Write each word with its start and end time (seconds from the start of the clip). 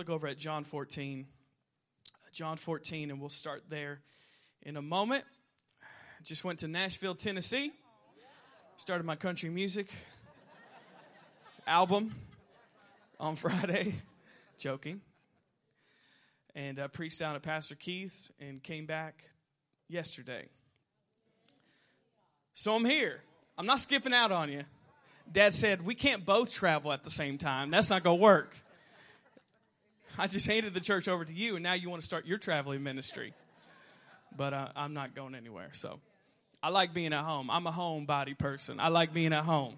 look 0.00 0.08
over 0.08 0.26
at 0.28 0.38
John 0.38 0.64
14. 0.64 1.26
John 2.32 2.56
14, 2.56 3.10
and 3.10 3.20
we'll 3.20 3.28
start 3.28 3.64
there 3.68 4.00
in 4.62 4.78
a 4.78 4.80
moment. 4.82 5.24
Just 6.22 6.42
went 6.42 6.60
to 6.60 6.68
Nashville, 6.68 7.14
Tennessee. 7.14 7.70
Started 8.78 9.04
my 9.04 9.14
country 9.14 9.50
music 9.50 9.90
album 11.66 12.14
on 13.18 13.36
Friday. 13.36 13.96
Joking. 14.58 15.02
And 16.54 16.78
uh, 16.78 16.88
preached 16.88 17.18
down 17.18 17.36
at 17.36 17.42
Pastor 17.42 17.74
Keith's 17.74 18.30
and 18.40 18.62
came 18.62 18.86
back 18.86 19.28
yesterday. 19.86 20.48
So 22.54 22.74
I'm 22.74 22.86
here. 22.86 23.20
I'm 23.58 23.66
not 23.66 23.80
skipping 23.80 24.14
out 24.14 24.32
on 24.32 24.50
you. 24.50 24.64
Dad 25.30 25.52
said, 25.52 25.84
We 25.84 25.94
can't 25.94 26.24
both 26.24 26.50
travel 26.50 26.90
at 26.90 27.04
the 27.04 27.10
same 27.10 27.36
time. 27.36 27.68
That's 27.68 27.90
not 27.90 28.02
going 28.02 28.16
to 28.16 28.22
work. 28.22 28.56
I 30.18 30.26
just 30.26 30.46
handed 30.46 30.74
the 30.74 30.80
church 30.80 31.08
over 31.08 31.24
to 31.24 31.32
you, 31.32 31.56
and 31.56 31.62
now 31.62 31.74
you 31.74 31.88
want 31.88 32.02
to 32.02 32.06
start 32.06 32.26
your 32.26 32.38
traveling 32.38 32.82
ministry. 32.82 33.32
But 34.36 34.52
uh, 34.52 34.68
I'm 34.76 34.94
not 34.94 35.14
going 35.14 35.34
anywhere. 35.34 35.70
So 35.72 36.00
I 36.62 36.68
like 36.70 36.92
being 36.92 37.12
at 37.12 37.24
home. 37.24 37.50
I'm 37.50 37.66
a 37.66 37.72
homebody 37.72 38.38
person. 38.38 38.80
I 38.80 38.88
like 38.88 39.12
being 39.12 39.32
at 39.32 39.44
home 39.44 39.76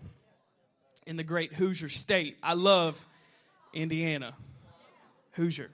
in 1.07 1.17
the 1.17 1.25
great 1.25 1.55
Hoosier 1.55 1.89
state. 1.89 2.37
I 2.43 2.55
love 2.55 3.05
Indiana, 3.73 4.35
Hoosier 5.33 5.71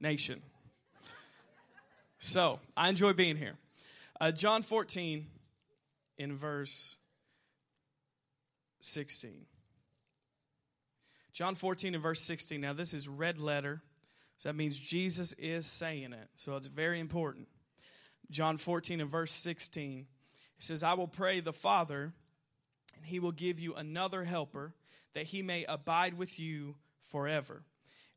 nation. 0.00 0.42
So 2.18 2.60
I 2.76 2.88
enjoy 2.88 3.12
being 3.12 3.36
here. 3.36 3.54
Uh, 4.20 4.30
John 4.30 4.62
14 4.62 5.26
in 6.18 6.36
verse 6.36 6.96
16. 8.80 9.46
John 11.32 11.54
14 11.54 11.94
and 11.94 12.02
verse 12.02 12.20
16. 12.20 12.60
Now, 12.60 12.72
this 12.72 12.94
is 12.94 13.08
red 13.08 13.40
letter. 13.40 13.82
So 14.38 14.48
that 14.48 14.56
means 14.56 14.78
Jesus 14.78 15.32
is 15.34 15.66
saying 15.66 16.12
it. 16.12 16.28
So 16.34 16.56
it's 16.56 16.66
very 16.66 17.00
important. 17.00 17.48
John 18.30 18.56
14 18.56 19.00
and 19.00 19.10
verse 19.10 19.32
16. 19.32 20.06
It 20.58 20.64
says, 20.64 20.82
I 20.82 20.94
will 20.94 21.08
pray 21.08 21.40
the 21.40 21.52
Father, 21.52 22.12
and 22.96 23.04
he 23.04 23.20
will 23.20 23.32
give 23.32 23.60
you 23.60 23.74
another 23.74 24.24
helper, 24.24 24.74
that 25.14 25.26
he 25.26 25.42
may 25.42 25.64
abide 25.64 26.14
with 26.14 26.38
you 26.38 26.76
forever. 27.10 27.62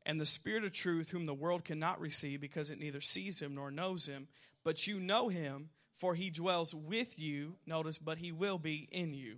And 0.04 0.20
the 0.20 0.26
Spirit 0.26 0.64
of 0.64 0.72
truth, 0.72 1.10
whom 1.10 1.26
the 1.26 1.34
world 1.34 1.64
cannot 1.64 2.00
receive, 2.00 2.40
because 2.40 2.70
it 2.70 2.78
neither 2.78 3.00
sees 3.00 3.40
him 3.40 3.54
nor 3.54 3.70
knows 3.70 4.06
him, 4.06 4.28
but 4.64 4.86
you 4.86 5.00
know 5.00 5.28
him, 5.28 5.70
for 5.96 6.14
he 6.14 6.30
dwells 6.30 6.74
with 6.74 7.18
you. 7.18 7.56
Notice, 7.66 7.98
but 7.98 8.18
he 8.18 8.32
will 8.32 8.58
be 8.58 8.88
in 8.90 9.14
you. 9.14 9.36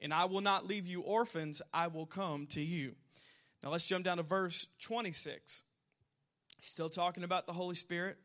And 0.00 0.12
I 0.12 0.24
will 0.24 0.40
not 0.40 0.66
leave 0.66 0.86
you 0.86 1.00
orphans, 1.02 1.62
I 1.72 1.86
will 1.86 2.06
come 2.06 2.46
to 2.48 2.60
you. 2.60 2.94
Now 3.62 3.70
let's 3.70 3.86
jump 3.86 4.04
down 4.04 4.16
to 4.16 4.22
verse 4.22 4.66
26. 4.80 5.62
Still 6.60 6.88
talking 6.88 7.24
about 7.24 7.46
the 7.46 7.52
Holy 7.52 7.74
Spirit. 7.74 8.16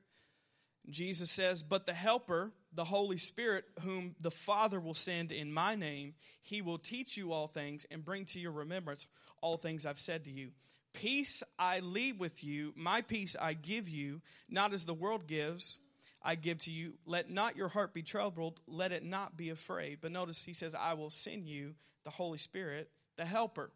Jesus 0.89 1.29
says, 1.29 1.63
But 1.63 1.85
the 1.85 1.93
Helper, 1.93 2.51
the 2.73 2.85
Holy 2.85 3.17
Spirit, 3.17 3.65
whom 3.81 4.15
the 4.19 4.31
Father 4.31 4.79
will 4.79 4.93
send 4.93 5.31
in 5.31 5.51
my 5.51 5.75
name, 5.75 6.13
he 6.41 6.61
will 6.61 6.77
teach 6.77 7.17
you 7.17 7.33
all 7.33 7.47
things 7.47 7.85
and 7.91 8.05
bring 8.05 8.25
to 8.25 8.39
your 8.39 8.51
remembrance 8.51 9.07
all 9.41 9.57
things 9.57 9.85
I've 9.85 9.99
said 9.99 10.25
to 10.25 10.31
you. 10.31 10.51
Peace 10.93 11.43
I 11.59 11.79
leave 11.79 12.19
with 12.19 12.43
you, 12.43 12.73
my 12.75 13.01
peace 13.01 13.35
I 13.39 13.53
give 13.53 13.87
you, 13.89 14.21
not 14.49 14.73
as 14.73 14.85
the 14.85 14.93
world 14.93 15.27
gives, 15.27 15.77
I 16.23 16.35
give 16.35 16.57
to 16.59 16.71
you. 16.71 16.93
Let 17.05 17.29
not 17.29 17.55
your 17.55 17.67
heart 17.67 17.93
be 17.93 18.01
troubled, 18.01 18.59
let 18.67 18.91
it 18.91 19.03
not 19.03 19.37
be 19.37 19.49
afraid. 19.49 19.99
But 20.01 20.11
notice 20.11 20.43
he 20.43 20.53
says, 20.53 20.73
I 20.73 20.93
will 20.93 21.09
send 21.09 21.45
you 21.45 21.75
the 22.03 22.09
Holy 22.09 22.37
Spirit, 22.37 22.89
the 23.15 23.25
Helper. 23.25 23.71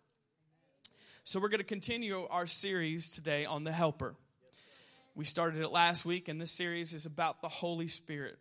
So 1.23 1.39
we're 1.39 1.50
going 1.50 1.59
to 1.59 1.64
continue 1.64 2.25
our 2.31 2.47
series 2.47 3.08
today 3.08 3.45
on 3.45 3.64
the 3.64 3.72
Helper. 3.72 4.16
We 5.14 5.23
started 5.23 5.61
it 5.61 5.69
last 5.69 6.03
week, 6.03 6.27
and 6.27 6.41
this 6.41 6.50
series 6.50 6.94
is 6.94 7.05
about 7.05 7.44
the 7.44 7.47
Holy 7.47 7.88
Spirit. 7.88 8.39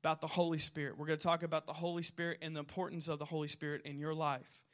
About 0.00 0.20
the 0.20 0.26
Holy 0.26 0.58
Spirit. 0.58 0.98
We're 0.98 1.06
going 1.06 1.18
to 1.18 1.24
talk 1.24 1.44
about 1.44 1.66
the 1.66 1.72
Holy 1.72 2.02
Spirit 2.02 2.38
and 2.42 2.56
the 2.56 2.60
importance 2.60 3.08
of 3.08 3.20
the 3.20 3.24
Holy 3.24 3.46
Spirit 3.46 3.82
in 3.84 4.00
your 4.00 4.14
life. 4.14 4.64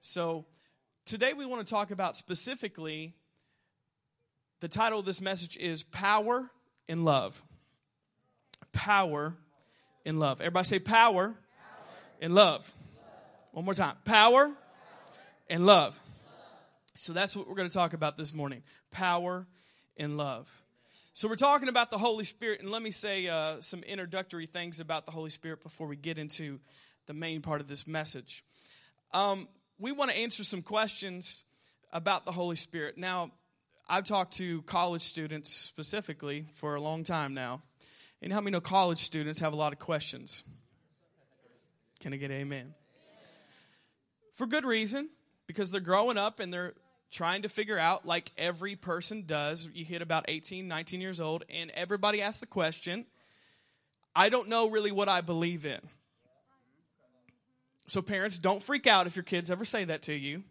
So, 0.00 0.46
today 1.04 1.34
we 1.34 1.44
want 1.44 1.66
to 1.66 1.70
talk 1.70 1.90
about 1.90 2.16
specifically 2.16 3.14
the 4.60 4.68
title 4.68 4.98
of 5.00 5.04
this 5.04 5.20
message 5.20 5.58
is 5.58 5.82
Power 5.82 6.50
in 6.88 7.04
Love. 7.04 7.42
Power 8.72 9.36
in 10.06 10.18
Love. 10.18 10.40
Everybody 10.40 10.64
say 10.64 10.78
power, 10.78 11.28
power. 11.28 11.36
in 12.22 12.34
love. 12.34 12.72
One 13.52 13.66
more 13.66 13.74
time. 13.74 13.96
Power 14.06 14.50
and 15.50 15.66
love. 15.66 16.00
So 17.00 17.14
that's 17.14 17.34
what 17.34 17.48
we're 17.48 17.54
going 17.54 17.68
to 17.68 17.74
talk 17.74 17.94
about 17.94 18.18
this 18.18 18.34
morning. 18.34 18.62
Power 18.90 19.46
and 19.96 20.18
love. 20.18 20.50
So, 21.14 21.28
we're 21.28 21.36
talking 21.36 21.70
about 21.70 21.90
the 21.90 21.96
Holy 21.96 22.24
Spirit, 22.24 22.60
and 22.60 22.70
let 22.70 22.82
me 22.82 22.90
say 22.90 23.26
uh, 23.26 23.62
some 23.62 23.82
introductory 23.84 24.44
things 24.44 24.80
about 24.80 25.06
the 25.06 25.10
Holy 25.10 25.30
Spirit 25.30 25.62
before 25.62 25.86
we 25.86 25.96
get 25.96 26.18
into 26.18 26.60
the 27.06 27.14
main 27.14 27.40
part 27.40 27.62
of 27.62 27.68
this 27.68 27.86
message. 27.86 28.44
Um, 29.14 29.48
we 29.78 29.92
want 29.92 30.10
to 30.10 30.16
answer 30.18 30.44
some 30.44 30.60
questions 30.60 31.44
about 31.90 32.26
the 32.26 32.32
Holy 32.32 32.54
Spirit. 32.54 32.98
Now, 32.98 33.30
I've 33.88 34.04
talked 34.04 34.34
to 34.34 34.60
college 34.62 35.00
students 35.00 35.50
specifically 35.50 36.48
for 36.52 36.74
a 36.74 36.82
long 36.82 37.02
time 37.02 37.32
now. 37.32 37.62
And 38.20 38.30
how 38.30 38.42
many 38.42 38.52
know 38.52 38.60
college 38.60 38.98
students 38.98 39.40
have 39.40 39.54
a 39.54 39.56
lot 39.56 39.72
of 39.72 39.78
questions? 39.78 40.44
Can 42.00 42.12
I 42.12 42.18
get 42.18 42.30
amen? 42.30 42.74
For 44.34 44.46
good 44.46 44.66
reason, 44.66 45.08
because 45.46 45.70
they're 45.70 45.80
growing 45.80 46.18
up 46.18 46.40
and 46.40 46.52
they're 46.52 46.74
trying 47.10 47.42
to 47.42 47.48
figure 47.48 47.78
out, 47.78 48.06
like 48.06 48.32
every 48.38 48.76
person 48.76 49.24
does. 49.26 49.68
You 49.72 49.84
hit 49.84 50.02
about 50.02 50.24
18, 50.28 50.68
19 50.68 51.00
years 51.00 51.20
old, 51.20 51.44
and 51.50 51.70
everybody 51.72 52.22
asks 52.22 52.40
the 52.40 52.46
question 52.46 53.06
I 54.14 54.28
don't 54.28 54.48
know 54.48 54.68
really 54.68 54.92
what 54.92 55.08
I 55.08 55.20
believe 55.20 55.64
in. 55.64 55.80
So, 57.86 58.02
parents, 58.02 58.38
don't 58.38 58.62
freak 58.62 58.86
out 58.86 59.06
if 59.06 59.16
your 59.16 59.22
kids 59.22 59.50
ever 59.50 59.64
say 59.64 59.84
that 59.84 60.02
to 60.02 60.14
you 60.14 60.44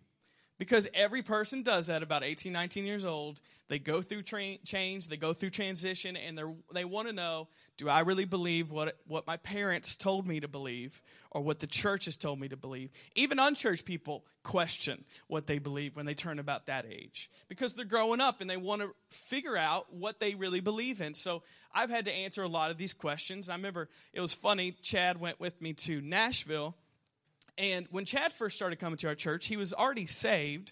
because 0.59 0.87
every 0.93 1.23
person 1.23 1.63
does 1.63 1.87
that 1.87 2.03
about 2.03 2.23
18 2.23 2.53
19 2.53 2.85
years 2.85 3.05
old. 3.05 3.41
They 3.67 3.79
go 3.79 4.01
through 4.01 4.23
tra- 4.23 4.57
change 4.65 5.07
they 5.07 5.17
go 5.17 5.33
through 5.33 5.51
transition 5.51 6.15
and 6.15 6.37
they 6.37 6.43
they 6.73 6.85
want 6.85 7.07
to 7.07 7.13
know 7.13 7.47
do 7.77 7.87
i 7.87 7.99
really 7.99 8.25
believe 8.25 8.71
what 8.71 8.97
what 9.07 9.27
my 9.27 9.37
parents 9.37 9.95
told 9.95 10.27
me 10.27 10.39
to 10.39 10.47
believe 10.47 11.01
or 11.31 11.41
what 11.41 11.59
the 11.59 11.67
church 11.67 12.05
has 12.05 12.17
told 12.17 12.39
me 12.39 12.47
to 12.47 12.57
believe? 12.57 12.89
Even 13.15 13.39
unchurched 13.39 13.85
people 13.85 14.23
question 14.43 15.05
what 15.27 15.47
they 15.47 15.59
believe 15.59 15.95
when 15.95 16.05
they 16.05 16.13
turn 16.13 16.39
about 16.39 16.65
that 16.65 16.85
age. 16.89 17.29
Because 17.47 17.75
they're 17.75 17.85
growing 17.85 18.21
up 18.21 18.41
and 18.41 18.49
they 18.49 18.57
want 18.57 18.81
to 18.81 18.91
figure 19.09 19.57
out 19.57 19.93
what 19.93 20.19
they 20.19 20.35
really 20.35 20.59
believe 20.59 21.01
in. 21.01 21.13
So 21.13 21.43
i've 21.73 21.89
had 21.89 22.05
to 22.05 22.13
answer 22.13 22.43
a 22.43 22.47
lot 22.47 22.71
of 22.71 22.77
these 22.77 22.93
questions. 22.93 23.49
I 23.49 23.55
remember 23.55 23.89
it 24.13 24.21
was 24.21 24.33
funny 24.33 24.71
chad 24.81 25.19
went 25.19 25.39
with 25.39 25.61
me 25.61 25.73
to 25.73 26.01
nashville 26.01 26.75
and 27.59 27.87
when 27.91 28.05
Chad 28.05 28.31
first 28.31 28.55
started 28.55 28.79
coming 28.79 28.95
to 28.97 29.07
our 29.09 29.15
church, 29.15 29.47
he 29.47 29.57
was 29.57 29.73
already 29.73 30.05
saved, 30.05 30.71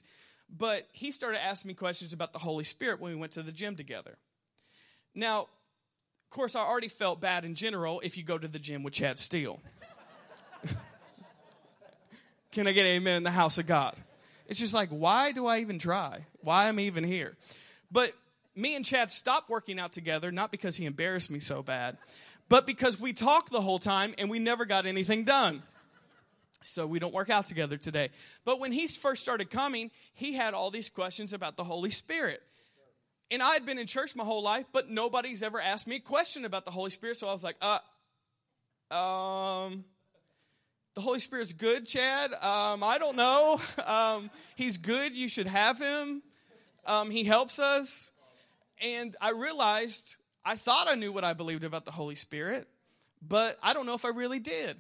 but 0.50 0.88
he 0.94 1.12
started 1.12 1.44
asking 1.44 1.68
me 1.68 1.76
questions 1.76 2.14
about 2.14 2.32
the 2.32 2.40
Holy 2.40 2.64
Spirit 2.64 3.02
when 3.02 3.12
we 3.12 3.18
went 3.18 3.34
to 3.34 3.44
the 3.44 3.52
gym 3.52 3.76
together. 3.76 4.18
Now, 5.14 5.42
of 5.42 6.30
course, 6.30 6.56
I 6.56 6.62
already 6.62 6.88
felt 6.88 7.20
bad 7.20 7.44
in 7.44 7.56
general 7.56 8.00
if 8.06 8.18
you 8.18 8.24
go 8.24 8.38
to 8.38 8.48
the 8.48 8.58
gym 8.58 8.84
with 8.84 8.94
Chad 8.94 9.20
Steele. 9.20 9.60
Can 12.54 12.68
I 12.68 12.72
get 12.72 12.86
amen 12.86 13.18
in 13.18 13.24
the 13.24 13.32
house 13.32 13.58
of 13.58 13.68
God? 13.68 13.96
It's 14.48 14.60
just 14.60 14.74
like, 14.74 14.88
why 14.90 15.34
do 15.34 15.46
I 15.46 15.60
even 15.60 15.80
try? 15.80 16.26
Why 16.40 16.68
am 16.68 16.80
I 16.80 16.84
even 16.84 17.04
here? 17.04 17.36
But 17.92 18.14
me 18.56 18.78
and 18.78 18.86
Chad 18.86 19.12
stopped 19.12 19.50
working 19.50 19.78
out 19.78 19.92
together, 19.92 20.32
not 20.32 20.52
because 20.52 20.78
he 20.78 20.86
embarrassed 20.86 21.30
me 21.30 21.42
so 21.42 21.62
bad, 21.62 21.98
but 22.48 22.66
because 22.66 22.98
we 22.98 23.12
talked 23.12 23.52
the 23.52 23.60
whole 23.60 23.80
time 23.80 24.16
and 24.18 24.30
we 24.30 24.40
never 24.40 24.64
got 24.64 24.86
anything 24.86 25.26
done 25.26 25.64
so 26.64 26.86
we 26.88 27.00
don't 27.00 27.14
work 27.14 27.30
out 27.30 27.46
together 27.46 27.78
today. 27.78 28.10
But 28.46 28.60
when 28.60 28.72
he 28.72 28.88
first 28.88 29.22
started 29.22 29.50
coming, 29.50 29.92
he 30.14 30.34
had 30.34 30.54
all 30.54 30.72
these 30.72 30.90
questions 30.90 31.34
about 31.34 31.58
the 31.58 31.64
Holy 31.64 31.90
Spirit. 31.90 32.42
And 33.30 33.44
I 33.44 33.54
had 33.54 33.66
been 33.66 33.78
in 33.78 33.88
church 33.88 34.16
my 34.16 34.24
whole 34.24 34.42
life, 34.42 34.66
but 34.72 34.90
nobody's 34.90 35.44
ever 35.44 35.60
asked 35.60 35.88
me 35.88 35.98
a 35.98 36.00
question 36.00 36.46
about 36.46 36.66
the 36.66 36.72
Holy 36.72 36.90
Spirit. 36.90 37.18
So 37.18 37.28
I 37.28 37.34
was 37.34 37.44
like, 37.44 37.58
uh, 37.62 37.80
um, 38.94 39.84
the 40.96 41.02
Holy 41.02 41.20
Spirit's 41.20 41.54
good, 41.54 41.86
Chad. 41.86 42.34
Um, 42.34 42.84
I 42.84 42.98
don't 43.00 43.16
know. 43.16 43.62
Um, 43.86 44.30
he's 44.56 44.78
good. 44.78 45.16
You 45.16 45.30
should 45.30 45.48
have 45.48 45.80
him. 45.80 46.22
Um, 46.86 47.10
he 47.10 47.24
helps 47.24 47.58
us. 47.58 48.12
And 48.82 49.16
I 49.22 49.32
realized 49.32 50.18
I 50.44 50.56
thought 50.56 50.88
I 50.90 50.96
knew 50.96 51.12
what 51.12 51.24
I 51.24 51.34
believed 51.34 51.64
about 51.64 51.86
the 51.86 51.92
Holy 51.92 52.16
Spirit, 52.16 52.68
but 53.22 53.58
I 53.64 53.74
don't 53.74 53.86
know 53.86 53.94
if 53.94 54.06
I 54.06 54.10
really 54.10 54.40
did. 54.40 54.78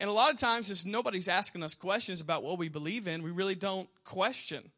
And 0.00 0.08
a 0.08 0.14
lot 0.14 0.30
of 0.30 0.38
times, 0.38 0.70
as 0.70 0.86
nobody's 0.86 1.28
asking 1.28 1.62
us 1.62 1.74
questions 1.74 2.22
about 2.22 2.42
what 2.42 2.56
we 2.56 2.70
believe 2.70 3.06
in, 3.06 3.22
we 3.22 3.30
really 3.30 3.54
don't 3.54 3.86
question 4.02 4.70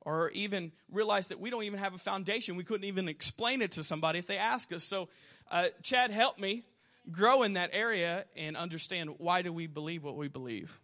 or 0.00 0.30
even 0.30 0.72
realize 0.90 1.26
that 1.26 1.38
we 1.38 1.50
don't 1.50 1.64
even 1.64 1.78
have 1.78 1.94
a 1.94 1.98
foundation. 1.98 2.56
We 2.56 2.64
couldn't 2.64 2.86
even 2.86 3.06
explain 3.06 3.60
it 3.60 3.72
to 3.72 3.84
somebody 3.84 4.18
if 4.18 4.26
they 4.26 4.38
ask 4.38 4.72
us. 4.72 4.82
So, 4.82 5.10
uh, 5.50 5.68
Chad 5.82 6.10
helped 6.10 6.40
me 6.40 6.64
grow 7.10 7.42
in 7.42 7.52
that 7.52 7.68
area 7.74 8.24
and 8.34 8.56
understand 8.56 9.10
why 9.18 9.42
do 9.42 9.52
we 9.52 9.66
believe 9.66 10.02
what 10.04 10.16
we 10.16 10.28
believe. 10.28 10.80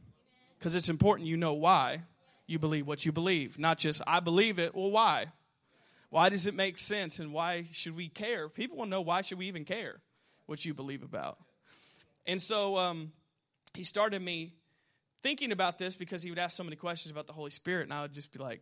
Because 0.59 0.75
it's 0.75 0.91
important 0.91 1.27
you 1.27 1.39
know 1.39 1.55
why 1.55 2.03
you 2.47 2.59
believe 2.59 2.87
what 2.87 3.07
you 3.07 3.13
believe, 3.13 3.59
not 3.59 3.79
just 3.79 4.03
I 4.07 4.21
believe 4.21 4.59
it. 4.59 4.75
Well, 4.75 4.91
why? 4.91 5.29
Why 6.11 6.29
does 6.29 6.47
it 6.47 6.55
make 6.55 6.77
sense 6.77 7.19
and 7.19 7.33
why 7.33 7.69
should 7.73 7.97
we 7.97 8.09
care? 8.09 8.51
People 8.51 8.77
want 8.77 8.89
to 8.89 8.91
know 8.91 9.01
why 9.01 9.23
should 9.23 9.39
we 9.39 9.47
even 9.47 9.65
care 9.65 10.01
what 10.45 10.65
you 10.67 10.75
believe 10.75 11.03
about. 11.03 11.39
And 12.27 12.41
so 12.41 12.77
um, 12.77 13.13
he 13.79 13.85
started 13.85 14.21
me 14.21 14.55
thinking 15.23 15.53
about 15.53 15.79
this 15.79 15.95
because 15.95 16.21
he 16.21 16.31
would 16.31 16.39
ask 16.41 16.57
so 16.57 16.65
many 16.65 16.75
questions 16.75 17.13
about 17.13 17.29
the 17.29 17.33
Holy 17.33 17.53
Spirit, 17.53 17.85
and 17.85 17.95
I 17.95 18.03
would 18.03 18.13
just 18.13 18.33
be 18.33 18.41
like, 18.41 18.61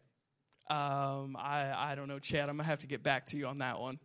um, 0.69 1.39
I, 1.41 1.73
I 1.75 1.95
don't 1.95 2.07
know, 2.07 2.19
Chad. 2.19 2.51
I'm 2.51 2.57
going 2.57 2.65
to 2.67 2.71
have 2.71 2.81
to 2.81 2.87
get 2.87 3.03
back 3.03 3.25
to 3.27 3.39
you 3.39 3.47
on 3.47 3.59
that 3.59 3.81
one. 3.81 3.99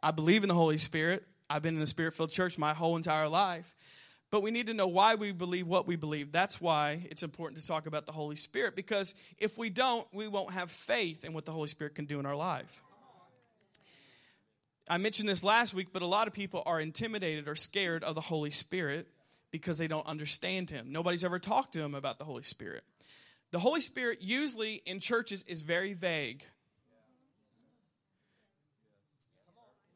I 0.00 0.12
believe 0.12 0.44
in 0.44 0.48
the 0.48 0.54
Holy 0.54 0.78
Spirit. 0.78 1.24
I've 1.50 1.62
been 1.62 1.74
in 1.74 1.82
a 1.82 1.86
spirit 1.86 2.14
filled 2.14 2.30
church 2.30 2.58
my 2.58 2.74
whole 2.74 2.96
entire 2.96 3.28
life. 3.28 3.74
But 4.30 4.44
we 4.44 4.52
need 4.52 4.68
to 4.68 4.74
know 4.74 4.86
why 4.86 5.16
we 5.16 5.32
believe 5.32 5.66
what 5.66 5.88
we 5.88 5.96
believe. 5.96 6.30
That's 6.30 6.60
why 6.60 7.08
it's 7.10 7.24
important 7.24 7.60
to 7.60 7.66
talk 7.66 7.86
about 7.86 8.06
the 8.06 8.12
Holy 8.12 8.36
Spirit 8.36 8.76
because 8.76 9.16
if 9.38 9.58
we 9.58 9.68
don't, 9.68 10.06
we 10.14 10.28
won't 10.28 10.52
have 10.52 10.70
faith 10.70 11.24
in 11.24 11.32
what 11.32 11.44
the 11.44 11.50
Holy 11.50 11.66
Spirit 11.66 11.96
can 11.96 12.04
do 12.04 12.20
in 12.20 12.24
our 12.24 12.36
life. 12.36 12.80
I 14.88 14.98
mentioned 14.98 15.28
this 15.28 15.42
last 15.42 15.74
week, 15.74 15.88
but 15.92 16.02
a 16.02 16.06
lot 16.06 16.28
of 16.28 16.34
people 16.34 16.62
are 16.66 16.80
intimidated 16.80 17.48
or 17.48 17.56
scared 17.56 18.04
of 18.04 18.14
the 18.14 18.20
Holy 18.20 18.52
Spirit 18.52 19.08
because 19.52 19.78
they 19.78 19.86
don't 19.86 20.06
understand 20.06 20.70
Him. 20.70 20.90
Nobody's 20.90 21.24
ever 21.24 21.38
talked 21.38 21.74
to 21.74 21.78
them 21.78 21.94
about 21.94 22.18
the 22.18 22.24
Holy 22.24 22.42
Spirit. 22.42 22.82
The 23.52 23.60
Holy 23.60 23.80
Spirit, 23.80 24.22
usually 24.22 24.82
in 24.86 24.98
churches, 24.98 25.44
is 25.46 25.60
very 25.60 25.92
vague. 25.92 26.44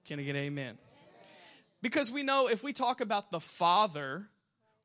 Can 0.04 0.20
I 0.20 0.22
get 0.22 0.36
amen? 0.36 0.78
Because 1.82 2.10
we 2.10 2.22
know 2.22 2.48
if 2.48 2.62
we 2.62 2.72
talk 2.72 3.00
about 3.00 3.32
the 3.32 3.40
Father 3.40 4.28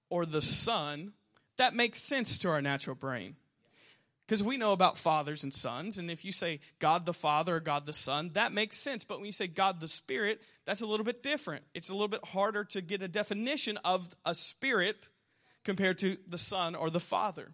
or 0.09 0.25
the 0.25 0.41
Son, 0.41 1.13
that 1.57 1.75
makes 1.75 2.01
sense 2.01 2.37
to 2.39 2.49
our 2.49 2.61
natural 2.61 2.95
brain. 2.95 3.35
Because 4.31 4.45
we 4.45 4.55
know 4.55 4.71
about 4.71 4.97
fathers 4.97 5.43
and 5.43 5.53
sons, 5.53 5.97
and 5.97 6.09
if 6.09 6.23
you 6.23 6.31
say 6.31 6.61
God 6.79 7.05
the 7.05 7.11
Father 7.11 7.57
or 7.57 7.59
God 7.59 7.85
the 7.85 7.91
Son, 7.91 8.29
that 8.35 8.53
makes 8.53 8.77
sense. 8.77 9.03
But 9.03 9.17
when 9.17 9.25
you 9.25 9.33
say 9.33 9.47
God 9.47 9.81
the 9.81 9.89
Spirit, 9.89 10.41
that's 10.63 10.79
a 10.79 10.85
little 10.85 11.03
bit 11.03 11.21
different. 11.21 11.65
It's 11.73 11.89
a 11.89 11.91
little 11.91 12.07
bit 12.07 12.23
harder 12.23 12.63
to 12.63 12.79
get 12.79 13.01
a 13.01 13.09
definition 13.09 13.75
of 13.83 14.15
a 14.25 14.33
spirit 14.33 15.09
compared 15.65 15.97
to 15.97 16.15
the 16.29 16.37
Son 16.37 16.75
or 16.75 16.89
the 16.89 17.01
Father. 17.01 17.53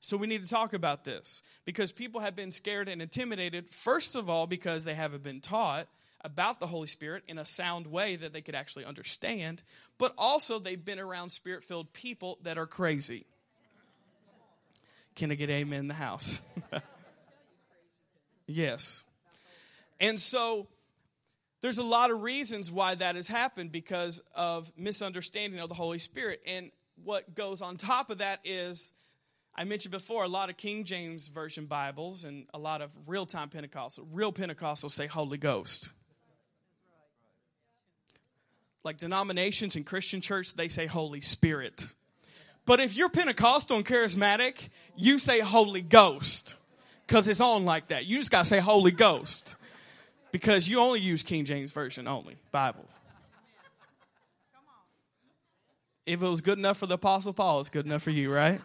So 0.00 0.16
we 0.16 0.26
need 0.26 0.42
to 0.44 0.48
talk 0.48 0.72
about 0.72 1.04
this 1.04 1.42
because 1.66 1.92
people 1.92 2.22
have 2.22 2.34
been 2.34 2.52
scared 2.52 2.88
and 2.88 3.02
intimidated, 3.02 3.68
first 3.68 4.16
of 4.16 4.30
all, 4.30 4.46
because 4.46 4.84
they 4.84 4.94
haven't 4.94 5.22
been 5.22 5.42
taught, 5.42 5.88
about 6.22 6.58
the 6.58 6.66
Holy 6.66 6.86
Spirit 6.86 7.22
in 7.28 7.36
a 7.36 7.44
sound 7.44 7.86
way 7.86 8.16
that 8.16 8.32
they 8.32 8.40
could 8.40 8.54
actually 8.54 8.86
understand, 8.86 9.62
but 9.98 10.14
also 10.16 10.58
they've 10.58 10.82
been 10.82 10.98
around 10.98 11.28
spirit 11.28 11.64
filled 11.64 11.92
people 11.92 12.38
that 12.44 12.56
are 12.56 12.66
crazy. 12.66 13.26
Can 15.14 15.30
I 15.30 15.34
get 15.34 15.50
amen 15.50 15.80
in 15.80 15.88
the 15.88 15.94
house? 15.94 16.40
yes. 18.46 19.02
And 19.98 20.18
so 20.18 20.68
there's 21.60 21.78
a 21.78 21.82
lot 21.82 22.10
of 22.10 22.22
reasons 22.22 22.70
why 22.70 22.94
that 22.94 23.16
has 23.16 23.26
happened 23.26 23.72
because 23.72 24.22
of 24.34 24.72
misunderstanding 24.76 25.60
of 25.60 25.68
the 25.68 25.74
Holy 25.74 25.98
Spirit. 25.98 26.40
And 26.46 26.70
what 27.04 27.34
goes 27.34 27.62
on 27.62 27.76
top 27.76 28.10
of 28.10 28.18
that 28.18 28.40
is 28.44 28.92
I 29.54 29.64
mentioned 29.64 29.92
before 29.92 30.24
a 30.24 30.28
lot 30.28 30.48
of 30.48 30.56
King 30.56 30.84
James 30.84 31.28
Version 31.28 31.66
Bibles 31.66 32.24
and 32.24 32.46
a 32.54 32.58
lot 32.58 32.80
of 32.80 32.90
real 33.06 33.26
time 33.26 33.48
Pentecostal. 33.48 34.06
Real 34.12 34.32
Pentecostals 34.32 34.92
say 34.92 35.06
Holy 35.06 35.38
Ghost 35.38 35.90
like 38.84 38.98
denominations 38.98 39.76
and 39.76 39.84
Christian 39.84 40.20
church, 40.20 40.54
they 40.54 40.68
say 40.68 40.86
Holy 40.86 41.20
Spirit. 41.20 41.86
But 42.70 42.78
if 42.78 42.96
you're 42.96 43.08
Pentecostal 43.08 43.78
and 43.78 43.84
charismatic, 43.84 44.68
you 44.94 45.18
say 45.18 45.40
Holy 45.40 45.80
Ghost 45.80 46.54
because 47.04 47.26
it's 47.26 47.40
on 47.40 47.64
like 47.64 47.88
that. 47.88 48.06
You 48.06 48.18
just 48.18 48.30
got 48.30 48.44
to 48.44 48.44
say 48.44 48.60
Holy 48.60 48.92
Ghost 48.92 49.56
because 50.30 50.68
you 50.68 50.78
only 50.78 51.00
use 51.00 51.24
King 51.24 51.44
James 51.44 51.72
Version 51.72 52.06
only, 52.06 52.36
Bible. 52.52 52.84
If 56.06 56.22
it 56.22 56.28
was 56.28 56.42
good 56.42 56.58
enough 56.58 56.78
for 56.78 56.86
the 56.86 56.94
Apostle 56.94 57.32
Paul, 57.32 57.58
it's 57.58 57.70
good 57.70 57.86
enough 57.86 58.04
for 58.04 58.10
you, 58.10 58.32
right? 58.32 58.60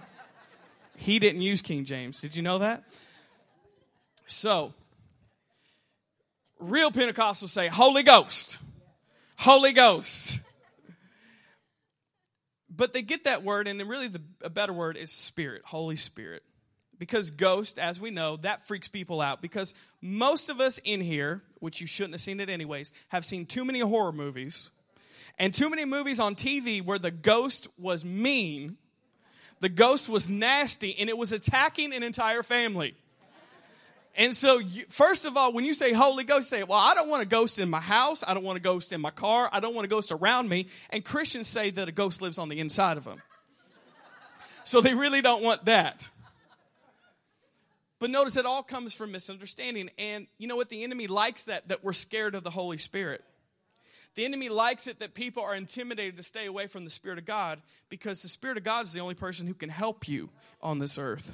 He 0.97 1.17
didn't 1.17 1.41
use 1.41 1.63
King 1.63 1.83
James. 1.83 2.21
Did 2.21 2.35
you 2.35 2.43
know 2.43 2.59
that? 2.59 2.83
So, 4.27 4.75
real 6.59 6.91
Pentecostals 6.91 7.49
say 7.49 7.69
Holy 7.69 8.03
Ghost. 8.03 8.59
Holy 9.37 9.73
Ghost. 9.73 10.41
But 12.75 12.93
they 12.93 13.01
get 13.01 13.23
that 13.23 13.43
word, 13.43 13.67
and 13.67 13.81
really 13.87 14.07
the, 14.07 14.21
a 14.41 14.49
better 14.49 14.73
word 14.73 14.97
is 14.97 15.11
spirit, 15.11 15.61
Holy 15.65 15.95
Spirit. 15.95 16.43
Because 16.97 17.31
ghost, 17.31 17.77
as 17.77 17.99
we 17.99 18.09
know, 18.09 18.37
that 18.37 18.67
freaks 18.67 18.87
people 18.87 19.21
out. 19.21 19.41
Because 19.41 19.73
most 20.01 20.49
of 20.49 20.59
us 20.59 20.79
in 20.83 21.01
here, 21.01 21.41
which 21.59 21.81
you 21.81 21.87
shouldn't 21.87 22.13
have 22.13 22.21
seen 22.21 22.39
it 22.39 22.49
anyways, 22.49 22.91
have 23.09 23.25
seen 23.25 23.45
too 23.45 23.65
many 23.65 23.79
horror 23.79 24.11
movies 24.11 24.69
and 25.37 25.53
too 25.53 25.69
many 25.69 25.85
movies 25.85 26.19
on 26.19 26.35
TV 26.35 26.83
where 26.83 26.99
the 26.99 27.11
ghost 27.11 27.67
was 27.77 28.05
mean, 28.05 28.77
the 29.59 29.69
ghost 29.69 30.07
was 30.07 30.29
nasty, 30.29 30.97
and 30.97 31.09
it 31.09 31.17
was 31.17 31.31
attacking 31.31 31.93
an 31.93 32.03
entire 32.03 32.43
family. 32.43 32.95
And 34.17 34.35
so, 34.35 34.59
you, 34.59 34.85
first 34.87 35.25
of 35.25 35.35
all, 35.35 35.51
when 35.51 35.65
you 35.65 35.73
say 35.73 35.91
Holy 35.91 36.23
Ghost, 36.23 36.49
say, 36.49 36.63
Well, 36.63 36.79
I 36.79 36.93
don't 36.93 37.09
want 37.09 37.21
a 37.21 37.25
ghost 37.25 37.59
in 37.59 37.69
my 37.69 37.81
house. 37.81 38.23
I 38.25 38.33
don't 38.33 38.43
want 38.43 38.57
a 38.57 38.61
ghost 38.61 38.93
in 38.93 39.01
my 39.01 39.11
car. 39.11 39.49
I 39.51 39.59
don't 39.59 39.75
want 39.75 39.85
a 39.85 39.89
ghost 39.89 40.11
around 40.11 40.47
me. 40.47 40.67
And 40.89 41.03
Christians 41.03 41.47
say 41.47 41.69
that 41.71 41.89
a 41.89 41.91
ghost 41.91 42.21
lives 42.21 42.37
on 42.37 42.47
the 42.47 42.59
inside 42.59 42.97
of 42.97 43.03
them. 43.03 43.21
So 44.63 44.81
they 44.81 44.93
really 44.93 45.21
don't 45.21 45.43
want 45.43 45.65
that. 45.65 46.09
But 47.99 48.09
notice 48.09 48.35
it 48.35 48.45
all 48.45 48.63
comes 48.63 48.93
from 48.93 49.11
misunderstanding. 49.11 49.89
And 49.97 50.27
you 50.37 50.47
know 50.47 50.55
what? 50.55 50.69
The 50.69 50.83
enemy 50.83 51.07
likes 51.07 51.43
that, 51.43 51.67
that 51.67 51.83
we're 51.83 51.93
scared 51.93 52.35
of 52.35 52.43
the 52.43 52.49
Holy 52.49 52.77
Spirit. 52.77 53.23
The 54.15 54.23
enemy 54.23 54.47
likes 54.47 54.87
it 54.87 54.99
that 54.99 55.13
people 55.13 55.43
are 55.43 55.55
intimidated 55.55 56.15
to 56.17 56.23
stay 56.23 56.45
away 56.45 56.67
from 56.67 56.85
the 56.85 56.89
Spirit 56.89 57.19
of 57.19 57.25
God 57.25 57.61
because 57.89 58.21
the 58.21 58.29
Spirit 58.29 58.57
of 58.57 58.63
God 58.63 58.83
is 58.83 58.93
the 58.93 59.01
only 59.01 59.13
person 59.13 59.45
who 59.45 59.53
can 59.53 59.69
help 59.69 60.07
you 60.07 60.29
on 60.61 60.79
this 60.79 60.97
earth. 60.97 61.33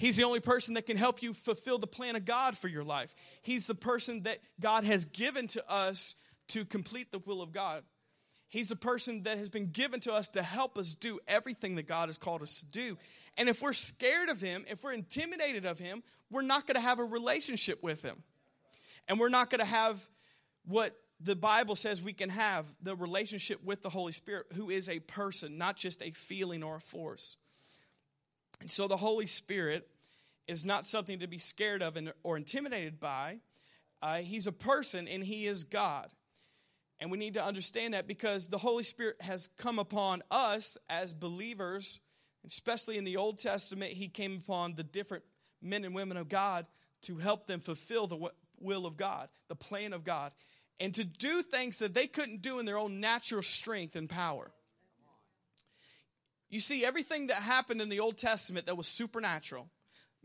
He's 0.00 0.16
the 0.16 0.24
only 0.24 0.40
person 0.40 0.72
that 0.74 0.86
can 0.86 0.96
help 0.96 1.22
you 1.22 1.34
fulfill 1.34 1.76
the 1.76 1.86
plan 1.86 2.16
of 2.16 2.24
God 2.24 2.56
for 2.56 2.68
your 2.68 2.82
life. 2.82 3.14
He's 3.42 3.66
the 3.66 3.74
person 3.74 4.22
that 4.22 4.38
God 4.58 4.84
has 4.84 5.04
given 5.04 5.46
to 5.48 5.70
us 5.70 6.16
to 6.48 6.64
complete 6.64 7.12
the 7.12 7.18
will 7.18 7.42
of 7.42 7.52
God. 7.52 7.82
He's 8.48 8.70
the 8.70 8.76
person 8.76 9.24
that 9.24 9.36
has 9.36 9.50
been 9.50 9.66
given 9.66 10.00
to 10.00 10.14
us 10.14 10.30
to 10.30 10.42
help 10.42 10.78
us 10.78 10.94
do 10.94 11.20
everything 11.28 11.74
that 11.74 11.86
God 11.86 12.08
has 12.08 12.16
called 12.16 12.40
us 12.40 12.60
to 12.60 12.64
do. 12.64 12.96
And 13.36 13.50
if 13.50 13.60
we're 13.60 13.74
scared 13.74 14.30
of 14.30 14.40
Him, 14.40 14.64
if 14.70 14.82
we're 14.82 14.94
intimidated 14.94 15.66
of 15.66 15.78
Him, 15.78 16.02
we're 16.30 16.40
not 16.40 16.66
going 16.66 16.76
to 16.76 16.80
have 16.80 16.98
a 16.98 17.04
relationship 17.04 17.82
with 17.82 18.00
Him. 18.00 18.22
And 19.06 19.20
we're 19.20 19.28
not 19.28 19.50
going 19.50 19.58
to 19.58 19.66
have 19.66 20.08
what 20.64 20.96
the 21.20 21.36
Bible 21.36 21.76
says 21.76 22.00
we 22.00 22.14
can 22.14 22.30
have 22.30 22.64
the 22.82 22.96
relationship 22.96 23.62
with 23.62 23.82
the 23.82 23.90
Holy 23.90 24.12
Spirit, 24.12 24.46
who 24.54 24.70
is 24.70 24.88
a 24.88 25.00
person, 25.00 25.58
not 25.58 25.76
just 25.76 26.02
a 26.02 26.10
feeling 26.12 26.62
or 26.62 26.76
a 26.76 26.80
force. 26.80 27.36
And 28.60 28.70
so 28.70 28.86
the 28.88 28.96
Holy 28.96 29.26
Spirit 29.26 29.88
is 30.46 30.64
not 30.64 30.86
something 30.86 31.20
to 31.20 31.26
be 31.26 31.38
scared 31.38 31.82
of 31.82 31.96
or 32.22 32.36
intimidated 32.36 33.00
by. 33.00 33.38
Uh, 34.02 34.18
he's 34.18 34.46
a 34.46 34.52
person 34.52 35.06
and 35.08 35.22
he 35.22 35.46
is 35.46 35.64
God. 35.64 36.10
And 36.98 37.10
we 37.10 37.18
need 37.18 37.34
to 37.34 37.44
understand 37.44 37.94
that 37.94 38.06
because 38.06 38.48
the 38.48 38.58
Holy 38.58 38.82
Spirit 38.82 39.16
has 39.22 39.48
come 39.56 39.78
upon 39.78 40.22
us 40.30 40.76
as 40.88 41.14
believers, 41.14 41.98
especially 42.46 42.98
in 42.98 43.04
the 43.04 43.16
Old 43.16 43.38
Testament, 43.38 43.92
he 43.92 44.08
came 44.08 44.36
upon 44.36 44.74
the 44.74 44.82
different 44.82 45.24
men 45.62 45.84
and 45.84 45.94
women 45.94 46.16
of 46.16 46.28
God 46.28 46.66
to 47.02 47.16
help 47.16 47.46
them 47.46 47.60
fulfill 47.60 48.06
the 48.06 48.30
will 48.58 48.84
of 48.84 48.96
God, 48.98 49.28
the 49.48 49.56
plan 49.56 49.94
of 49.94 50.04
God, 50.04 50.32
and 50.78 50.94
to 50.94 51.04
do 51.04 51.42
things 51.42 51.78
that 51.78 51.94
they 51.94 52.06
couldn't 52.06 52.42
do 52.42 52.58
in 52.58 52.66
their 52.66 52.78
own 52.78 53.00
natural 53.00 53.42
strength 53.42 53.96
and 53.96 54.08
power. 54.08 54.50
You 56.50 56.60
see, 56.60 56.84
everything 56.84 57.28
that 57.28 57.36
happened 57.36 57.80
in 57.80 57.88
the 57.88 58.00
Old 58.00 58.18
Testament 58.18 58.66
that 58.66 58.76
was 58.76 58.88
supernatural 58.88 59.68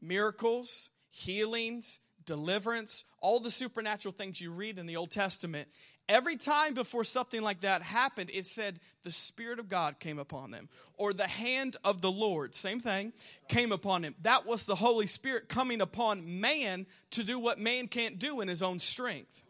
miracles, 0.02 0.90
healings, 1.10 2.00
deliverance, 2.26 3.06
all 3.22 3.40
the 3.40 3.50
supernatural 3.50 4.12
things 4.12 4.42
you 4.42 4.52
read 4.52 4.78
in 4.78 4.86
the 4.86 4.98
Old 4.98 5.12
Testament 5.12 5.70
every 6.08 6.38
time 6.38 6.74
before 6.74 7.04
something 7.04 7.42
like 7.42 7.62
that 7.62 7.82
happened, 7.82 8.30
it 8.34 8.46
said 8.46 8.80
the 9.04 9.12
Spirit 9.12 9.60
of 9.60 9.68
God 9.68 10.00
came 10.00 10.20
upon 10.20 10.52
them, 10.52 10.70
or 10.98 11.14
the 11.14 11.28
hand 11.28 11.78
of 11.84 12.02
the 12.02 12.12
Lord, 12.12 12.56
same 12.56 12.80
thing, 12.80 13.14
came 13.48 13.72
upon 13.72 14.04
him. 14.04 14.16
That 14.22 14.46
was 14.46 14.66
the 14.66 14.76
Holy 14.76 15.08
Spirit 15.08 15.50
coming 15.50 15.82
upon 15.82 16.40
man 16.40 16.86
to 17.12 17.24
do 17.24 17.40
what 17.40 17.60
man 17.60 17.88
can't 17.88 18.20
do 18.20 18.42
in 18.42 18.48
his 18.48 18.64
own 18.64 18.80
strength. 18.80 19.44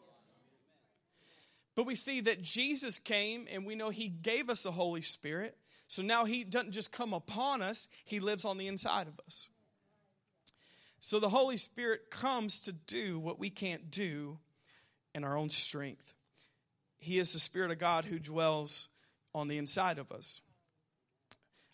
But 1.76 1.86
we 1.86 1.96
see 1.96 2.22
that 2.22 2.42
Jesus 2.42 3.00
came 3.00 3.48
and 3.52 3.66
we 3.66 3.76
know 3.76 3.90
he 3.90 4.08
gave 4.08 4.50
us 4.50 4.64
the 4.64 4.72
Holy 4.72 5.02
Spirit. 5.02 5.58
So 5.88 6.02
now 6.02 6.26
he 6.26 6.44
doesn't 6.44 6.72
just 6.72 6.92
come 6.92 7.14
upon 7.14 7.62
us, 7.62 7.88
he 8.04 8.20
lives 8.20 8.46
on 8.46 8.58
the 8.58 8.68
inside 8.68 9.08
of 9.08 9.20
us. 9.26 9.50
So 11.00 11.20
the 11.20 11.30
Holy 11.30 11.58
Spirit 11.58 12.10
comes 12.10 12.62
to 12.62 12.72
do 12.72 13.20
what 13.20 13.40
we 13.40 13.50
can't 13.50 13.92
do 13.92 14.40
in 15.14 15.24
our 15.24 15.38
own 15.38 15.50
strength. 15.50 16.14
He 16.98 17.20
is 17.20 17.32
the 17.32 17.40
Spirit 17.40 17.70
of 17.70 17.78
God 17.78 18.06
who 18.06 18.18
dwells 18.18 18.90
on 19.34 19.48
the 19.48 19.60
inside 19.60 20.00
of 20.00 20.12
us. 20.12 20.42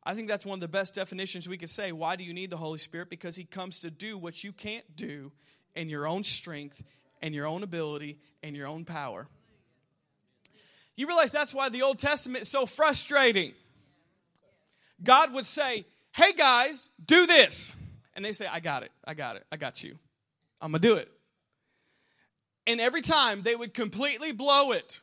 I 0.03 0.15
think 0.15 0.27
that's 0.27 0.46
one 0.46 0.58
of 0.58 0.62
the 0.62 0.68
best 0.68 0.96
definitions 0.96 1.48
we 1.48 1.58
could 1.58 1.70
say. 1.70 1.91
Why 1.91 2.15
do 2.15 2.24
you 2.24 2.34
need 2.34 2.50
the 2.50 2.58
Holy 2.58 2.80
Spirit? 2.80 3.10
Because 3.10 3.36
He 3.36 3.46
comes 3.46 3.82
to 3.82 3.91
do 3.91 4.18
what 4.18 4.44
you 4.44 4.51
can't 4.51 4.96
do 4.96 5.32
in 5.75 5.89
your 5.89 6.08
own 6.08 6.24
strength 6.24 6.84
and 7.22 7.34
your 7.34 7.46
own 7.46 7.63
ability 7.63 8.20
and 8.44 8.56
your 8.56 8.68
own 8.68 8.84
power. 8.84 9.27
You 10.96 11.08
realize 11.08 11.32
that's 11.32 11.53
why 11.53 11.70
the 11.70 11.84
Old 11.84 12.00
Testament 12.00 12.41
is 12.41 12.50
so 12.50 12.65
frustrating. 12.65 13.53
God 15.03 15.34
would 15.34 15.46
say, 15.46 15.86
Hey 16.13 16.34
guys, 16.34 16.89
do 17.03 17.25
this. 17.25 17.75
And 18.13 18.25
they 18.25 18.34
say, 18.34 18.46
I 18.46 18.60
got 18.60 18.84
it. 18.84 18.91
I 19.05 19.13
got 19.13 19.38
it. 19.38 19.46
I 19.51 19.58
got 19.58 19.84
you. 19.84 19.98
I'm 20.62 20.72
going 20.72 20.81
to 20.81 20.88
do 20.88 20.96
it. 20.96 21.10
And 22.67 22.81
every 22.81 23.01
time 23.01 23.41
they 23.41 23.55
would 23.55 23.74
completely 23.74 24.31
blow 24.34 24.74
it. 24.74 25.01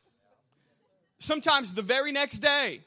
Sometimes 1.18 1.72
the 1.72 1.82
very 1.82 2.12
next 2.12 2.38
day. 2.38 2.80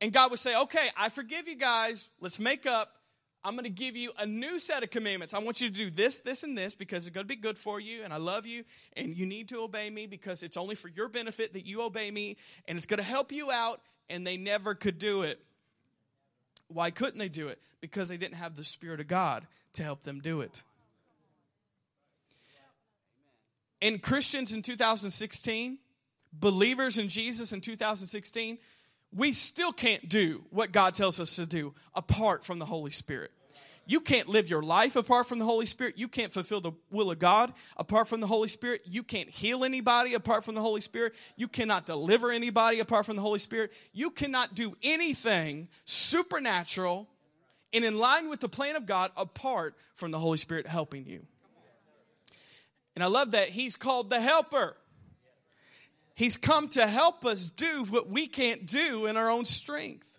And 0.00 0.12
God 0.12 0.30
would 0.30 0.40
say, 0.40 0.56
Okay, 0.56 0.88
I 0.96 1.08
forgive 1.10 1.46
you 1.46 1.56
guys. 1.56 2.08
Let's 2.20 2.40
make 2.40 2.66
up. 2.66 2.96
I'm 3.44 3.54
going 3.54 3.64
to 3.64 3.70
give 3.70 3.96
you 3.96 4.12
a 4.18 4.24
new 4.24 4.58
set 4.58 4.84
of 4.84 4.90
commandments. 4.90 5.34
I 5.34 5.40
want 5.40 5.60
you 5.60 5.68
to 5.68 5.74
do 5.74 5.90
this, 5.90 6.18
this, 6.18 6.44
and 6.44 6.56
this 6.56 6.76
because 6.76 7.06
it's 7.06 7.14
going 7.14 7.24
to 7.24 7.28
be 7.28 7.40
good 7.40 7.58
for 7.58 7.80
you, 7.80 8.04
and 8.04 8.12
I 8.12 8.16
love 8.16 8.46
you, 8.46 8.62
and 8.96 9.16
you 9.16 9.26
need 9.26 9.48
to 9.48 9.58
obey 9.58 9.90
me 9.90 10.06
because 10.06 10.44
it's 10.44 10.56
only 10.56 10.76
for 10.76 10.86
your 10.86 11.08
benefit 11.08 11.52
that 11.54 11.66
you 11.66 11.82
obey 11.82 12.08
me, 12.12 12.36
and 12.68 12.76
it's 12.76 12.86
going 12.86 12.98
to 12.98 13.04
help 13.04 13.32
you 13.32 13.50
out. 13.50 13.80
And 14.08 14.26
they 14.26 14.36
never 14.36 14.74
could 14.74 14.98
do 14.98 15.22
it. 15.22 15.40
Why 16.68 16.90
couldn't 16.90 17.18
they 17.18 17.28
do 17.28 17.48
it? 17.48 17.58
Because 17.80 18.08
they 18.08 18.16
didn't 18.16 18.36
have 18.36 18.56
the 18.56 18.64
Spirit 18.64 19.00
of 19.00 19.08
God 19.08 19.46
to 19.74 19.82
help 19.82 20.02
them 20.04 20.20
do 20.20 20.40
it. 20.40 20.62
And 23.80 24.00
Christians 24.00 24.52
in 24.52 24.62
2016, 24.62 25.78
believers 26.32 26.98
in 26.98 27.08
Jesus 27.08 27.52
in 27.52 27.60
2016, 27.60 28.58
we 29.14 29.32
still 29.32 29.72
can't 29.72 30.08
do 30.08 30.44
what 30.50 30.72
God 30.72 30.94
tells 30.94 31.20
us 31.20 31.36
to 31.36 31.46
do 31.46 31.74
apart 31.94 32.44
from 32.44 32.58
the 32.58 32.64
Holy 32.64 32.90
Spirit. 32.90 33.32
You 33.84 34.00
can't 34.00 34.28
live 34.28 34.48
your 34.48 34.62
life 34.62 34.94
apart 34.94 35.26
from 35.26 35.38
the 35.38 35.44
Holy 35.44 35.66
Spirit. 35.66 35.98
You 35.98 36.06
can't 36.06 36.32
fulfill 36.32 36.60
the 36.60 36.72
will 36.90 37.10
of 37.10 37.18
God 37.18 37.52
apart 37.76 38.08
from 38.08 38.20
the 38.20 38.26
Holy 38.26 38.48
Spirit. 38.48 38.82
You 38.84 39.02
can't 39.02 39.28
heal 39.28 39.64
anybody 39.64 40.14
apart 40.14 40.44
from 40.44 40.54
the 40.54 40.60
Holy 40.60 40.80
Spirit. 40.80 41.14
You 41.36 41.48
cannot 41.48 41.84
deliver 41.84 42.30
anybody 42.30 42.78
apart 42.80 43.06
from 43.06 43.16
the 43.16 43.22
Holy 43.22 43.40
Spirit. 43.40 43.72
You 43.92 44.10
cannot 44.10 44.54
do 44.54 44.76
anything 44.82 45.68
supernatural 45.84 47.08
and 47.72 47.84
in 47.84 47.98
line 47.98 48.28
with 48.28 48.40
the 48.40 48.48
plan 48.48 48.76
of 48.76 48.86
God 48.86 49.10
apart 49.16 49.74
from 49.94 50.10
the 50.10 50.18
Holy 50.18 50.38
Spirit 50.38 50.66
helping 50.66 51.06
you. 51.06 51.26
And 52.94 53.02
I 53.02 53.06
love 53.06 53.32
that 53.32 53.48
He's 53.48 53.76
called 53.76 54.10
the 54.10 54.20
helper. 54.20 54.76
He's 56.14 56.36
come 56.36 56.68
to 56.68 56.86
help 56.86 57.24
us 57.24 57.50
do 57.50 57.84
what 57.84 58.08
we 58.08 58.26
can't 58.26 58.66
do 58.66 59.06
in 59.06 59.16
our 59.16 59.30
own 59.30 59.44
strength. 59.44 60.11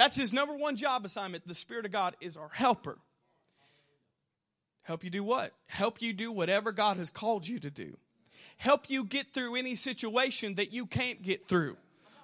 That's 0.00 0.16
his 0.16 0.32
number 0.32 0.54
one 0.54 0.76
job 0.76 1.04
assignment. 1.04 1.46
The 1.46 1.52
Spirit 1.52 1.84
of 1.84 1.92
God 1.92 2.16
is 2.22 2.34
our 2.34 2.48
helper. 2.54 2.96
Help 4.80 5.04
you 5.04 5.10
do 5.10 5.22
what? 5.22 5.52
Help 5.66 6.00
you 6.00 6.14
do 6.14 6.32
whatever 6.32 6.72
God 6.72 6.96
has 6.96 7.10
called 7.10 7.46
you 7.46 7.58
to 7.58 7.68
do. 7.68 7.98
Help 8.56 8.88
you 8.88 9.04
get 9.04 9.34
through 9.34 9.56
any 9.56 9.74
situation 9.74 10.54
that 10.54 10.72
you 10.72 10.86
can't 10.86 11.20
get 11.20 11.46
through. 11.46 11.76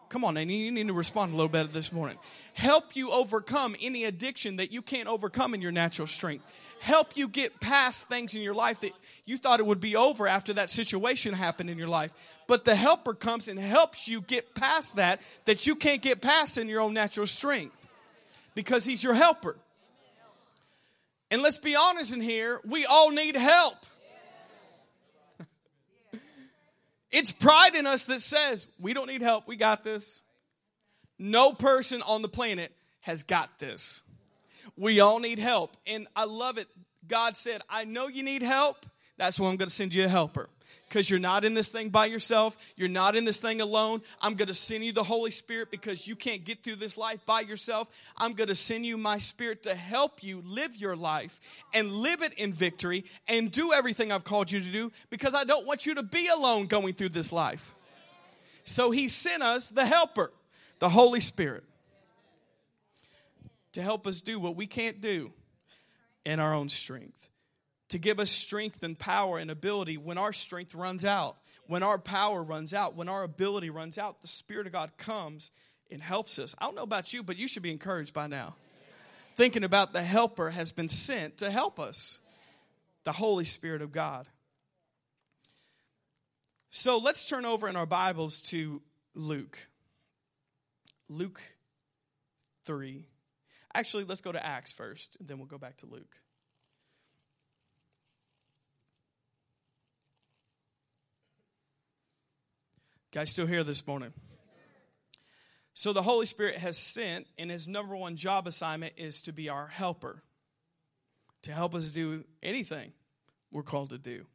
Come 0.08 0.24
on, 0.24 0.36
and 0.36 0.50
you 0.50 0.70
need 0.70 0.86
to 0.86 0.92
respond 0.92 1.32
a 1.32 1.36
little 1.36 1.48
better 1.48 1.68
this 1.68 1.92
morning. 1.92 2.16
Help 2.54 2.94
you 2.94 3.10
overcome 3.10 3.74
any 3.80 4.04
addiction 4.04 4.56
that 4.56 4.70
you 4.70 4.82
can't 4.82 5.08
overcome 5.08 5.54
in 5.54 5.60
your 5.60 5.72
natural 5.72 6.06
strength 6.06 6.44
help 6.80 7.16
you 7.16 7.28
get 7.28 7.60
past 7.60 8.08
things 8.08 8.34
in 8.34 8.42
your 8.42 8.54
life 8.54 8.80
that 8.80 8.92
you 9.24 9.38
thought 9.38 9.60
it 9.60 9.66
would 9.66 9.80
be 9.80 9.96
over 9.96 10.28
after 10.28 10.52
that 10.54 10.70
situation 10.70 11.32
happened 11.32 11.70
in 11.70 11.78
your 11.78 11.88
life. 11.88 12.10
But 12.46 12.64
the 12.64 12.76
helper 12.76 13.14
comes 13.14 13.48
and 13.48 13.58
helps 13.58 14.08
you 14.08 14.20
get 14.20 14.54
past 14.54 14.96
that 14.96 15.20
that 15.44 15.66
you 15.66 15.74
can't 15.74 16.02
get 16.02 16.20
past 16.20 16.58
in 16.58 16.68
your 16.68 16.80
own 16.80 16.94
natural 16.94 17.26
strength 17.26 17.86
because 18.54 18.84
he's 18.84 19.02
your 19.02 19.14
helper. 19.14 19.56
And 21.30 21.42
let's 21.42 21.58
be 21.58 21.74
honest 21.74 22.12
in 22.12 22.20
here, 22.20 22.60
we 22.64 22.86
all 22.86 23.10
need 23.10 23.34
help. 23.36 23.74
It's 27.16 27.32
pride 27.32 27.74
in 27.74 27.86
us 27.86 28.04
that 28.06 28.20
says, 28.20 28.68
we 28.78 28.92
don't 28.92 29.06
need 29.06 29.22
help, 29.22 29.48
we 29.48 29.56
got 29.56 29.82
this. 29.82 30.20
No 31.18 31.54
person 31.54 32.02
on 32.02 32.20
the 32.20 32.28
planet 32.28 32.72
has 33.00 33.22
got 33.22 33.58
this. 33.58 34.02
We 34.76 35.00
all 35.00 35.18
need 35.18 35.38
help. 35.38 35.78
And 35.86 36.06
I 36.14 36.24
love 36.24 36.58
it. 36.58 36.68
God 37.08 37.34
said, 37.34 37.62
I 37.70 37.84
know 37.84 38.08
you 38.08 38.22
need 38.22 38.42
help. 38.42 38.84
That's 39.16 39.40
why 39.40 39.48
I'm 39.48 39.56
going 39.56 39.70
to 39.70 39.74
send 39.74 39.94
you 39.94 40.04
a 40.04 40.08
helper. 40.08 40.50
Because 40.88 41.10
you're 41.10 41.18
not 41.18 41.44
in 41.44 41.54
this 41.54 41.68
thing 41.68 41.88
by 41.88 42.06
yourself. 42.06 42.56
You're 42.76 42.88
not 42.88 43.16
in 43.16 43.24
this 43.24 43.38
thing 43.38 43.60
alone. 43.60 44.02
I'm 44.20 44.34
going 44.34 44.48
to 44.48 44.54
send 44.54 44.84
you 44.84 44.92
the 44.92 45.02
Holy 45.02 45.30
Spirit 45.30 45.70
because 45.70 46.06
you 46.06 46.16
can't 46.16 46.44
get 46.44 46.62
through 46.62 46.76
this 46.76 46.96
life 46.96 47.24
by 47.26 47.40
yourself. 47.40 47.88
I'm 48.16 48.34
going 48.34 48.48
to 48.48 48.54
send 48.54 48.86
you 48.86 48.96
my 48.96 49.18
Spirit 49.18 49.64
to 49.64 49.74
help 49.74 50.22
you 50.22 50.42
live 50.46 50.76
your 50.76 50.96
life 50.96 51.40
and 51.74 51.90
live 51.92 52.22
it 52.22 52.32
in 52.34 52.52
victory 52.52 53.04
and 53.26 53.50
do 53.50 53.72
everything 53.72 54.12
I've 54.12 54.24
called 54.24 54.50
you 54.50 54.60
to 54.60 54.70
do 54.70 54.92
because 55.10 55.34
I 55.34 55.44
don't 55.44 55.66
want 55.66 55.86
you 55.86 55.96
to 55.96 56.02
be 56.02 56.28
alone 56.28 56.66
going 56.66 56.94
through 56.94 57.10
this 57.10 57.32
life. 57.32 57.74
So 58.64 58.90
He 58.90 59.08
sent 59.08 59.42
us 59.42 59.68
the 59.68 59.86
helper, 59.86 60.32
the 60.78 60.88
Holy 60.88 61.20
Spirit 61.20 61.64
to 63.76 63.82
help 63.82 64.06
us 64.06 64.22
do 64.22 64.40
what 64.40 64.56
we 64.56 64.66
can't 64.66 65.02
do 65.02 65.32
in 66.24 66.40
our 66.40 66.54
own 66.54 66.68
strength, 66.70 67.28
to 67.88 67.98
give 67.98 68.18
us 68.18 68.30
strength 68.30 68.82
and 68.82 68.98
power 68.98 69.38
and 69.38 69.50
ability 69.50 69.96
when 69.96 70.18
our 70.18 70.32
strength 70.32 70.74
runs 70.74 71.04
out, 71.04 71.36
when 71.66 71.82
our 71.82 71.98
power 71.98 72.42
runs 72.42 72.74
out, 72.74 72.96
when 72.96 73.08
our 73.08 73.22
ability 73.22 73.70
runs 73.70 73.98
out. 73.98 74.20
The 74.20 74.26
Spirit 74.28 74.66
of 74.66 74.72
God 74.72 74.96
comes 74.96 75.50
and 75.90 76.02
helps 76.02 76.38
us. 76.38 76.54
I 76.58 76.64
don't 76.64 76.74
know 76.74 76.82
about 76.82 77.12
you, 77.12 77.22
but 77.22 77.36
you 77.36 77.46
should 77.46 77.62
be 77.62 77.70
encouraged 77.70 78.12
by 78.12 78.26
now. 78.26 78.56
Thinking 79.36 79.64
about 79.64 79.92
the 79.92 80.02
helper 80.02 80.50
has 80.50 80.72
been 80.72 80.88
sent 80.88 81.38
to 81.38 81.50
help 81.50 81.78
us, 81.78 82.20
the 83.04 83.12
Holy 83.12 83.44
Spirit 83.44 83.82
of 83.82 83.92
God. 83.92 84.26
So 86.70 86.98
let's 86.98 87.28
turn 87.28 87.44
over 87.44 87.68
in 87.68 87.76
our 87.76 87.86
Bibles 87.86 88.40
to 88.42 88.82
Luke. 89.14 89.58
Luke 91.08 91.40
3. 92.64 93.06
Actually, 93.74 94.04
let's 94.04 94.22
go 94.22 94.32
to 94.32 94.44
Acts 94.44 94.72
first, 94.72 95.16
and 95.20 95.28
then 95.28 95.38
we'll 95.38 95.46
go 95.46 95.58
back 95.58 95.76
to 95.78 95.86
Luke. 95.86 96.16
Guys, 103.16 103.30
still 103.30 103.46
here 103.46 103.64
this 103.64 103.86
morning? 103.86 104.12
So, 105.72 105.94
the 105.94 106.02
Holy 106.02 106.26
Spirit 106.26 106.58
has 106.58 106.76
sent, 106.76 107.26
and 107.38 107.50
his 107.50 107.66
number 107.66 107.96
one 107.96 108.16
job 108.16 108.46
assignment 108.46 108.92
is 108.98 109.22
to 109.22 109.32
be 109.32 109.48
our 109.48 109.68
helper, 109.68 110.22
to 111.44 111.50
help 111.50 111.74
us 111.74 111.92
do 111.92 112.24
anything 112.42 112.92
we're 113.50 113.62
called 113.62 113.88
to 113.88 113.96
do, 113.96 114.26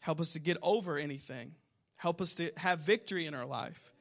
help 0.00 0.18
us 0.18 0.32
to 0.32 0.40
get 0.40 0.56
over 0.62 0.98
anything, 0.98 1.54
help 1.94 2.20
us 2.20 2.34
to 2.34 2.50
have 2.56 2.80
victory 2.80 3.26
in 3.26 3.36
our 3.36 3.46
life. 3.46 3.92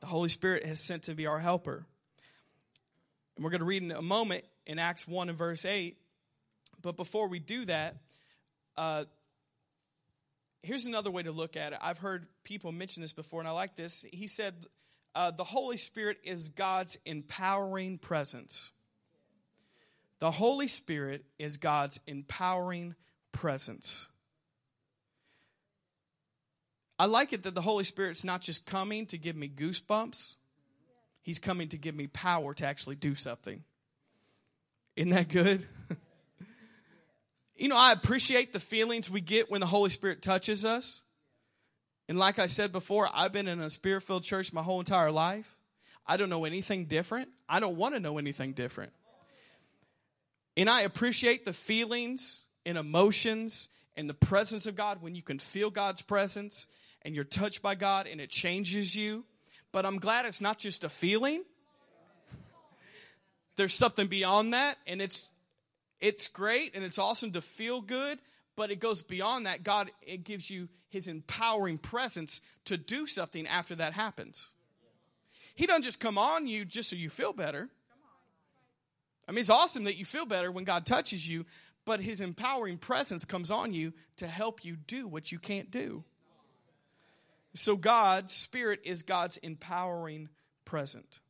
The 0.00 0.06
Holy 0.06 0.28
Spirit 0.28 0.66
has 0.66 0.78
sent 0.78 1.04
to 1.04 1.14
be 1.14 1.26
our 1.26 1.38
helper. 1.38 1.86
And 3.36 3.42
we're 3.42 3.52
going 3.52 3.60
to 3.60 3.64
read 3.64 3.84
in 3.84 3.90
a 3.90 4.02
moment 4.02 4.44
in 4.66 4.78
Acts 4.78 5.08
1 5.08 5.30
and 5.30 5.38
verse 5.38 5.64
8. 5.64 5.96
But 6.82 6.98
before 6.98 7.28
we 7.28 7.38
do 7.38 7.64
that, 7.64 7.96
uh, 8.76 9.04
here's 10.64 10.86
another 10.86 11.10
way 11.10 11.22
to 11.22 11.32
look 11.32 11.56
at 11.56 11.72
it. 11.72 11.78
I've 11.82 11.98
heard 11.98 12.26
people 12.42 12.72
mention 12.72 13.02
this 13.02 13.12
before, 13.12 13.40
and 13.40 13.48
I 13.48 13.52
like 13.52 13.76
this. 13.76 14.04
He 14.12 14.26
said, 14.26 14.54
uh, 15.14 15.30
The 15.30 15.44
Holy 15.44 15.76
Spirit 15.76 16.18
is 16.24 16.48
God's 16.48 16.98
empowering 17.04 17.98
presence. 17.98 18.70
The 20.18 20.30
Holy 20.30 20.68
Spirit 20.68 21.24
is 21.38 21.58
God's 21.58 22.00
empowering 22.06 22.94
presence. 23.32 24.08
I 26.98 27.06
like 27.06 27.32
it 27.32 27.42
that 27.42 27.54
the 27.54 27.62
Holy 27.62 27.84
Spirit's 27.84 28.24
not 28.24 28.40
just 28.40 28.66
coming 28.66 29.06
to 29.06 29.18
give 29.18 29.36
me 29.36 29.48
goosebumps 29.48 30.36
He's 31.24 31.38
coming 31.38 31.68
to 31.68 31.78
give 31.78 31.94
me 31.94 32.06
power 32.06 32.52
to 32.54 32.66
actually 32.66 32.96
do 32.96 33.14
something. 33.14 33.64
Isn't 34.94 35.10
that 35.10 35.28
good? 35.28 35.66
you 37.56 37.68
know, 37.68 37.76
I 37.76 37.92
appreciate 37.92 38.52
the 38.52 38.60
feelings 38.60 39.08
we 39.08 39.20
get 39.20 39.50
when 39.50 39.60
the 39.60 39.66
Holy 39.66 39.90
Spirit 39.90 40.22
touches 40.22 40.64
us. 40.64 41.02
And 42.08 42.18
like 42.18 42.38
I 42.38 42.46
said 42.46 42.72
before, 42.72 43.08
I've 43.12 43.32
been 43.32 43.48
in 43.48 43.60
a 43.60 43.70
spirit 43.70 44.02
filled 44.02 44.24
church 44.24 44.52
my 44.52 44.62
whole 44.62 44.80
entire 44.80 45.10
life. 45.10 45.58
I 46.06 46.16
don't 46.16 46.28
know 46.28 46.44
anything 46.44 46.84
different. 46.84 47.28
I 47.48 47.60
don't 47.60 47.76
want 47.76 47.94
to 47.94 48.00
know 48.00 48.18
anything 48.18 48.52
different. 48.52 48.92
And 50.56 50.68
I 50.68 50.82
appreciate 50.82 51.44
the 51.44 51.52
feelings 51.52 52.42
and 52.66 52.76
emotions 52.76 53.68
and 53.96 54.08
the 54.08 54.14
presence 54.14 54.66
of 54.66 54.76
God 54.76 55.00
when 55.00 55.14
you 55.14 55.22
can 55.22 55.38
feel 55.38 55.70
God's 55.70 56.02
presence 56.02 56.66
and 57.02 57.14
you're 57.14 57.24
touched 57.24 57.62
by 57.62 57.74
God 57.74 58.06
and 58.06 58.20
it 58.20 58.30
changes 58.30 58.94
you. 58.94 59.24
But 59.72 59.86
I'm 59.86 59.98
glad 59.98 60.26
it's 60.26 60.40
not 60.40 60.58
just 60.58 60.84
a 60.84 60.88
feeling. 60.88 61.42
There's 63.56 63.74
something 63.74 64.08
beyond 64.08 64.54
that, 64.54 64.78
and 64.86 65.00
it's 65.00 65.30
it's 66.00 66.28
great 66.28 66.74
and 66.74 66.84
it's 66.84 66.98
awesome 66.98 67.32
to 67.32 67.40
feel 67.40 67.80
good, 67.80 68.18
but 68.56 68.70
it 68.70 68.80
goes 68.80 69.02
beyond 69.02 69.46
that. 69.46 69.62
God 69.62 69.90
it 70.02 70.24
gives 70.24 70.50
you 70.50 70.68
his 70.88 71.08
empowering 71.08 71.78
presence 71.78 72.40
to 72.66 72.76
do 72.76 73.06
something 73.06 73.46
after 73.46 73.74
that 73.74 73.92
happens. 73.92 74.50
He 75.54 75.66
doesn't 75.66 75.82
just 75.82 76.00
come 76.00 76.18
on 76.18 76.46
you 76.46 76.64
just 76.64 76.90
so 76.90 76.96
you 76.96 77.10
feel 77.10 77.32
better. 77.32 77.68
I 79.26 79.32
mean, 79.32 79.38
it's 79.38 79.50
awesome 79.50 79.84
that 79.84 79.96
you 79.96 80.04
feel 80.04 80.26
better 80.26 80.52
when 80.52 80.64
God 80.64 80.84
touches 80.84 81.28
you, 81.28 81.46
but 81.84 82.00
his 82.00 82.20
empowering 82.20 82.78
presence 82.78 83.24
comes 83.24 83.50
on 83.50 83.72
you 83.72 83.92
to 84.16 84.26
help 84.26 84.64
you 84.64 84.76
do 84.76 85.06
what 85.06 85.32
you 85.32 85.38
can't 85.38 85.70
do. 85.70 86.04
So, 87.54 87.76
God's 87.76 88.32
Spirit 88.32 88.80
is 88.84 89.02
God's 89.02 89.36
empowering 89.38 90.28
present. 90.64 91.20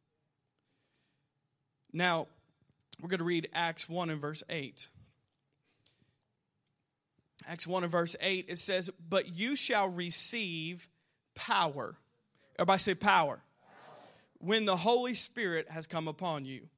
Now, 1.92 2.28
we're 3.00 3.08
going 3.08 3.18
to 3.18 3.24
read 3.24 3.48
Acts 3.52 3.88
1 3.88 4.10
and 4.10 4.20
verse 4.20 4.42
8. 4.48 4.88
Acts 7.46 7.66
1 7.66 7.82
and 7.82 7.92
verse 7.92 8.16
8, 8.20 8.46
it 8.48 8.58
says, 8.58 8.90
But 9.08 9.34
you 9.34 9.56
shall 9.56 9.88
receive 9.88 10.88
power. 11.34 11.96
Everybody 12.58 12.78
say 12.78 12.94
power. 12.94 13.26
power. 13.26 13.42
When 14.38 14.64
the 14.64 14.76
Holy 14.76 15.14
Spirit 15.14 15.68
has 15.70 15.86
come 15.86 16.08
upon 16.08 16.44
you. 16.44 16.68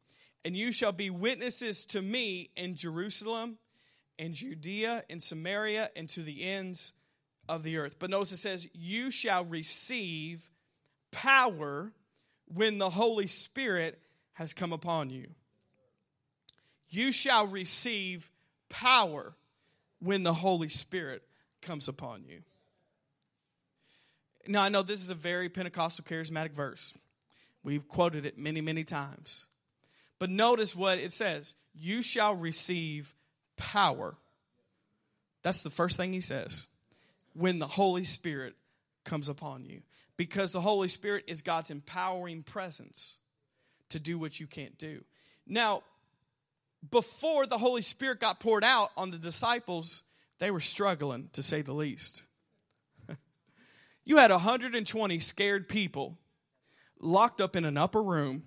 And 0.45 0.57
you 0.57 0.71
shall 0.71 0.93
be 0.93 1.11
witnesses 1.11 1.87
to 1.87 2.01
me 2.01 2.51
in 2.57 2.77
Jerusalem, 2.77 3.59
in 4.17 4.33
Judea, 4.33 5.05
in 5.09 5.19
Samaria, 5.19 5.91
and 5.97 6.09
to 6.11 6.23
the 6.23 6.45
ends 6.45 6.93
of 7.49 7.63
the 7.63 7.79
earth. 7.79 7.97
But 7.99 8.11
notice 8.11 8.33
it 8.33 8.37
says, 8.37 8.69
You 8.73 9.11
shall 9.11 9.45
receive 9.45 10.49
power 11.11 11.93
when 12.47 12.79
the 12.79 12.91
Holy 12.91 13.27
Spirit 13.27 14.01
has 14.35 14.55
come 14.55 14.73
upon 14.73 15.11
you. 15.11 15.27
You 16.89 17.13
shall 17.13 17.47
receive 17.47 18.31
power 18.69 19.35
when 20.01 20.23
the 20.23 20.35
Holy 20.35 20.69
Spirit 20.69 21.23
comes 21.63 21.89
upon 21.89 22.25
you. 22.25 22.43
Now, 24.49 24.63
I 24.63 24.69
know 24.69 24.83
this 24.83 25.03
is 25.03 25.11
a 25.11 25.15
very 25.15 25.49
Pentecostal 25.49 26.05
charismatic 26.05 26.53
verse. 26.53 26.95
We've 27.65 27.89
quoted 27.89 28.27
it 28.27 28.39
many, 28.39 28.61
many 28.61 28.85
times. 28.85 29.47
But 30.19 30.31
notice 30.31 30.75
what 30.75 30.99
it 30.99 31.13
says 31.13 31.55
You 31.75 32.03
shall 32.03 32.35
receive 32.35 33.15
power. 33.57 34.17
That's 35.43 35.63
the 35.63 35.71
first 35.71 35.97
thing 35.97 36.13
he 36.13 36.21
says. 36.21 36.69
When 37.35 37.59
the 37.59 37.67
Holy 37.67 38.05
Spirit 38.05 38.55
comes 39.05 39.29
upon 39.29 39.65
you. 39.65 39.83
Because 40.17 40.53
the 40.53 40.61
Holy 40.61 40.89
Spirit 40.89 41.25
is 41.27 41.43
God's 41.43 41.71
empowering 41.71 42.43
presence 42.43 43.17
to 43.91 44.01
do 44.01 44.19
what 44.19 44.41
you 44.41 44.47
can't 44.47 44.77
do. 44.79 45.05
Now, 45.47 45.83
before 46.91 47.47
the 47.47 47.59
Holy 47.59 47.83
Spirit 47.83 48.21
got 48.21 48.41
poured 48.41 48.65
out 48.65 48.91
on 48.97 49.11
the 49.11 49.19
disciples, 49.19 50.03
they 50.39 50.51
were 50.51 50.61
struggling, 50.61 51.31
to 51.33 51.43
say 51.43 51.63
the 51.63 51.73
least. 51.73 52.23
you 54.05 54.19
had 54.19 54.31
120 54.31 55.19
scared 55.19 55.69
people 55.69 56.19
locked 57.01 57.41
up 57.41 57.57
in 57.57 57.65
an 57.65 57.77
upper 57.77 58.03
room 58.03 58.45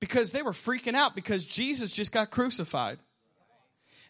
because 0.00 0.32
they 0.32 0.42
were 0.42 0.52
freaking 0.52 0.94
out 0.94 1.14
because 1.14 1.44
Jesus 1.44 1.90
just 1.90 2.12
got 2.12 2.30
crucified. 2.30 2.98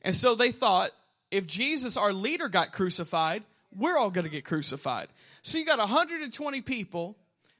And 0.03 0.15
so 0.15 0.35
they 0.35 0.53
thought 0.53 0.91
if 1.31 1.47
Jesus, 1.47 1.97
our 1.97 2.13
leader, 2.13 2.49
got 2.49 2.73
crucified, 2.73 3.45
we're 3.75 3.99
all 3.99 4.11
going 4.11 4.25
to 4.25 4.31
get 4.31 4.45
crucified. 4.45 5.09
So 5.43 5.59
you 5.59 5.65
got 5.65 5.79
120 5.79 6.61
people 6.63 7.17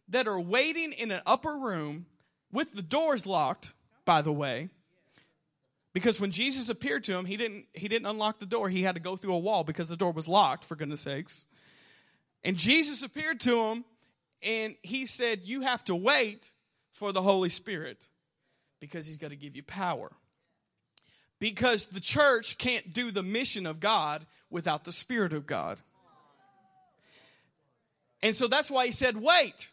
that 0.09 0.27
are 0.27 0.41
waiting 0.41 0.93
in 0.93 1.11
an 1.11 1.21
upper 1.27 1.55
room 1.55 2.07
with 2.51 2.73
the 2.73 2.83
doors 2.83 3.27
locked, 3.27 3.73
by 4.05 4.23
the 4.23 4.33
way. 4.33 4.71
Because 5.99 6.21
when 6.21 6.31
Jesus 6.31 6.69
appeared 6.69 7.03
to 7.03 7.17
him, 7.17 7.25
he 7.25 7.37
didn't, 7.37 7.65
he 7.73 7.89
didn't 7.89 8.07
unlock 8.07 8.39
the 8.39 8.47
door. 8.47 8.69
He 8.69 8.85
had 8.85 8.95
to 8.95 9.01
go 9.01 9.17
through 9.17 9.35
a 9.35 9.39
wall 9.41 9.65
because 9.65 9.89
the 9.89 9.97
door 9.97 10.13
was 10.13 10.29
locked, 10.29 10.63
for 10.63 10.77
goodness 10.77 11.01
sakes. 11.01 11.45
And 12.45 12.57
Jesus 12.57 13.03
appeared 13.03 13.41
to 13.41 13.59
him 13.65 13.85
and 14.41 14.77
he 14.85 15.07
said, 15.07 15.41
You 15.43 15.63
have 15.63 15.85
to 15.87 15.97
wait 15.97 16.53
for 16.93 17.11
the 17.11 17.21
Holy 17.21 17.49
Spirit 17.49 18.09
because 18.79 19.09
he's 19.09 19.19
going 19.19 19.33
to 19.33 19.37
give 19.37 19.57
you 19.57 19.65
power. 19.65 20.13
Because 21.41 21.89
the 21.89 21.99
church 21.99 22.59
can't 22.59 22.93
do 22.93 23.11
the 23.11 23.25
mission 23.25 23.67
of 23.67 23.81
God 23.81 24.25
without 24.51 24.85
the 24.85 24.93
Spirit 24.93 25.33
of 25.33 25.49
God. 25.49 25.81
And 28.23 28.37
so 28.37 28.47
that's 28.47 28.71
why 28.71 28.87
he 28.87 28.93
said, 28.93 29.17
Wait. 29.17 29.73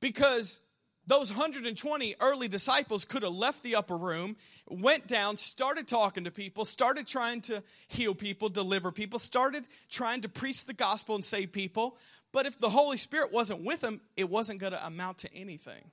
Because 0.00 0.62
those 1.06 1.30
120 1.30 2.14
early 2.18 2.48
disciples 2.48 3.04
could 3.04 3.22
have 3.24 3.34
left 3.34 3.62
the 3.62 3.76
upper 3.76 3.98
room, 3.98 4.36
went 4.68 5.06
down, 5.06 5.36
started 5.36 5.86
talking 5.86 6.24
to 6.24 6.30
people, 6.30 6.64
started 6.64 7.06
trying 7.06 7.40
to 7.42 7.62
heal 7.88 8.14
people, 8.14 8.48
deliver 8.48 8.90
people, 8.90 9.18
started 9.18 9.64
trying 9.88 10.22
to 10.22 10.28
preach 10.28 10.64
the 10.64 10.72
gospel 10.72 11.14
and 11.14 11.24
save 11.24 11.52
people. 11.52 11.96
But 12.32 12.46
if 12.46 12.58
the 12.58 12.70
Holy 12.70 12.96
Spirit 12.96 13.32
wasn't 13.32 13.62
with 13.62 13.80
them, 13.80 14.00
it 14.16 14.28
wasn't 14.28 14.60
going 14.60 14.72
to 14.72 14.86
amount 14.86 15.18
to 15.18 15.34
anything. 15.34 15.90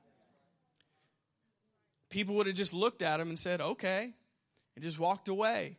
People 2.09 2.35
would 2.35 2.47
have 2.47 2.55
just 2.55 2.73
looked 2.73 3.01
at 3.01 3.19
him 3.19 3.29
and 3.29 3.39
said, 3.39 3.61
okay, 3.61 4.13
and 4.75 4.83
just 4.83 4.99
walked 4.99 5.27
away. 5.27 5.77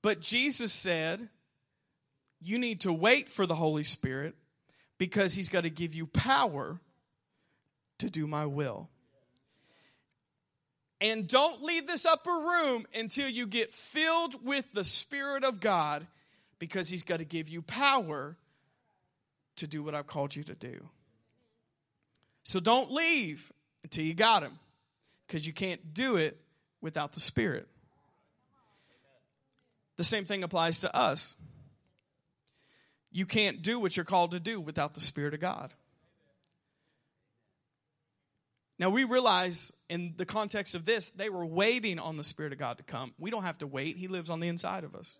But 0.00 0.20
Jesus 0.20 0.72
said, 0.72 1.28
you 2.40 2.58
need 2.58 2.80
to 2.80 2.92
wait 2.92 3.28
for 3.28 3.46
the 3.46 3.54
Holy 3.54 3.84
Spirit 3.84 4.34
because 4.98 5.34
he's 5.34 5.48
got 5.48 5.62
to 5.62 5.70
give 5.70 5.94
you 5.94 6.06
power 6.06 6.80
to 7.98 8.10
do 8.10 8.26
my 8.26 8.46
will. 8.46 8.88
And 11.02 11.26
don't 11.26 11.64
leave 11.64 11.88
this 11.88 12.06
upper 12.06 12.30
room 12.30 12.86
until 12.94 13.28
you 13.28 13.48
get 13.48 13.74
filled 13.74 14.46
with 14.46 14.72
the 14.72 14.84
Spirit 14.84 15.42
of 15.42 15.58
God 15.58 16.06
because 16.60 16.88
He's 16.88 17.02
got 17.02 17.16
to 17.16 17.24
give 17.24 17.48
you 17.48 17.60
power 17.60 18.36
to 19.56 19.66
do 19.66 19.82
what 19.82 19.96
I've 19.96 20.06
called 20.06 20.36
you 20.36 20.44
to 20.44 20.54
do. 20.54 20.88
So 22.44 22.60
don't 22.60 22.92
leave 22.92 23.52
until 23.82 24.04
you 24.04 24.14
got 24.14 24.44
Him 24.44 24.60
because 25.26 25.44
you 25.44 25.52
can't 25.52 25.92
do 25.92 26.16
it 26.16 26.38
without 26.80 27.14
the 27.14 27.20
Spirit. 27.20 27.66
The 29.96 30.04
same 30.04 30.24
thing 30.24 30.44
applies 30.44 30.80
to 30.80 30.96
us. 30.96 31.34
You 33.10 33.26
can't 33.26 33.60
do 33.60 33.80
what 33.80 33.96
you're 33.96 34.04
called 34.04 34.30
to 34.30 34.40
do 34.40 34.60
without 34.60 34.94
the 34.94 35.00
Spirit 35.00 35.34
of 35.34 35.40
God. 35.40 35.74
Now 38.82 38.90
we 38.90 39.04
realize 39.04 39.72
in 39.88 40.14
the 40.16 40.26
context 40.26 40.74
of 40.74 40.84
this, 40.84 41.10
they 41.10 41.28
were 41.28 41.46
waiting 41.46 42.00
on 42.00 42.16
the 42.16 42.24
Spirit 42.24 42.52
of 42.52 42.58
God 42.58 42.78
to 42.78 42.82
come. 42.82 43.14
We 43.16 43.30
don't 43.30 43.44
have 43.44 43.58
to 43.58 43.66
wait, 43.68 43.96
He 43.96 44.08
lives 44.08 44.28
on 44.28 44.40
the 44.40 44.48
inside 44.48 44.82
of 44.82 44.96
us. 44.96 45.18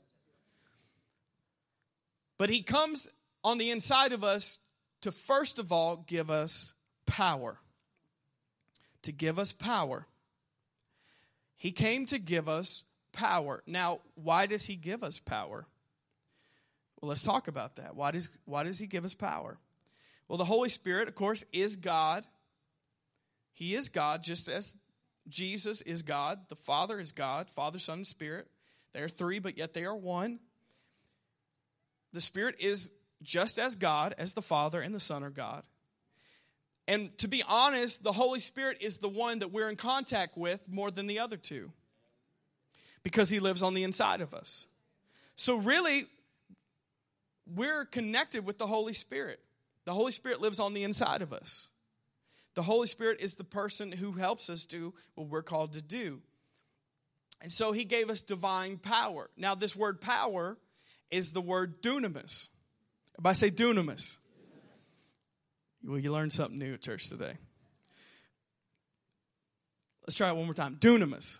But 2.38 2.50
He 2.50 2.64
comes 2.64 3.06
on 3.44 3.58
the 3.58 3.70
inside 3.70 4.10
of 4.12 4.24
us 4.24 4.58
to 5.02 5.12
first 5.12 5.60
of 5.60 5.70
all 5.70 6.04
give 6.08 6.28
us 6.28 6.72
power. 7.06 7.60
To 9.02 9.12
give 9.12 9.38
us 9.38 9.52
power. 9.52 10.08
He 11.56 11.70
came 11.70 12.04
to 12.06 12.18
give 12.18 12.48
us 12.48 12.82
power. 13.12 13.62
Now, 13.64 14.00
why 14.16 14.46
does 14.46 14.66
He 14.66 14.74
give 14.74 15.04
us 15.04 15.20
power? 15.20 15.66
Well, 17.00 17.10
let's 17.10 17.22
talk 17.22 17.46
about 17.46 17.76
that. 17.76 17.94
Why 17.94 18.10
does, 18.10 18.28
why 18.44 18.64
does 18.64 18.80
He 18.80 18.88
give 18.88 19.04
us 19.04 19.14
power? 19.14 19.56
Well, 20.26 20.38
the 20.38 20.46
Holy 20.46 20.68
Spirit, 20.68 21.06
of 21.06 21.14
course, 21.14 21.44
is 21.52 21.76
God. 21.76 22.26
He 23.52 23.74
is 23.74 23.88
God, 23.88 24.22
just 24.22 24.48
as 24.48 24.74
Jesus 25.28 25.82
is 25.82 26.02
God. 26.02 26.40
The 26.48 26.56
Father 26.56 26.98
is 26.98 27.12
God, 27.12 27.48
Father, 27.48 27.78
Son, 27.78 27.98
and 27.98 28.06
Spirit. 28.06 28.48
They 28.92 29.00
are 29.00 29.08
three, 29.08 29.38
but 29.38 29.56
yet 29.56 29.72
they 29.72 29.84
are 29.84 29.96
one. 29.96 30.40
The 32.12 32.20
Spirit 32.20 32.56
is 32.58 32.90
just 33.22 33.58
as 33.58 33.76
God, 33.76 34.14
as 34.18 34.32
the 34.32 34.42
Father 34.42 34.80
and 34.80 34.94
the 34.94 35.00
Son 35.00 35.22
are 35.22 35.30
God. 35.30 35.62
And 36.88 37.16
to 37.18 37.28
be 37.28 37.42
honest, 37.46 38.02
the 38.02 38.12
Holy 38.12 38.40
Spirit 38.40 38.78
is 38.80 38.96
the 38.98 39.08
one 39.08 39.38
that 39.38 39.52
we're 39.52 39.70
in 39.70 39.76
contact 39.76 40.36
with 40.36 40.60
more 40.68 40.90
than 40.90 41.06
the 41.06 41.20
other 41.20 41.36
two 41.36 41.70
because 43.02 43.30
He 43.30 43.40
lives 43.40 43.62
on 43.62 43.74
the 43.74 43.84
inside 43.84 44.20
of 44.20 44.34
us. 44.34 44.66
So, 45.36 45.56
really, 45.56 46.06
we're 47.46 47.84
connected 47.84 48.44
with 48.44 48.58
the 48.58 48.66
Holy 48.66 48.92
Spirit. 48.92 49.40
The 49.84 49.94
Holy 49.94 50.12
Spirit 50.12 50.40
lives 50.40 50.60
on 50.60 50.74
the 50.74 50.84
inside 50.84 51.22
of 51.22 51.32
us. 51.32 51.68
The 52.54 52.62
Holy 52.62 52.86
Spirit 52.86 53.20
is 53.20 53.34
the 53.34 53.44
person 53.44 53.92
who 53.92 54.12
helps 54.12 54.50
us 54.50 54.66
do 54.66 54.94
what 55.14 55.28
we're 55.28 55.42
called 55.42 55.72
to 55.74 55.82
do. 55.82 56.20
And 57.40 57.50
so 57.50 57.72
he 57.72 57.84
gave 57.84 58.10
us 58.10 58.22
divine 58.22 58.78
power. 58.78 59.30
Now, 59.36 59.54
this 59.54 59.74
word 59.74 60.00
power 60.00 60.58
is 61.10 61.32
the 61.32 61.40
word 61.40 61.82
dunamis. 61.82 62.48
If 63.18 63.26
I 63.26 63.32
say 63.32 63.50
dunamis, 63.50 64.18
well, 65.84 65.98
you 65.98 66.12
learned 66.12 66.32
something 66.32 66.58
new 66.58 66.74
at 66.74 66.82
church 66.82 67.08
today. 67.08 67.34
Let's 70.06 70.16
try 70.16 70.28
it 70.28 70.36
one 70.36 70.44
more 70.44 70.54
time. 70.54 70.76
Dunamis. 70.76 71.38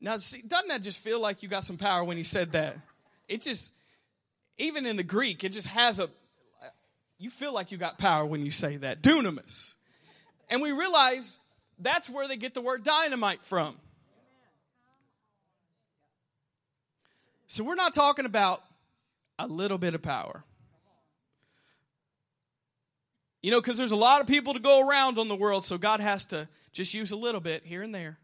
Now, 0.00 0.16
see, 0.18 0.42
doesn't 0.42 0.68
that 0.68 0.82
just 0.82 1.00
feel 1.02 1.20
like 1.20 1.42
you 1.42 1.48
got 1.48 1.64
some 1.64 1.78
power 1.78 2.04
when 2.04 2.18
you 2.18 2.24
said 2.24 2.52
that? 2.52 2.76
It 3.28 3.40
just, 3.40 3.72
even 4.58 4.86
in 4.86 4.96
the 4.96 5.02
Greek, 5.02 5.44
it 5.44 5.52
just 5.52 5.68
has 5.68 5.98
a, 5.98 6.10
you 7.18 7.30
feel 7.30 7.52
like 7.52 7.72
you 7.72 7.78
got 7.78 7.98
power 7.98 8.24
when 8.24 8.44
you 8.44 8.50
say 8.50 8.76
that. 8.78 9.02
Dunamis. 9.02 9.74
And 10.50 10.60
we 10.60 10.72
realize 10.72 11.38
that's 11.78 12.08
where 12.10 12.28
they 12.28 12.36
get 12.36 12.54
the 12.54 12.60
word 12.60 12.84
dynamite 12.84 13.42
from. 13.42 13.76
So 17.46 17.64
we're 17.64 17.76
not 17.76 17.94
talking 17.94 18.26
about 18.26 18.62
a 19.38 19.46
little 19.46 19.78
bit 19.78 19.94
of 19.94 20.02
power. 20.02 20.44
You 23.42 23.50
know, 23.50 23.60
because 23.60 23.76
there's 23.76 23.92
a 23.92 23.96
lot 23.96 24.20
of 24.20 24.26
people 24.26 24.54
to 24.54 24.60
go 24.60 24.88
around 24.88 25.18
on 25.18 25.28
the 25.28 25.36
world, 25.36 25.64
so 25.64 25.76
God 25.76 26.00
has 26.00 26.24
to 26.26 26.48
just 26.72 26.94
use 26.94 27.12
a 27.12 27.16
little 27.16 27.40
bit 27.40 27.62
here 27.64 27.82
and 27.82 27.94
there. 27.94 28.18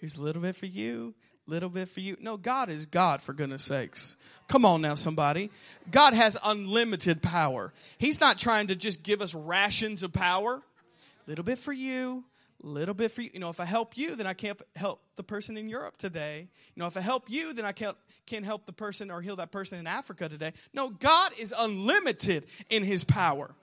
Here's 0.00 0.14
a 0.14 0.20
little 0.22 0.42
bit 0.42 0.56
for 0.56 0.66
you, 0.66 1.14
little 1.46 1.68
bit 1.68 1.88
for 1.88 2.00
you. 2.00 2.16
No, 2.20 2.36
God 2.36 2.68
is 2.70 2.86
God, 2.86 3.22
for 3.22 3.32
goodness 3.32 3.64
sakes. 3.64 4.16
Come 4.48 4.64
on 4.64 4.80
now, 4.82 4.94
somebody. 4.94 5.50
God 5.90 6.14
has 6.14 6.36
unlimited 6.44 7.22
power. 7.22 7.72
He's 7.98 8.20
not 8.20 8.38
trying 8.38 8.68
to 8.68 8.76
just 8.76 9.02
give 9.02 9.22
us 9.22 9.34
rations 9.34 10.02
of 10.02 10.12
power. 10.12 10.62
Little 11.26 11.44
bit 11.44 11.58
for 11.58 11.72
you, 11.72 12.24
little 12.60 12.94
bit 12.94 13.10
for 13.10 13.22
you. 13.22 13.30
You 13.32 13.40
know, 13.40 13.50
if 13.50 13.60
I 13.60 13.64
help 13.64 13.96
you, 13.96 14.16
then 14.16 14.26
I 14.26 14.34
can't 14.34 14.60
help 14.76 15.00
the 15.16 15.22
person 15.22 15.56
in 15.56 15.68
Europe 15.68 15.96
today. 15.96 16.48
You 16.74 16.80
know, 16.80 16.86
if 16.86 16.96
I 16.96 17.00
help 17.00 17.30
you, 17.30 17.54
then 17.54 17.64
I 17.64 17.72
can't, 17.72 17.96
can't 18.26 18.44
help 18.44 18.66
the 18.66 18.72
person 18.72 19.10
or 19.10 19.20
heal 19.22 19.36
that 19.36 19.50
person 19.50 19.78
in 19.78 19.86
Africa 19.86 20.28
today. 20.28 20.52
No, 20.72 20.90
God 20.90 21.32
is 21.38 21.54
unlimited 21.56 22.46
in 22.68 22.84
his 22.84 23.04
power. 23.04 23.54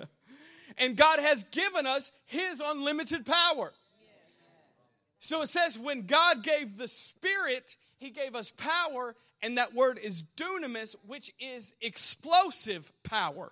and 0.78 0.96
God 0.96 1.20
has 1.20 1.44
given 1.44 1.86
us 1.86 2.12
his 2.26 2.60
unlimited 2.64 3.26
power. 3.26 3.72
So 5.24 5.40
it 5.40 5.48
says, 5.48 5.78
when 5.78 6.04
God 6.04 6.42
gave 6.42 6.76
the 6.76 6.86
Spirit, 6.86 7.78
He 7.96 8.10
gave 8.10 8.34
us 8.34 8.50
power, 8.50 9.16
and 9.40 9.56
that 9.56 9.72
word 9.72 9.98
is 9.98 10.22
dunamis, 10.36 10.96
which 11.06 11.32
is 11.40 11.74
explosive 11.80 12.92
power. 13.04 13.50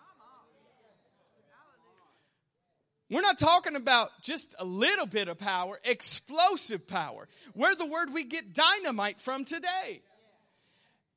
We're 3.09 3.23
not 3.23 3.39
talking 3.39 3.75
about 3.75 4.11
just 4.21 4.55
a 4.59 4.67
little 4.67 5.07
bit 5.07 5.29
of 5.29 5.39
power, 5.39 5.79
explosive 5.83 6.87
power. 6.87 7.27
Where 7.55 7.75
the 7.75 7.87
word 7.87 8.13
we 8.13 8.25
get 8.25 8.53
dynamite 8.53 9.19
from 9.19 9.47
today. 9.47 10.03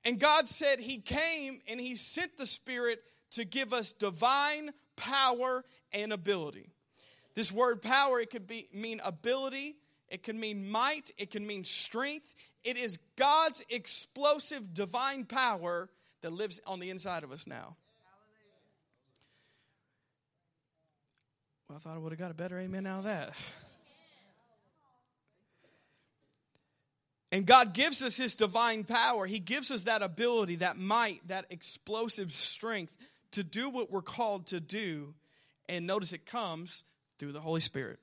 And 0.06 0.22
God 0.22 0.48
said 0.48 0.80
He 0.80 1.00
came 1.00 1.60
and 1.68 1.82
He 1.82 1.96
sent 1.96 2.38
the 2.38 2.46
Spirit 2.46 3.00
to 3.32 3.44
give 3.44 3.74
us 3.74 3.92
divine 3.92 4.72
power 4.96 5.66
and 5.92 6.14
ability. 6.14 6.70
This 7.34 7.52
word 7.52 7.82
power, 7.82 8.22
it 8.22 8.30
could 8.30 8.48
be 8.48 8.70
mean 8.74 9.02
ability, 9.04 9.76
it 10.10 10.24
can 10.24 10.40
mean 10.40 10.70
might, 10.70 11.12
it 11.18 11.32
can 11.32 11.46
mean 11.46 11.64
strength. 11.64 12.34
It 12.64 12.78
is 12.78 13.00
God's 13.16 13.64
explosive 13.70 14.74
divine 14.74 15.26
power 15.26 15.90
that 16.22 16.32
lives 16.32 16.60
on 16.66 16.80
the 16.80 16.90
inside 16.90 17.24
of 17.24 17.32
us 17.32 17.48
now. 17.48 17.76
Well, 21.68 21.78
I 21.78 21.80
thought 21.80 21.96
I 21.96 21.98
would 22.00 22.12
have 22.12 22.20
got 22.20 22.32
a 22.32 22.36
better 22.36 22.60
amen 22.60 22.86
out 22.86 23.00
of 23.00 23.06
that. 23.06 23.32
And 27.32 27.46
God 27.46 27.74
gives 27.74 28.04
us 28.04 28.16
His 28.16 28.36
divine 28.36 28.84
power. 28.86 29.26
He 29.26 29.40
gives 29.40 29.70
us 29.70 29.84
that 29.84 30.02
ability, 30.02 30.58
that 30.58 30.78
might, 30.78 31.28
that 31.28 31.46
explosive 31.50 32.32
strength 32.32 32.96
to 33.32 33.44
do 33.44 33.70
what 33.70 33.92
we're 33.92 34.02
called 34.02 34.48
to 34.48 34.60
do. 34.60 35.14
And 35.68 35.86
notice 35.86 36.14
it 36.14 36.26
comes 36.26 36.86
through 37.20 37.34
the 37.34 37.42
Holy 37.42 37.60
Spirit. 37.60 38.00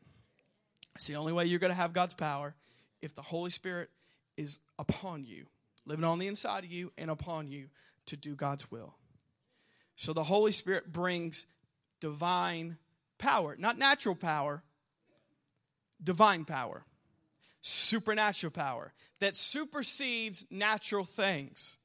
It's 0.95 1.07
the 1.07 1.17
only 1.17 1.33
way 1.33 1.47
you're 1.47 1.59
going 1.59 1.71
to 1.71 1.77
have 1.77 1.93
God's 1.93 2.15
power 2.15 2.55
if 3.01 3.15
the 3.15 3.23
Holy 3.23 3.51
Spirit 3.51 3.91
is 4.37 4.59
upon 4.79 5.25
you, 5.25 5.47
living 5.87 6.05
on 6.05 6.19
the 6.19 6.27
inside 6.27 6.65
of 6.65 6.71
you 6.71 6.93
and 6.97 7.11
upon 7.11 7.49
you 7.49 7.69
to 8.07 8.17
do 8.17 8.35
God's 8.35 8.71
will. 8.71 8.95
So 9.97 10.13
the 10.13 10.25
Holy 10.25 10.53
Spirit 10.53 10.93
brings 10.93 11.47
divine 12.01 12.79
power, 13.19 13.57
not 13.59 13.79
natural 13.79 14.15
power, 14.15 14.63
divine 16.03 16.45
power, 16.45 16.85
supernatural 17.61 18.51
power 18.51 18.93
that 19.21 19.37
supersedes 19.37 20.45
natural 20.51 21.05
things, 21.05 21.79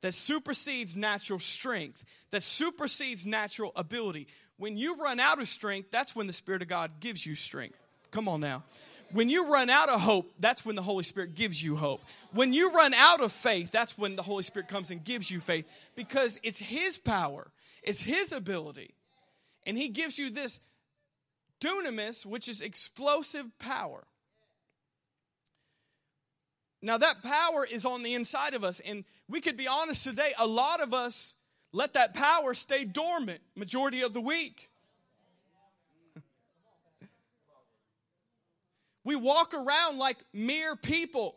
that 0.00 0.14
supersedes 0.14 0.96
natural 0.96 1.38
strength, 1.38 2.04
that 2.30 2.42
supersedes 2.42 3.24
natural 3.24 3.72
ability. 3.76 4.26
When 4.56 4.76
you 4.76 4.96
run 4.96 5.20
out 5.20 5.40
of 5.40 5.48
strength, 5.48 5.90
that's 5.90 6.16
when 6.16 6.26
the 6.26 6.32
Spirit 6.32 6.62
of 6.62 6.68
God 6.68 7.00
gives 7.00 7.24
you 7.24 7.34
strength. 7.34 7.78
Come 8.12 8.28
on 8.28 8.40
now. 8.40 8.62
When 9.10 9.28
you 9.28 9.46
run 9.46 9.68
out 9.68 9.88
of 9.88 10.00
hope, 10.00 10.32
that's 10.38 10.64
when 10.64 10.76
the 10.76 10.82
Holy 10.82 11.02
Spirit 11.02 11.34
gives 11.34 11.62
you 11.62 11.76
hope. 11.76 12.00
When 12.32 12.52
you 12.52 12.70
run 12.70 12.94
out 12.94 13.20
of 13.20 13.32
faith, 13.32 13.70
that's 13.70 13.98
when 13.98 14.16
the 14.16 14.22
Holy 14.22 14.42
Spirit 14.42 14.68
comes 14.68 14.90
and 14.90 15.04
gives 15.04 15.30
you 15.30 15.40
faith 15.40 15.70
because 15.96 16.38
it's 16.42 16.58
His 16.58 16.96
power, 16.96 17.50
it's 17.82 18.02
His 18.02 18.32
ability. 18.32 18.94
And 19.66 19.76
He 19.76 19.88
gives 19.88 20.18
you 20.18 20.30
this 20.30 20.60
dunamis, 21.60 22.24
which 22.24 22.48
is 22.48 22.60
explosive 22.60 23.46
power. 23.58 24.04
Now, 26.80 26.98
that 26.98 27.22
power 27.22 27.66
is 27.70 27.84
on 27.84 28.02
the 28.02 28.14
inside 28.14 28.54
of 28.54 28.64
us. 28.64 28.80
And 28.80 29.04
we 29.28 29.40
could 29.40 29.56
be 29.56 29.68
honest 29.68 30.04
today, 30.04 30.32
a 30.38 30.46
lot 30.46 30.80
of 30.80 30.92
us 30.92 31.36
let 31.72 31.92
that 31.94 32.12
power 32.12 32.54
stay 32.54 32.84
dormant 32.84 33.40
majority 33.54 34.02
of 34.02 34.12
the 34.12 34.20
week. 34.20 34.71
We 39.04 39.16
walk 39.16 39.54
around 39.54 39.98
like 39.98 40.18
mere 40.32 40.76
people 40.76 41.36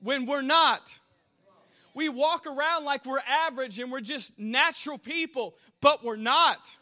when 0.00 0.26
we're 0.26 0.42
not. 0.42 0.98
We 1.94 2.08
walk 2.08 2.46
around 2.46 2.84
like 2.84 3.04
we're 3.04 3.20
average 3.26 3.78
and 3.78 3.92
we're 3.92 4.00
just 4.00 4.38
natural 4.38 4.98
people, 4.98 5.54
but 5.80 6.02
we're 6.02 6.16
not. 6.16 6.78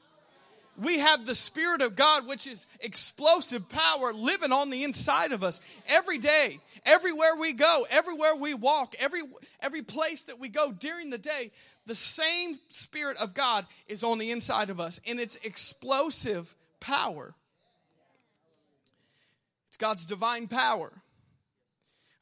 We 0.81 0.99
have 0.99 1.27
the 1.27 1.35
Spirit 1.35 1.83
of 1.83 1.97
God, 1.97 2.27
which 2.27 2.47
is 2.47 2.67
explosive 2.79 3.69
power 3.69 4.15
living 4.15 4.53
on 4.53 4.71
the 4.71 4.85
inside 4.85 5.33
of 5.33 5.43
us 5.43 5.61
every 5.87 6.17
day, 6.17 6.61
everywhere 6.87 7.37
we 7.37 7.53
go, 7.53 7.87
everywhere 7.91 8.35
we 8.37 8.55
walk, 8.55 8.95
every, 8.99 9.23
every 9.61 9.83
place 9.83 10.23
that 10.23 10.39
we 10.39 10.49
go 10.49 10.73
during 10.73 11.11
the 11.11 11.19
day. 11.19 11.51
The 11.87 11.95
same 11.95 12.59
Spirit 12.69 13.19
of 13.19 13.35
God 13.35 13.67
is 13.89 14.05
on 14.05 14.19
the 14.19 14.31
inside 14.31 14.71
of 14.71 14.81
us, 14.81 15.01
and 15.07 15.19
it's 15.21 15.37
explosive 15.43 16.55
power. 16.79 17.35
God's 19.81 20.07
divine 20.07 20.47
power. 20.47 20.93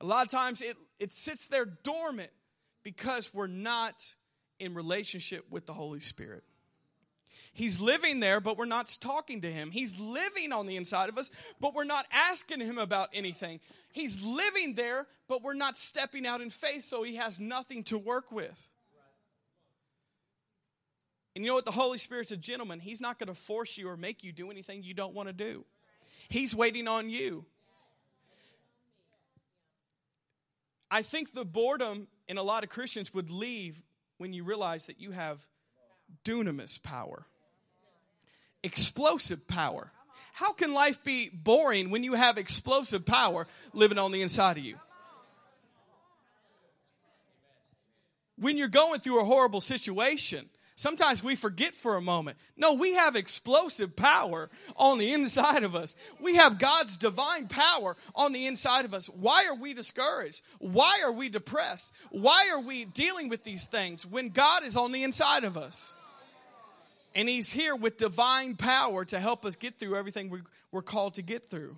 A 0.01 0.07
lot 0.07 0.25
of 0.25 0.31
times 0.31 0.63
it, 0.63 0.77
it 0.99 1.13
sits 1.13 1.49
there 1.49 1.67
dormant 1.67 2.31
because 2.83 3.35
we're 3.35 3.49
not 3.49 4.15
in 4.59 4.73
relationship 4.75 5.45
with 5.51 5.67
the 5.67 5.75
Holy 5.75 6.01
Spirit. 6.01 6.45
He's 7.53 7.81
living 7.81 8.21
there, 8.21 8.41
but 8.41 8.57
we're 8.57 8.67
not 8.67 8.97
talking 9.01 9.41
to 9.41 9.51
him. 9.51 9.73
He's 9.73 9.99
living 9.99 10.53
on 10.53 10.67
the 10.67 10.77
inside 10.77 11.09
of 11.09 11.19
us, 11.19 11.31
but 11.61 11.75
we're 11.75 11.85
not 11.85 12.07
asking 12.13 12.61
him 12.61 12.79
about 12.79 13.09
anything. 13.13 13.59
He's 13.93 14.23
living 14.23 14.75
there, 14.75 15.07
but 15.29 15.43
we're 15.43 15.55
not 15.55 15.77
stepping 15.77 16.27
out 16.27 16.41
in 16.41 16.51
faith, 16.51 16.85
so 16.85 17.03
he 17.03 17.17
has 17.17 17.41
nothing 17.41 17.83
to 17.85 17.99
work 17.99 18.31
with. 18.31 18.69
And 21.35 21.45
you 21.45 21.51
know 21.51 21.57
what? 21.57 21.65
The 21.65 21.73
Holy 21.73 21.99
Spirit's 21.99 22.31
a 22.31 22.37
gentleman. 22.37 22.81
He's 22.81 23.01
not 23.01 23.19
going 23.19 23.29
to 23.29 23.35
force 23.35 23.77
you 23.77 23.89
or 23.89 23.97
make 23.97 24.23
you 24.23 24.33
do 24.33 24.51
anything 24.51 24.83
you 24.83 24.95
don't 24.95 25.15
want 25.15 25.29
to 25.29 25.33
do. 25.33 25.65
He's 26.29 26.55
waiting 26.55 26.89
on 26.89 27.11
you. 27.11 27.45
I 30.91 31.03
think 31.03 31.35
the 31.35 31.45
boredom 31.45 32.09
in 32.29 32.39
a 32.39 32.43
lot 32.43 32.65
of 32.65 32.71
Christians 32.71 33.13
would 33.13 33.31
leave 33.31 33.83
when 34.17 34.33
you 34.33 34.45
realize 34.45 34.87
that 34.87 35.01
you 35.01 35.13
have 35.13 35.47
dunamis 36.25 36.83
power, 36.83 37.27
explosive 38.63 39.47
power. 39.47 39.93
How 40.33 40.53
can 40.53 40.73
life 40.73 41.03
be 41.05 41.29
boring 41.31 41.91
when 41.91 42.05
you 42.05 42.15
have 42.15 42.39
explosive 42.39 43.05
power 43.05 43.47
living 43.73 43.99
on 43.99 44.13
the 44.13 44.23
inside 44.23 44.57
of 44.57 44.65
you? 44.65 44.77
When 48.37 48.57
you're 48.57 48.69
going 48.69 49.01
through 49.01 49.21
a 49.21 49.25
horrible 49.25 49.61
situation, 49.61 50.49
Sometimes 50.79 51.25
we 51.25 51.35
forget 51.35 51.75
for 51.75 51.97
a 51.97 52.01
moment. 52.01 52.39
No, 52.57 52.75
we 52.75 52.95
have 52.95 53.17
explosive 53.17 53.97
power 53.97 54.49
on 54.77 54.99
the 54.99 55.13
inside 55.13 55.65
of 55.65 55.75
us. 55.75 55.97
We 56.21 56.37
have 56.37 56.61
God's 56.61 56.97
divine 56.97 57.49
power 57.49 57.97
on 58.15 58.33
the 58.33 58.47
inside 58.47 58.85
of 58.85 58.95
us. 58.95 59.09
Why 59.09 59.47
are 59.47 59.57
we 59.57 59.75
discouraged? 59.75 60.41
Why 60.61 61.01
are 61.05 61.11
we 61.11 61.31
depressed? 61.31 61.93
Why 62.11 62.51
are 62.53 62.61
we 62.61 62.85
dealing 62.85 63.29
with 63.29 63.43
these 63.43 63.65
things 63.65 64.07
when 64.07 64.29
God 64.29 64.63
is 64.63 64.77
on 64.77 64.93
the 64.93 65.03
inside 65.03 65.43
of 65.43 65.57
us? 65.57 65.97
And 67.13 67.29
He's 67.29 67.51
here 67.51 67.75
with 67.75 67.97
divine 67.97 68.55
power 68.55 69.05
to 69.07 69.19
help 69.19 69.45
us 69.45 69.57
get 69.57 69.81
through 69.81 69.97
everything 69.97 70.45
we're 70.71 70.83
called 70.83 71.15
to 71.15 71.23
get 71.23 71.45
through. 71.45 71.77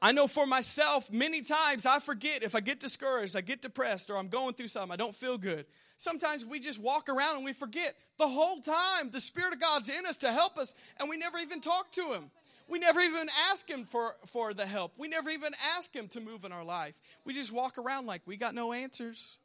I 0.00 0.12
know 0.12 0.26
for 0.26 0.46
myself, 0.46 1.10
many 1.10 1.40
times 1.40 1.86
I 1.86 2.00
forget 2.00 2.42
if 2.42 2.54
I 2.54 2.60
get 2.60 2.80
discouraged, 2.80 3.34
I 3.34 3.40
get 3.40 3.62
depressed, 3.62 4.10
or 4.10 4.16
I'm 4.16 4.28
going 4.28 4.54
through 4.54 4.68
something, 4.68 4.92
I 4.92 4.96
don't 4.96 5.14
feel 5.14 5.38
good. 5.38 5.64
Sometimes 5.96 6.44
we 6.44 6.60
just 6.60 6.78
walk 6.78 7.08
around 7.08 7.36
and 7.36 7.44
we 7.44 7.54
forget 7.54 7.96
the 8.18 8.28
whole 8.28 8.60
time 8.60 9.10
the 9.10 9.20
Spirit 9.20 9.54
of 9.54 9.60
God's 9.60 9.88
in 9.88 10.04
us 10.04 10.18
to 10.18 10.32
help 10.32 10.58
us, 10.58 10.74
and 11.00 11.08
we 11.08 11.16
never 11.16 11.38
even 11.38 11.62
talk 11.62 11.92
to 11.92 12.12
Him. 12.12 12.30
We 12.68 12.78
never 12.78 13.00
even 13.00 13.28
ask 13.50 13.68
Him 13.70 13.84
for, 13.84 14.16
for 14.26 14.52
the 14.52 14.66
help. 14.66 14.92
We 14.98 15.08
never 15.08 15.30
even 15.30 15.54
ask 15.76 15.94
Him 15.94 16.08
to 16.08 16.20
move 16.20 16.44
in 16.44 16.52
our 16.52 16.64
life. 16.64 16.94
We 17.24 17.32
just 17.32 17.52
walk 17.52 17.78
around 17.78 18.06
like 18.06 18.20
we 18.26 18.36
got 18.36 18.54
no 18.54 18.74
answers. 18.74 19.38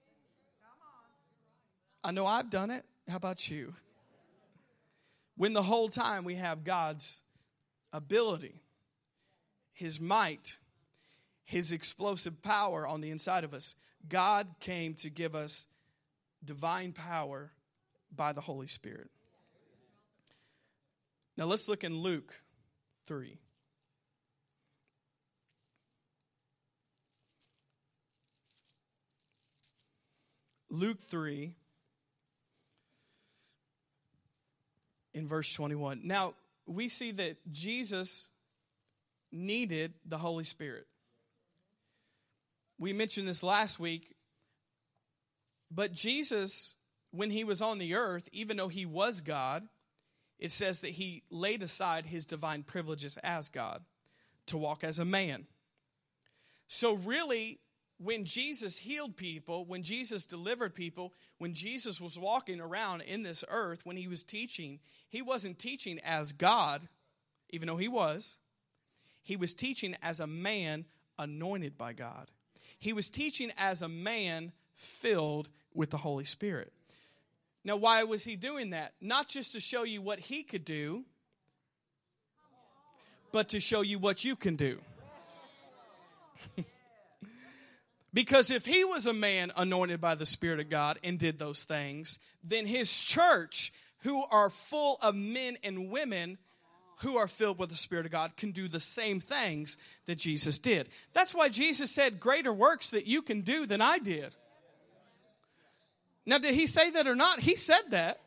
I 2.04 2.12
know 2.12 2.26
I've 2.26 2.50
done 2.50 2.72
it. 2.72 2.84
How 3.08 3.16
about 3.16 3.50
you? 3.50 3.74
When 5.38 5.54
the 5.54 5.64
whole 5.64 5.88
time 5.88 6.26
we 6.26 6.36
have 6.36 6.64
God's 6.64 7.22
ability 7.94 8.56
his 9.82 10.00
might, 10.00 10.60
His 11.44 11.72
explosive 11.72 12.44
power 12.44 12.86
on 12.86 13.02
the 13.02 13.10
inside 13.10 13.44
of 13.44 13.52
us. 13.52 13.76
God 14.08 14.46
came 14.60 14.94
to 14.94 15.10
give 15.10 15.34
us 15.34 15.66
divine 16.46 16.92
power 16.92 17.52
by 18.16 18.32
the 18.32 18.42
Holy 18.42 18.68
Spirit. 18.68 19.10
Now 21.36 21.46
let's 21.46 21.68
look 21.68 21.84
in 21.84 21.98
Luke 21.98 22.32
3. 23.06 23.40
Luke 30.70 31.02
3 31.02 31.56
in 35.16 35.28
verse 35.28 35.52
21. 35.52 36.02
Now, 36.04 36.36
we 36.68 36.88
see 36.88 37.10
that 37.14 37.38
Jesus 37.52 38.30
needed 39.32 39.94
the 40.06 40.18
Holy 40.18 40.44
Spirit. 40.44 40.88
We 42.78 42.94
mentioned 42.94 43.28
this 43.28 43.44
last 43.44 43.80
week, 43.80 44.16
but 45.70 45.94
Jesus, 45.94 46.76
when 47.12 47.30
he 47.30 47.44
was 47.44 47.62
on 47.62 47.78
the 47.78 47.96
earth, 47.96 48.28
even 48.32 48.58
though 48.58 48.68
he 48.68 48.86
was 48.86 49.22
God, 49.22 49.68
it 50.40 50.52
says 50.52 50.82
that 50.82 50.90
he 50.90 51.24
laid 51.30 51.62
aside 51.62 52.08
his 52.08 52.26
divine 52.26 52.64
privileges 52.64 53.18
as 53.24 53.50
God 53.50 53.84
to 54.48 54.58
walk 54.58 54.84
as 54.84 54.98
a 54.98 55.06
man. 55.06 55.46
So, 56.68 56.94
really, 56.94 57.60
when 58.00 58.26
Jesus 58.26 58.80
healed 58.80 59.16
people, 59.16 59.66
when 59.66 59.84
Jesus 59.84 60.26
delivered 60.26 60.74
people, 60.74 61.14
when 61.38 61.54
Jesus 61.54 62.02
was 62.02 62.18
walking 62.18 62.60
around 62.60 63.02
in 63.02 63.22
this 63.22 63.44
earth, 63.48 63.82
when 63.86 63.98
he 63.98 64.08
was 64.08 64.24
teaching, 64.24 64.80
he 65.08 65.22
wasn't 65.22 65.60
teaching 65.60 66.00
as 66.00 66.34
God, 66.34 66.88
even 67.52 67.68
though 67.68 67.78
he 67.78 67.88
was. 67.88 68.38
He 69.22 69.36
was 69.36 69.54
teaching 69.54 69.96
as 70.02 70.20
a 70.20 70.28
man 70.28 70.86
anointed 71.18 71.78
by 71.78 71.94
God. 71.94 72.30
He 72.80 72.94
was 72.94 73.10
teaching 73.10 73.52
as 73.58 73.82
a 73.82 73.88
man 73.88 74.52
filled 74.76 75.50
with 75.74 75.92
the 75.92 75.98
Holy 75.98 76.24
Spirit. 76.24 76.74
Now, 77.64 77.76
why 77.76 78.04
was 78.04 78.24
he 78.24 78.36
doing 78.36 78.72
that? 78.72 78.94
Not 79.00 79.28
just 79.28 79.54
to 79.54 79.60
show 79.60 79.84
you 79.84 80.02
what 80.02 80.20
he 80.20 80.42
could 80.42 80.66
do, 80.66 81.06
but 83.32 83.50
to 83.50 83.60
show 83.60 83.82
you 83.82 84.00
what 84.00 84.24
you 84.24 84.36
can 84.36 84.56
do. 84.56 84.80
Because 88.14 88.52
if 88.52 88.66
he 88.66 88.84
was 88.84 89.06
a 89.06 89.14
man 89.14 89.52
anointed 89.56 90.02
by 90.02 90.16
the 90.16 90.26
Spirit 90.26 90.60
of 90.60 90.70
God 90.70 91.00
and 91.04 91.18
did 91.18 91.40
those 91.40 91.64
things, 91.64 92.20
then 92.44 92.66
his 92.66 93.00
church, 93.00 93.72
who 94.00 94.24
are 94.32 94.50
full 94.50 94.98
of 95.02 95.16
men 95.16 95.58
and 95.64 95.90
women 95.90 96.38
who 97.02 97.18
are 97.18 97.28
filled 97.28 97.60
with 97.60 97.70
the 97.70 97.76
Spirit 97.76 98.06
of 98.06 98.12
God, 98.12 98.38
can 98.38 98.52
do 98.52 98.68
the 98.68 98.80
same 98.80 99.20
things 99.20 99.78
that 100.06 100.18
Jesus 100.18 100.60
did. 100.60 100.90
That's 101.14 101.34
why 101.34 101.50
Jesus 101.50 101.92
said, 101.92 102.20
Greater 102.20 102.54
works 102.54 102.92
that 102.92 103.08
you 103.08 103.22
can 103.22 103.42
do 103.42 103.66
than 103.66 103.82
I 103.82 104.00
did. 104.00 104.36
Now, 106.26 106.38
did 106.38 106.54
he 106.54 106.68
say 106.68 106.92
that 106.92 107.08
or 107.08 107.16
not? 107.16 107.40
He 107.40 107.56
said 107.56 107.82
that. 107.90 108.22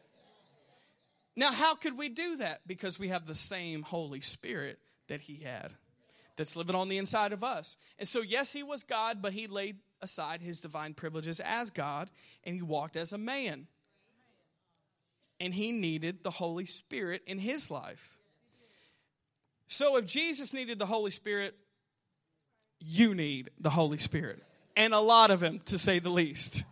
Now, 1.37 1.53
how 1.53 1.75
could 1.75 1.97
we 1.97 2.09
do 2.09 2.37
that? 2.39 2.61
Because 2.67 2.99
we 2.99 3.09
have 3.09 3.27
the 3.27 3.35
same 3.35 3.83
Holy 3.83 4.21
Spirit 4.21 4.79
that 5.09 5.21
he 5.21 5.37
had 5.37 5.73
that's 6.37 6.57
living 6.57 6.77
on 6.77 6.89
the 6.89 6.99
inside 6.99 7.33
of 7.33 7.45
us. 7.45 7.77
And 7.99 8.09
so, 8.09 8.21
yes, 8.21 8.53
he 8.53 8.63
was 8.63 8.83
God, 8.83 9.23
but 9.23 9.33
he 9.33 9.47
laid 9.47 9.77
aside 10.03 10.43
his 10.43 10.61
divine 10.61 10.95
privileges 10.95 11.41
as 11.41 11.71
God 11.71 12.11
and 12.45 12.57
he 12.57 12.63
walked 12.63 12.97
as 12.97 13.13
a 13.13 13.19
man. 13.19 13.67
And 15.41 15.55
he 15.55 15.73
needed 15.73 16.23
the 16.23 16.31
Holy 16.31 16.67
Spirit 16.67 17.23
in 17.27 17.39
his 17.39 17.71
life. 17.71 18.14
So, 19.75 19.97
if 19.97 20.07
Jesus 20.07 20.55
needed 20.55 20.79
the 20.79 20.87
Holy 20.87 21.11
Spirit, 21.11 21.57
you 22.79 23.13
need 23.13 23.51
the 23.59 23.71
Holy 23.71 23.99
Spirit. 23.99 24.41
And 24.77 24.95
a 24.95 25.01
lot 25.01 25.33
of 25.33 25.43
him, 25.43 25.63
to 25.65 25.79
say 25.79 25.99
the 25.99 26.11
least. 26.11 26.63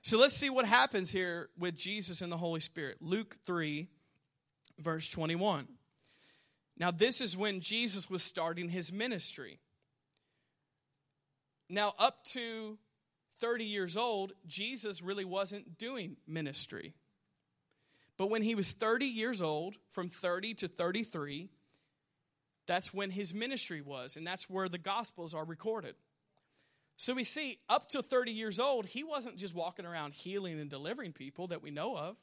So, 0.00 0.16
let's 0.16 0.36
see 0.36 0.50
what 0.50 0.66
happens 0.66 1.10
here 1.10 1.48
with 1.58 1.76
Jesus 1.76 2.22
and 2.22 2.30
the 2.30 2.36
Holy 2.36 2.60
Spirit. 2.60 2.98
Luke 3.00 3.34
3, 3.44 3.88
verse 4.78 5.08
21. 5.08 5.66
Now, 6.78 6.92
this 6.92 7.20
is 7.20 7.36
when 7.36 7.58
Jesus 7.58 8.08
was 8.08 8.22
starting 8.22 8.68
his 8.68 8.92
ministry. 8.92 9.58
Now, 11.68 11.92
up 11.98 12.24
to 12.26 12.78
30 13.40 13.64
years 13.64 13.96
old, 13.96 14.32
Jesus 14.46 15.02
really 15.02 15.24
wasn't 15.24 15.76
doing 15.76 16.18
ministry. 16.24 16.94
But 18.16 18.30
when 18.30 18.42
he 18.42 18.54
was 18.54 18.70
30 18.70 19.06
years 19.06 19.42
old, 19.42 19.74
from 19.90 20.08
30 20.08 20.54
to 20.54 20.68
33, 20.68 21.50
that's 22.66 22.94
when 22.94 23.10
his 23.10 23.34
ministry 23.34 23.82
was, 23.82 24.16
and 24.16 24.26
that's 24.26 24.48
where 24.48 24.68
the 24.68 24.78
Gospels 24.78 25.34
are 25.34 25.44
recorded. 25.44 25.94
So 26.96 27.14
we 27.14 27.24
see 27.24 27.58
up 27.68 27.88
to 27.90 28.02
30 28.02 28.32
years 28.32 28.58
old, 28.58 28.86
he 28.86 29.02
wasn't 29.02 29.36
just 29.36 29.54
walking 29.54 29.84
around 29.84 30.14
healing 30.14 30.60
and 30.60 30.70
delivering 30.70 31.12
people 31.12 31.48
that 31.48 31.62
we 31.62 31.70
know 31.70 31.96
of 31.96 32.16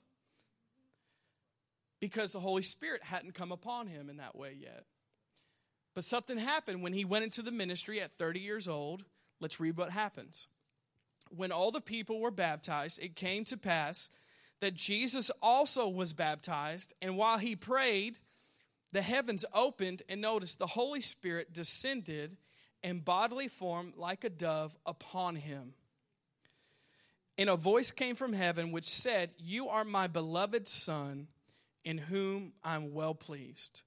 because 2.00 2.32
the 2.32 2.40
Holy 2.40 2.62
Spirit 2.62 3.04
hadn't 3.04 3.36
come 3.36 3.52
upon 3.52 3.88
him 3.88 4.10
in 4.10 4.18
that 4.18 4.36
way 4.36 4.56
yet. 4.60 4.86
But 5.94 6.06
something 6.06 6.38
happened 6.38 6.82
when 6.82 6.94
he 6.94 7.06
went 7.06 7.26
into 7.26 7.42
the 7.42 7.52
ministry 7.52 8.02
at 8.02 8.18
30 8.18 8.40
years 8.40 8.68
old. 8.68 9.04
Let's 9.40 9.60
read 9.60 9.78
what 9.78 9.92
happens. 9.92 10.48
When 11.30 11.52
all 11.52 11.72
the 11.72 11.82
people 11.82 12.20
were 12.20 12.32
baptized, 12.32 13.02
it 13.02 13.16
came 13.16 13.44
to 13.46 13.58
pass 13.58 14.10
that 14.62 14.74
Jesus 14.74 15.32
also 15.42 15.88
was 15.88 16.14
baptized, 16.14 16.94
and 17.02 17.18
while 17.18 17.40
he 17.40 17.56
prayed, 17.56 18.20
the 18.92 19.02
heavens 19.02 19.46
opened, 19.54 20.02
and 20.10 20.22
notice 20.22 20.56
the 20.56 20.68
Holy 20.68 21.02
Spirit 21.02 21.54
descended 21.54 22.38
in 22.84 23.00
bodily 23.00 23.48
form 23.48 23.94
like 23.96 24.24
a 24.24 24.30
dove 24.30 24.78
upon 24.86 25.36
him. 25.36 25.74
And 27.38 27.50
a 27.50 27.56
voice 27.56 27.92
came 27.92 28.16
from 28.16 28.34
heaven 28.34 28.72
which 28.72 28.90
said, 28.90 29.34
You 29.38 29.70
are 29.70 29.86
my 29.86 30.08
beloved 30.08 30.68
Son 30.68 31.28
in 31.84 31.98
whom 31.98 32.54
I'm 32.64 32.94
well 32.94 33.16
pleased. 33.16 33.84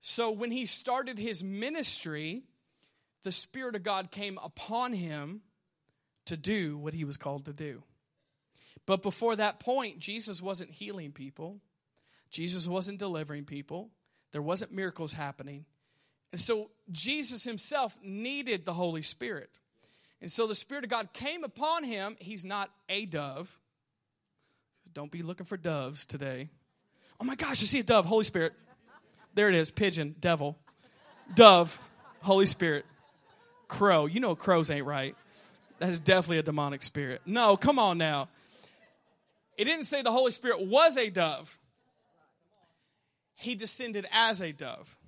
So 0.00 0.30
when 0.30 0.50
he 0.50 0.66
started 0.66 1.18
his 1.18 1.44
ministry, 1.44 2.44
the 3.24 3.32
Spirit 3.32 3.76
of 3.76 3.82
God 3.82 4.10
came 4.10 4.38
upon 4.42 4.92
him 4.92 5.42
to 6.26 6.36
do 6.36 6.78
what 6.78 6.94
he 6.94 7.04
was 7.04 7.16
called 7.16 7.44
to 7.46 7.52
do. 7.52 7.82
But 8.86 9.02
before 9.02 9.36
that 9.36 9.60
point, 9.60 9.98
Jesus 9.98 10.40
wasn't 10.40 10.70
healing 10.70 11.12
people, 11.12 11.60
Jesus 12.30 12.66
wasn't 12.66 12.98
delivering 12.98 13.44
people, 13.44 13.90
there 14.32 14.42
wasn't 14.42 14.72
miracles 14.72 15.12
happening. 15.12 15.64
And 16.32 16.40
so 16.40 16.70
Jesus 16.90 17.44
himself 17.44 17.98
needed 18.02 18.64
the 18.64 18.74
Holy 18.74 19.02
Spirit. 19.02 19.50
And 20.20 20.30
so 20.30 20.46
the 20.46 20.54
Spirit 20.54 20.84
of 20.84 20.90
God 20.90 21.12
came 21.12 21.44
upon 21.44 21.84
him. 21.84 22.16
He's 22.18 22.44
not 22.44 22.70
a 22.88 23.06
dove. 23.06 23.58
Don't 24.92 25.10
be 25.10 25.22
looking 25.22 25.46
for 25.46 25.56
doves 25.56 26.06
today. 26.06 26.48
Oh 27.20 27.24
my 27.24 27.34
gosh, 27.34 27.62
I 27.62 27.66
see 27.66 27.80
a 27.80 27.82
dove, 27.82 28.04
Holy 28.04 28.24
Spirit. 28.24 28.52
There 29.34 29.48
it 29.48 29.54
is, 29.54 29.70
pigeon, 29.70 30.14
devil. 30.20 30.58
Dove, 31.34 31.78
Holy 32.22 32.46
Spirit. 32.46 32.84
Crow. 33.68 34.06
You 34.06 34.20
know 34.20 34.34
crows 34.34 34.70
ain't 34.70 34.86
right. 34.86 35.14
That's 35.78 35.98
definitely 35.98 36.38
a 36.38 36.42
demonic 36.42 36.82
spirit. 36.82 37.22
No, 37.24 37.56
come 37.56 37.78
on 37.78 37.98
now. 37.98 38.28
It 39.56 39.64
didn't 39.64 39.86
say 39.86 40.02
the 40.02 40.12
Holy 40.12 40.30
Spirit 40.30 40.66
was 40.66 40.96
a 40.96 41.10
dove. 41.10 41.58
He 43.38 43.54
descended 43.54 44.04
as 44.10 44.40
a 44.40 44.50
dove. 44.50 44.98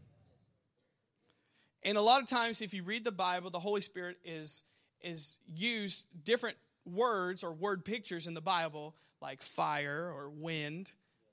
And 1.83 1.99
a 1.99 2.01
lot 2.01 2.23
of 2.23 2.29
times, 2.29 2.63
if 2.63 2.73
you 2.73 2.85
read 2.85 3.03
the 3.03 3.11
Bible, 3.11 3.51
the 3.51 3.59
Holy 3.59 3.81
Spirit 3.81 4.19
is, 4.25 4.63
is 5.01 5.37
used 5.53 6.07
different 6.25 6.57
words 6.85 7.43
or 7.43 7.53
word 7.53 7.85
pictures 7.85 8.29
in 8.29 8.35
the 8.35 8.41
Bible, 8.41 8.95
like 9.21 9.43
fire 9.43 10.13
or 10.15 10.31
wind 10.31 10.93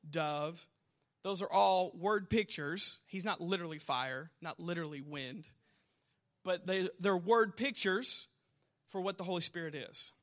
dove. 0.10 0.66
Those 1.22 1.44
are 1.44 1.54
all 1.54 1.92
word 1.96 2.32
pictures. 2.32 2.98
He's 3.06 3.26
not 3.26 3.42
literally 3.42 3.78
fire, 3.78 4.32
not 4.42 4.60
literally 4.60 5.02
wind, 5.02 5.48
but 6.44 6.66
they, 6.66 6.90
they're 7.00 7.16
word 7.16 7.56
pictures 7.56 8.28
for 8.88 9.02
what 9.02 9.20
the 9.20 9.24
Holy 9.24 9.42
Spirit 9.42 9.76
is. 9.76 10.14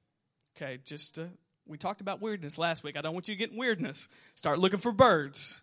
Okay, 0.57 0.81
just 0.85 1.21
uh, 1.21 1.25
we 1.67 1.79
talked 1.79 2.01
about 2.01 2.21
weirdness 2.21 2.59
last 2.59 2.83
week. 2.83 2.97
I 2.97 3.01
don't 3.01 3.15
want 3.15 3.29
you 3.29 3.35
to 3.37 3.39
get 3.39 3.57
weirdness. 3.57 4.09
Start 4.35 4.59
looking 4.59 4.81
for 4.81 4.91
birds. 4.91 5.61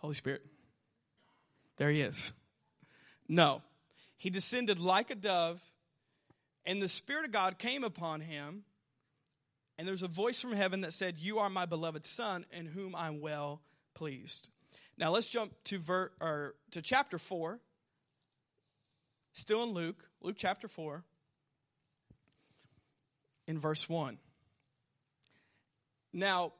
Holy 0.00 0.14
Spirit. 0.14 0.42
There 1.76 1.90
he 1.90 2.00
is. 2.00 2.32
No. 3.28 3.62
He 4.16 4.30
descended 4.30 4.80
like 4.80 5.10
a 5.10 5.14
dove, 5.14 5.62
and 6.66 6.82
the 6.82 6.88
Spirit 6.88 7.26
of 7.26 7.32
God 7.32 7.58
came 7.58 7.84
upon 7.84 8.20
him, 8.20 8.64
and 9.78 9.86
there's 9.86 10.02
a 10.02 10.08
voice 10.08 10.40
from 10.40 10.52
heaven 10.52 10.82
that 10.82 10.92
said, 10.92 11.18
You 11.18 11.38
are 11.38 11.48
my 11.48 11.66
beloved 11.66 12.04
Son, 12.04 12.44
in 12.50 12.66
whom 12.66 12.94
I'm 12.94 13.20
well 13.20 13.62
pleased. 13.94 14.48
Now 14.98 15.10
let's 15.10 15.26
jump 15.26 15.52
to, 15.64 15.78
ver- 15.78 16.12
or 16.20 16.54
to 16.72 16.82
chapter 16.82 17.18
4. 17.18 17.60
Still 19.32 19.62
in 19.62 19.70
Luke, 19.70 20.04
Luke 20.20 20.36
chapter 20.38 20.68
4, 20.68 21.04
in 23.46 23.58
verse 23.58 23.88
1. 23.88 24.18
Now, 26.12 26.52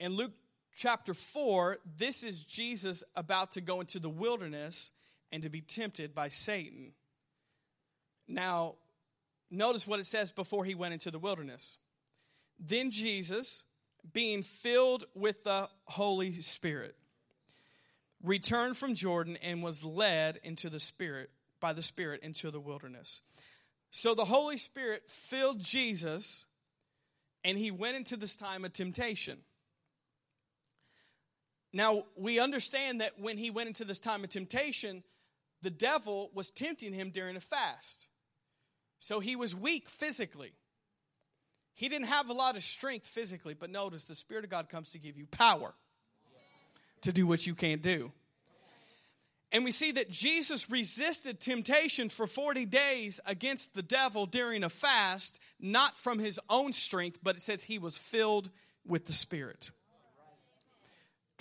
in 0.00 0.14
Luke 0.16 0.32
chapter 0.76 1.14
4, 1.14 1.78
this 1.96 2.24
is 2.24 2.44
Jesus 2.44 3.04
about 3.14 3.52
to 3.52 3.60
go 3.60 3.80
into 3.80 3.98
the 3.98 4.08
wilderness 4.08 4.92
and 5.30 5.42
to 5.42 5.48
be 5.48 5.60
tempted 5.60 6.14
by 6.14 6.28
Satan. 6.28 6.92
Now, 8.28 8.74
notice 9.50 9.86
what 9.86 10.00
it 10.00 10.06
says 10.06 10.30
before 10.30 10.64
he 10.64 10.74
went 10.74 10.94
into 10.94 11.10
the 11.10 11.18
wilderness. 11.18 11.78
Then 12.58 12.90
Jesus, 12.90 13.64
being 14.12 14.42
filled 14.42 15.04
with 15.14 15.44
the 15.44 15.68
Holy 15.84 16.40
Spirit, 16.40 16.96
returned 18.22 18.76
from 18.76 18.94
Jordan 18.94 19.36
and 19.42 19.62
was 19.62 19.84
led 19.84 20.38
into 20.44 20.70
the 20.70 20.78
Spirit, 20.78 21.30
by 21.60 21.72
the 21.72 21.82
Spirit, 21.82 22.22
into 22.22 22.50
the 22.50 22.60
wilderness. 22.60 23.20
So 23.90 24.14
the 24.14 24.24
Holy 24.24 24.56
Spirit 24.56 25.02
filled 25.08 25.60
Jesus 25.60 26.46
and 27.44 27.58
he 27.58 27.70
went 27.70 27.96
into 27.96 28.16
this 28.16 28.36
time 28.36 28.64
of 28.64 28.72
temptation. 28.72 29.38
Now, 31.72 32.04
we 32.16 32.38
understand 32.38 33.00
that 33.00 33.18
when 33.18 33.38
he 33.38 33.50
went 33.50 33.68
into 33.68 33.84
this 33.84 34.00
time 34.00 34.24
of 34.24 34.30
temptation, 34.30 35.02
the 35.62 35.70
devil 35.70 36.30
was 36.34 36.50
tempting 36.50 36.92
him 36.92 37.10
during 37.10 37.36
a 37.36 37.40
fast. 37.40 38.08
So 38.98 39.20
he 39.20 39.36
was 39.36 39.56
weak 39.56 39.88
physically. 39.88 40.52
He 41.74 41.88
didn't 41.88 42.08
have 42.08 42.28
a 42.28 42.34
lot 42.34 42.56
of 42.56 42.62
strength 42.62 43.06
physically, 43.06 43.54
but 43.54 43.70
notice 43.70 44.04
the 44.04 44.14
Spirit 44.14 44.44
of 44.44 44.50
God 44.50 44.68
comes 44.68 44.90
to 44.90 44.98
give 44.98 45.16
you 45.16 45.26
power 45.26 45.74
to 47.00 47.12
do 47.12 47.26
what 47.26 47.46
you 47.46 47.54
can't 47.54 47.82
do. 47.82 48.12
And 49.50 49.64
we 49.64 49.70
see 49.70 49.92
that 49.92 50.10
Jesus 50.10 50.70
resisted 50.70 51.38
temptation 51.38 52.08
for 52.08 52.26
40 52.26 52.64
days 52.64 53.20
against 53.26 53.74
the 53.74 53.82
devil 53.82 54.24
during 54.24 54.64
a 54.64 54.70
fast, 54.70 55.38
not 55.60 55.98
from 55.98 56.18
his 56.18 56.40
own 56.48 56.72
strength, 56.72 57.18
but 57.22 57.36
it 57.36 57.42
says 57.42 57.62
he 57.62 57.78
was 57.78 57.98
filled 57.98 58.50
with 58.86 59.06
the 59.06 59.12
Spirit. 59.12 59.70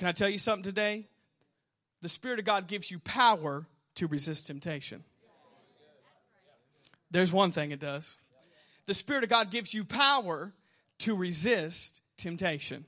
Can 0.01 0.07
I 0.07 0.13
tell 0.13 0.29
you 0.29 0.39
something 0.39 0.63
today? 0.63 1.05
The 2.01 2.09
Spirit 2.09 2.39
of 2.39 2.45
God 2.45 2.65
gives 2.65 2.89
you 2.89 2.97
power 2.97 3.67
to 3.93 4.07
resist 4.07 4.47
temptation. 4.47 5.03
There's 7.11 7.31
one 7.31 7.51
thing 7.51 7.69
it 7.69 7.79
does. 7.79 8.17
The 8.87 8.95
Spirit 8.95 9.23
of 9.23 9.29
God 9.29 9.51
gives 9.51 9.75
you 9.75 9.85
power 9.85 10.53
to 11.01 11.15
resist 11.15 12.01
temptation. 12.17 12.85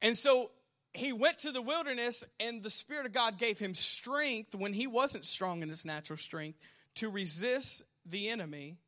And 0.00 0.16
so 0.16 0.52
he 0.94 1.12
went 1.12 1.36
to 1.40 1.52
the 1.52 1.60
wilderness, 1.60 2.24
and 2.40 2.62
the 2.62 2.70
Spirit 2.70 3.04
of 3.04 3.12
God 3.12 3.36
gave 3.36 3.58
him 3.58 3.74
strength 3.74 4.54
when 4.54 4.72
he 4.72 4.86
wasn't 4.86 5.26
strong 5.26 5.62
in 5.62 5.68
his 5.68 5.84
natural 5.84 6.16
strength 6.16 6.58
to 6.94 7.10
resist 7.10 7.82
the 8.06 8.30
enemy. 8.30 8.78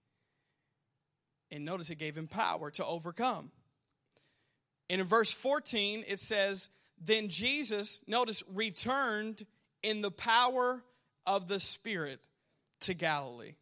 And 1.50 1.66
notice 1.66 1.90
it 1.90 1.96
gave 1.96 2.16
him 2.16 2.26
power 2.26 2.70
to 2.70 2.86
overcome. 2.86 3.50
And 4.92 5.00
in 5.00 5.07
verse 5.07 5.33
14, 5.33 6.05
it 6.07 6.18
says, 6.18 6.68
Then 7.02 7.31
Jesus, 7.31 8.02
notice, 8.07 8.44
returned 8.46 9.46
in 9.83 10.02
the 10.02 10.11
power 10.11 10.85
of 11.26 11.48
the 11.48 11.59
Spirit 11.59 12.20
to 12.81 12.92
Galilee. 12.92 13.55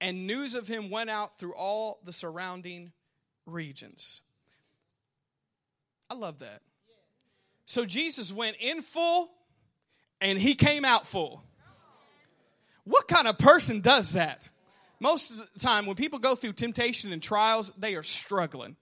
And 0.00 0.26
news 0.26 0.56
of 0.56 0.66
him 0.66 0.90
went 0.90 1.10
out 1.10 1.38
through 1.38 1.54
all 1.54 2.00
the 2.04 2.12
surrounding 2.12 2.90
regions. 3.46 4.20
I 6.10 6.14
love 6.14 6.40
that. 6.40 6.62
So 7.64 7.84
Jesus 7.84 8.32
went 8.32 8.56
in 8.58 8.82
full 8.82 9.30
and 10.20 10.40
he 10.40 10.56
came 10.56 10.84
out 10.84 11.06
full. 11.06 11.44
What 12.82 13.06
kind 13.06 13.28
of 13.28 13.38
person 13.38 13.80
does 13.80 14.14
that? 14.14 14.50
Most 14.98 15.30
of 15.30 15.36
the 15.54 15.60
time, 15.60 15.86
when 15.86 15.94
people 15.94 16.18
go 16.18 16.34
through 16.34 16.54
temptation 16.54 17.12
and 17.12 17.22
trials, 17.22 17.72
they 17.78 17.94
are 17.94 18.02
struggling. 18.02 18.74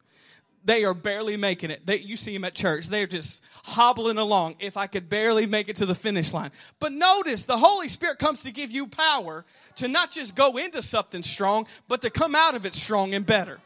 They 0.67 0.85
are 0.85 0.95
barely 0.95 1.37
making 1.37 1.71
it. 1.71 1.87
They, 1.87 2.01
you 2.01 2.17
see 2.17 2.33
them 2.33 2.45
at 2.45 2.57
church. 2.57 2.89
They're 2.89 3.07
just 3.07 3.43
hobbling 3.65 4.19
along. 4.19 4.57
If 4.59 4.77
I 4.77 4.89
could 4.89 5.09
barely 5.09 5.47
make 5.47 5.69
it 5.69 5.77
to 5.77 5.87
the 5.87 5.95
finish 5.95 6.33
line. 6.33 6.51
But 6.81 6.91
notice 6.91 7.45
the 7.45 7.57
Holy 7.57 7.89
Spirit 7.89 8.19
comes 8.19 8.43
to 8.43 8.51
give 8.51 8.73
you 8.73 8.89
power 8.89 9.45
to 9.77 9.87
not 9.87 10.11
just 10.11 10.35
go 10.35 10.57
into 10.57 10.83
something 10.83 11.23
strong, 11.23 11.69
but 11.87 12.03
to 12.03 12.11
come 12.11 12.35
out 12.35 12.57
of 12.57 12.67
it 12.67 12.75
strong 12.75 13.15
and 13.15 13.25
better. 13.25 13.61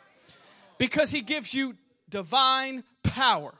Because 0.76 1.10
He 1.10 1.22
gives 1.22 1.54
you 1.54 1.74
divine 2.10 2.84
power. 3.02 3.54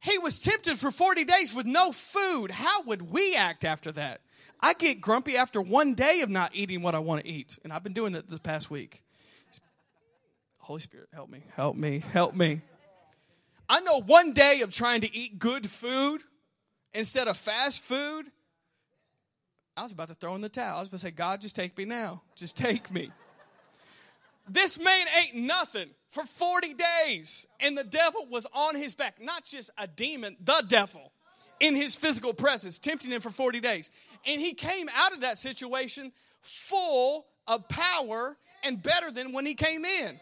He 0.00 0.18
was 0.18 0.40
tempted 0.40 0.76
for 0.78 0.90
40 0.90 1.24
days 1.24 1.54
with 1.54 1.64
no 1.64 1.90
food. 1.90 2.50
How 2.50 2.82
would 2.82 3.10
we 3.10 3.34
act 3.34 3.64
after 3.64 3.92
that? 3.92 4.20
I 4.60 4.74
get 4.74 5.00
grumpy 5.00 5.38
after 5.38 5.62
one 5.62 5.94
day 5.94 6.20
of 6.20 6.28
not 6.28 6.50
eating 6.54 6.82
what 6.82 6.94
I 6.94 6.98
want 6.98 7.22
to 7.22 7.30
eat. 7.30 7.58
And 7.64 7.72
I've 7.72 7.82
been 7.82 7.94
doing 7.94 8.12
that 8.12 8.28
this 8.28 8.40
past 8.40 8.70
week. 8.70 9.02
Holy 10.62 10.80
Spirit, 10.80 11.08
help 11.12 11.28
me, 11.28 11.42
help 11.56 11.76
me, 11.76 11.98
help 12.12 12.36
me. 12.36 12.60
I 13.68 13.80
know 13.80 14.00
one 14.00 14.32
day 14.32 14.60
of 14.60 14.70
trying 14.70 15.00
to 15.00 15.14
eat 15.14 15.38
good 15.38 15.68
food 15.68 16.22
instead 16.94 17.26
of 17.26 17.36
fast 17.36 17.82
food. 17.82 18.26
I 19.76 19.82
was 19.82 19.90
about 19.90 20.08
to 20.08 20.14
throw 20.14 20.36
in 20.36 20.40
the 20.40 20.48
towel. 20.48 20.76
I 20.76 20.80
was 20.80 20.88
about 20.88 20.98
to 20.98 21.02
say, 21.02 21.10
God, 21.10 21.40
just 21.40 21.56
take 21.56 21.76
me 21.76 21.84
now. 21.84 22.22
Just 22.36 22.56
take 22.56 22.92
me. 22.92 23.10
This 24.48 24.78
man 24.78 25.06
ate 25.20 25.34
nothing 25.34 25.88
for 26.10 26.24
40 26.24 26.74
days, 26.74 27.48
and 27.58 27.76
the 27.76 27.84
devil 27.84 28.26
was 28.30 28.46
on 28.52 28.76
his 28.76 28.94
back. 28.94 29.20
Not 29.20 29.44
just 29.44 29.70
a 29.76 29.88
demon, 29.88 30.36
the 30.44 30.64
devil 30.68 31.10
in 31.58 31.74
his 31.74 31.96
physical 31.96 32.34
presence, 32.34 32.78
tempting 32.78 33.10
him 33.10 33.20
for 33.20 33.30
40 33.30 33.58
days. 33.58 33.90
And 34.26 34.40
he 34.40 34.54
came 34.54 34.88
out 34.94 35.12
of 35.12 35.22
that 35.22 35.38
situation 35.38 36.12
full 36.40 37.26
of 37.48 37.66
power 37.68 38.36
and 38.62 38.80
better 38.80 39.10
than 39.10 39.32
when 39.32 39.44
he 39.44 39.54
came 39.54 39.84
in. 39.84 40.20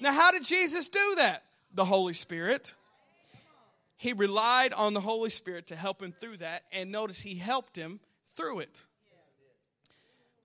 Now, 0.00 0.12
how 0.12 0.32
did 0.32 0.44
Jesus 0.44 0.88
do 0.88 1.14
that? 1.16 1.44
The 1.72 1.84
Holy 1.84 2.12
Spirit. 2.12 2.74
He 3.96 4.12
relied 4.12 4.72
on 4.72 4.92
the 4.92 5.00
Holy 5.00 5.30
Spirit 5.30 5.68
to 5.68 5.76
help 5.76 6.02
him 6.02 6.12
through 6.12 6.38
that, 6.38 6.64
and 6.72 6.90
notice 6.92 7.20
he 7.20 7.36
helped 7.36 7.76
him 7.76 8.00
through 8.36 8.60
it. 8.60 8.84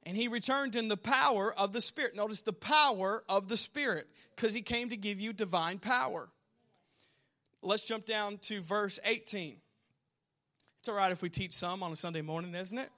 And 0.03 0.15
he 0.15 0.27
returned 0.27 0.75
in 0.75 0.87
the 0.87 0.97
power 0.97 1.53
of 1.53 1.73
the 1.73 1.81
Spirit. 1.81 2.15
Notice 2.15 2.41
the 2.41 2.53
power 2.53 3.23
of 3.27 3.47
the 3.47 3.57
Spirit, 3.57 4.07
because 4.35 4.53
he 4.53 4.61
came 4.61 4.89
to 4.89 4.97
give 4.97 5.19
you 5.19 5.33
divine 5.33 5.79
power. 5.79 6.29
Let's 7.61 7.83
jump 7.83 8.05
down 8.05 8.37
to 8.43 8.61
verse 8.61 8.99
18. 9.03 9.57
It's 10.79 10.87
all 10.87 10.95
right 10.95 11.11
if 11.11 11.21
we 11.21 11.29
teach 11.29 11.53
some 11.53 11.83
on 11.83 11.91
a 11.91 11.95
Sunday 11.95 12.21
morning, 12.21 12.55
isn't 12.55 12.77
it? 12.77 12.89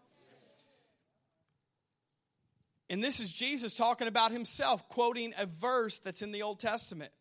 And 2.91 3.01
this 3.01 3.21
is 3.21 3.31
Jesus 3.31 3.73
talking 3.73 4.09
about 4.09 4.33
himself, 4.33 4.89
quoting 4.89 5.33
a 5.39 5.45
verse 5.45 5.99
that's 5.99 6.21
in 6.21 6.33
the 6.33 6.41
Old 6.41 6.59
Testament. 6.59 7.13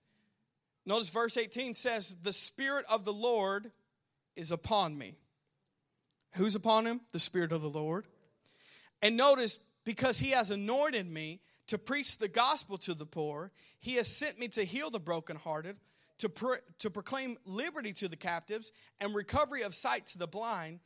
Notice 0.84 1.10
verse 1.10 1.36
18 1.36 1.74
says, 1.74 2.16
The 2.24 2.32
Spirit 2.32 2.86
of 2.90 3.04
the 3.04 3.12
Lord 3.12 3.70
is 4.34 4.50
upon 4.50 4.98
me. 4.98 5.14
Who's 6.32 6.56
upon 6.56 6.88
him? 6.88 7.00
The 7.12 7.20
Spirit 7.20 7.52
of 7.52 7.62
the 7.62 7.70
Lord. 7.70 8.06
And 9.00 9.16
notice 9.16 9.60
because 9.84 10.18
he 10.18 10.30
has 10.30 10.50
anointed 10.50 11.08
me 11.08 11.40
to 11.68 11.78
preach 11.78 12.18
the 12.18 12.26
gospel 12.26 12.76
to 12.78 12.92
the 12.92 13.06
poor. 13.06 13.52
He 13.78 13.94
has 13.94 14.08
sent 14.08 14.40
me 14.40 14.48
to 14.48 14.64
heal 14.64 14.90
the 14.90 14.98
brokenhearted, 14.98 15.76
to, 16.18 16.28
pro- 16.28 16.56
to 16.80 16.90
proclaim 16.90 17.38
liberty 17.44 17.92
to 17.92 18.08
the 18.08 18.16
captives 18.16 18.72
and 19.00 19.14
recovery 19.14 19.62
of 19.62 19.76
sight 19.76 20.06
to 20.06 20.18
the 20.18 20.26
blind, 20.26 20.80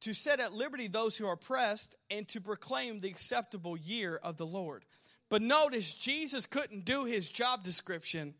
to 0.00 0.12
set 0.12 0.40
at 0.40 0.52
liberty 0.52 0.86
those 0.86 1.16
who 1.16 1.26
are 1.26 1.34
oppressed, 1.34 1.96
and 2.10 2.26
to 2.28 2.40
proclaim 2.40 3.00
the 3.00 3.08
acceptable 3.08 3.76
year 3.76 4.18
of 4.22 4.36
the 4.36 4.46
Lord. 4.46 4.84
But 5.28 5.42
notice, 5.42 5.92
Jesus 5.92 6.46
couldn't 6.46 6.84
do 6.84 7.04
his 7.04 7.30
job 7.30 7.64
description 7.64 8.34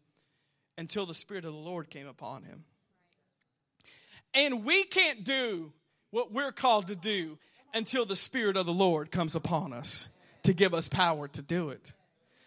until 0.77 1.07
the 1.07 1.15
Spirit 1.15 1.45
of 1.45 1.53
the 1.53 1.59
Lord 1.59 1.91
came 1.91 2.07
upon 2.07 2.45
him. 2.45 2.65
And 4.33 4.65
we 4.65 4.85
can't 4.85 5.25
do 5.25 5.73
what 6.11 6.33
we're 6.33 6.53
called 6.53 6.87
to 6.89 6.97
do 6.97 7.39
until 7.75 8.07
the 8.07 8.17
Spirit 8.17 8.57
of 8.57 8.67
the 8.67 8.73
Lord 8.73 9.11
comes 9.11 9.35
upon 9.35 9.73
us 9.73 10.09
to 10.45 10.53
give 10.53 10.73
us 10.73 10.89
power 10.89 11.29
to 11.29 11.43
do 11.43 11.71
it. 11.71 11.93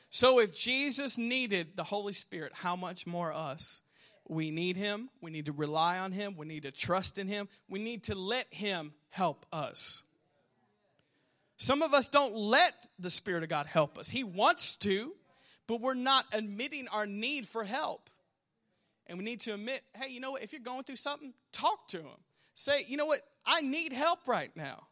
So 0.10 0.39
if 0.39 0.54
Jesus 0.54 1.17
needed 1.17 1.76
the 1.76 1.84
Holy 1.84 2.13
Spirit, 2.13 2.52
how 2.54 2.76
much 2.76 3.06
more 3.06 3.32
us? 3.32 3.82
We 4.28 4.52
need 4.52 4.78
Him. 4.78 5.10
We 5.21 5.32
need 5.32 5.45
to 5.45 5.52
rely 5.52 5.97
on 6.00 6.12
Him. 6.12 6.36
We 6.38 6.45
need 6.45 6.63
to 6.63 6.71
trust 6.71 7.17
in 7.17 7.28
Him. 7.28 7.47
We 7.69 7.80
need 7.80 8.04
to 8.04 8.15
let 8.15 8.47
Him 8.54 8.93
help 9.12 9.45
us. 9.54 10.02
Some 11.58 11.84
of 11.84 11.93
us 11.93 12.10
don't 12.10 12.36
let 12.36 12.74
the 12.97 13.12
Spirit 13.12 13.43
of 13.43 13.50
God 13.50 13.67
help 13.67 14.00
us. 14.00 14.10
He 14.10 14.24
wants 14.24 14.76
to, 14.78 15.13
but 15.67 15.80
we're 15.80 15.93
not 15.93 16.26
admitting 16.34 16.88
our 16.88 17.06
need 17.06 17.47
for 17.47 17.63
help. 17.63 18.10
And 19.06 19.19
we 19.19 19.24
need 19.24 19.41
to 19.41 19.54
admit, 19.54 19.82
hey, 19.93 20.10
you 20.10 20.19
know 20.19 20.32
what? 20.32 20.41
If 20.41 20.54
you're 20.54 20.62
going 20.62 20.84
through 20.84 20.95
something, 20.95 21.34
talk 21.52 21.88
to 21.89 22.00
Him. 22.00 22.17
Say, 22.56 22.85
you 22.88 22.98
know 22.98 23.06
what? 23.06 23.19
I 23.46 23.62
need 23.62 23.94
help 23.94 24.27
right 24.27 24.50
now. 24.56 24.88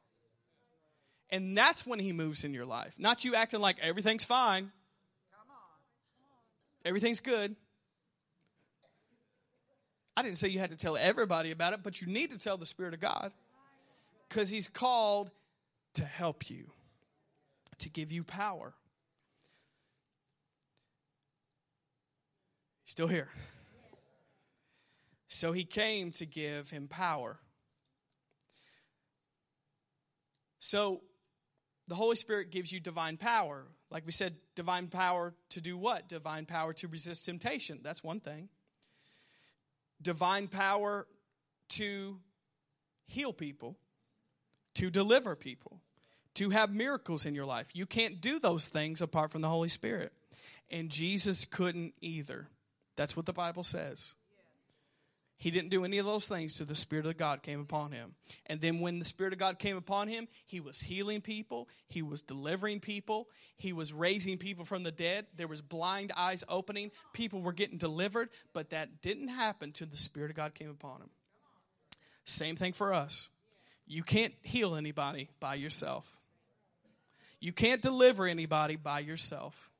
And 1.31 1.57
that's 1.57 1.85
when 1.85 1.99
he 1.99 2.11
moves 2.11 2.43
in 2.43 2.53
your 2.53 2.65
life. 2.65 2.95
Not 2.97 3.23
you 3.23 3.35
acting 3.35 3.59
like 3.59 3.77
everything's 3.81 4.23
fine. 4.23 4.71
Everything's 6.83 7.19
good. 7.19 7.55
I 10.17 10.21
didn't 10.21 10.37
say 10.37 10.47
you 10.47 10.59
had 10.59 10.71
to 10.71 10.77
tell 10.77 10.97
everybody 10.97 11.51
about 11.51 11.73
it, 11.73 11.81
but 11.83 12.01
you 12.01 12.07
need 12.07 12.31
to 12.31 12.37
tell 12.37 12.57
the 12.57 12.65
Spirit 12.65 12.93
of 12.93 12.99
God 12.99 13.31
because 14.29 14.49
He's 14.49 14.69
called 14.69 15.31
to 15.95 16.05
help 16.05 16.49
you, 16.49 16.71
to 17.79 17.89
give 17.89 18.11
you 18.11 18.23
power. 18.23 18.73
Still 22.85 23.07
here. 23.07 23.29
So 25.27 25.51
He 25.51 25.63
came 25.63 26.11
to 26.13 26.25
give 26.25 26.69
him 26.69 26.87
power. 26.87 27.39
So 30.59 31.01
the 31.87 31.95
Holy 31.95 32.15
Spirit 32.15 32.51
gives 32.51 32.71
you 32.71 32.79
divine 32.79 33.17
power. 33.17 33.65
Like 33.89 34.05
we 34.05 34.11
said, 34.11 34.35
divine 34.55 34.87
power 34.87 35.33
to 35.49 35.61
do 35.61 35.75
what? 35.75 36.07
Divine 36.07 36.45
power 36.45 36.73
to 36.73 36.87
resist 36.87 37.25
temptation. 37.25 37.79
That's 37.81 38.03
one 38.03 38.19
thing. 38.19 38.49
Divine 40.01 40.47
power 40.47 41.07
to 41.69 42.19
heal 43.07 43.33
people, 43.33 43.77
to 44.75 44.89
deliver 44.89 45.35
people, 45.35 45.79
to 46.35 46.49
have 46.51 46.71
miracles 46.71 47.25
in 47.25 47.35
your 47.35 47.45
life. 47.45 47.69
You 47.73 47.85
can't 47.85 48.21
do 48.21 48.39
those 48.39 48.67
things 48.67 49.01
apart 49.01 49.31
from 49.31 49.41
the 49.41 49.49
Holy 49.49 49.69
Spirit. 49.69 50.13
and 50.71 50.89
Jesus 50.89 51.45
couldn't 51.45 51.93
either. 52.01 52.47
That's 52.95 53.15
what 53.15 53.25
the 53.25 53.33
Bible 53.33 53.63
says. 53.63 54.13
He 55.37 55.51
didn't 55.51 55.69
do 55.69 55.85
any 55.85 55.99
of 55.99 56.05
those 56.05 56.27
things 56.27 56.57
till 56.57 56.65
the 56.65 56.75
Spirit 56.75 57.05
of 57.05 57.15
God 57.15 57.43
came 57.43 57.61
upon 57.61 57.93
him. 57.93 58.15
And 58.47 58.59
then 58.59 58.81
when 58.81 58.99
the 58.99 59.05
Spirit 59.05 59.31
of 59.31 59.39
God 59.39 59.57
came 59.57 59.77
upon 59.77 60.09
him, 60.09 60.27
he 60.45 60.59
was 60.59 60.81
healing 60.81 61.21
people, 61.21 61.69
he 61.87 62.01
was 62.01 62.21
delivering 62.21 62.81
people, 62.81 63.29
he 63.55 63.71
was 63.71 63.93
raising 63.93 64.37
people 64.37 64.65
from 64.65 64.83
the 64.83 64.91
dead. 64.91 65.27
There 65.37 65.47
was 65.47 65.61
blind 65.61 66.11
eyes 66.17 66.43
opening, 66.49 66.91
people 67.13 67.41
were 67.41 67.53
getting 67.53 67.77
delivered, 67.77 68.29
but 68.51 68.71
that 68.71 69.01
didn't 69.01 69.29
happen 69.29 69.71
till 69.71 69.87
the 69.87 69.97
Spirit 69.97 70.29
of 70.29 70.35
God 70.35 70.53
came 70.53 70.69
upon 70.69 71.01
him. 71.01 71.09
Same 72.25 72.57
thing 72.57 72.73
for 72.73 72.93
us. 72.93 73.29
You 73.89 74.03
can't 74.03 74.35
heal 74.43 74.75
anybody 74.75 75.29
by 75.39 75.55
yourself. 75.55 76.15
You 77.39 77.51
can't 77.51 77.81
deliver 77.81 78.27
anybody 78.27 78.75
by 78.75 78.99
yourself. 78.99 79.71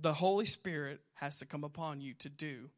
The 0.00 0.14
Holy 0.14 0.46
Spirit 0.46 1.00
has 1.14 1.36
to 1.36 1.46
come 1.46 1.64
upon 1.64 2.00
you 2.00 2.14
to 2.14 2.30
do 2.30 2.70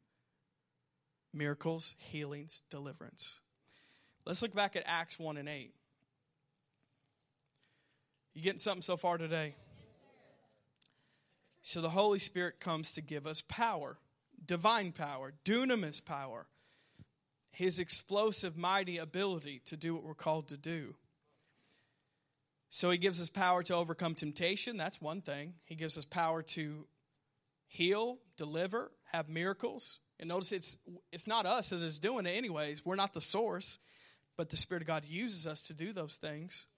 miracles, 1.33 1.95
healings, 1.99 2.63
deliverance. 2.71 3.39
Let's 4.27 4.43
look 4.43 4.53
back 4.53 4.75
at 4.75 4.83
Acts 4.85 5.17
1 5.17 5.37
and 5.37 5.49
8. 5.49 5.73
You 8.35 8.43
getting 8.43 8.59
something 8.59 8.83
so 8.83 8.97
far 8.97 9.17
today? 9.17 9.55
So 11.63 11.81
the 11.81 11.91
Holy 11.91 12.19
Spirit 12.19 12.59
comes 12.59 12.95
to 12.95 13.03
give 13.03 13.29
us 13.29 13.43
power, 13.43 13.99
divine 14.45 14.91
power, 14.91 15.35
dunamis 15.45 16.05
power, 16.05 16.47
his 17.59 17.81
explosive, 17.81 18.57
mighty 18.57 18.99
ability 18.99 19.61
to 19.65 19.77
do 19.77 19.93
what 19.93 20.05
we're 20.05 20.15
called 20.15 20.47
to 20.47 20.57
do. 20.57 20.95
So 22.71 22.89
he 22.89 22.99
gives 22.99 23.21
us 23.21 23.31
power 23.31 23.65
to 23.65 23.75
overcome 23.75 24.15
temptation. 24.15 24.77
That's 24.77 25.01
one 25.01 25.23
thing. 25.23 25.55
He 25.65 25.75
gives 25.75 25.99
us 25.99 26.05
power 26.05 26.41
to 26.41 26.87
heal, 27.67 28.19
deliver, 28.37 28.93
have 29.11 29.29
miracles. 29.29 29.99
And 30.21 30.29
notice 30.29 30.53
it's 30.53 30.79
it's 31.11 31.27
not 31.27 31.47
us 31.47 31.71
that 31.71 31.83
is 31.83 31.99
doing 31.99 32.27
it 32.27 32.37
anyways. 32.37 32.87
We're 32.87 32.95
not 32.95 33.13
the 33.13 33.21
source, 33.21 33.81
but 34.37 34.51
the 34.51 34.57
Spirit 34.57 34.85
of 34.85 34.87
God 34.87 35.05
uses 35.05 35.49
us 35.49 35.63
to 35.63 35.75
do 35.75 35.93
those 35.93 36.15
things. 36.15 36.69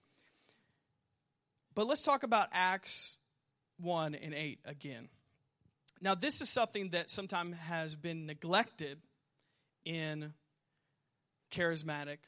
But 1.75 1.89
let's 1.89 2.03
talk 2.03 2.23
about 2.23 2.49
Acts 2.53 3.19
1 3.81 4.15
and 4.15 4.33
8 4.33 4.61
again. 4.65 5.11
Now, 6.01 6.15
this 6.15 6.41
is 6.41 6.49
something 6.49 6.91
that 6.91 7.11
sometimes 7.11 7.59
has 7.59 7.95
been 7.95 8.25
neglected 8.25 8.97
in 9.85 10.33
charismatic 11.51 12.19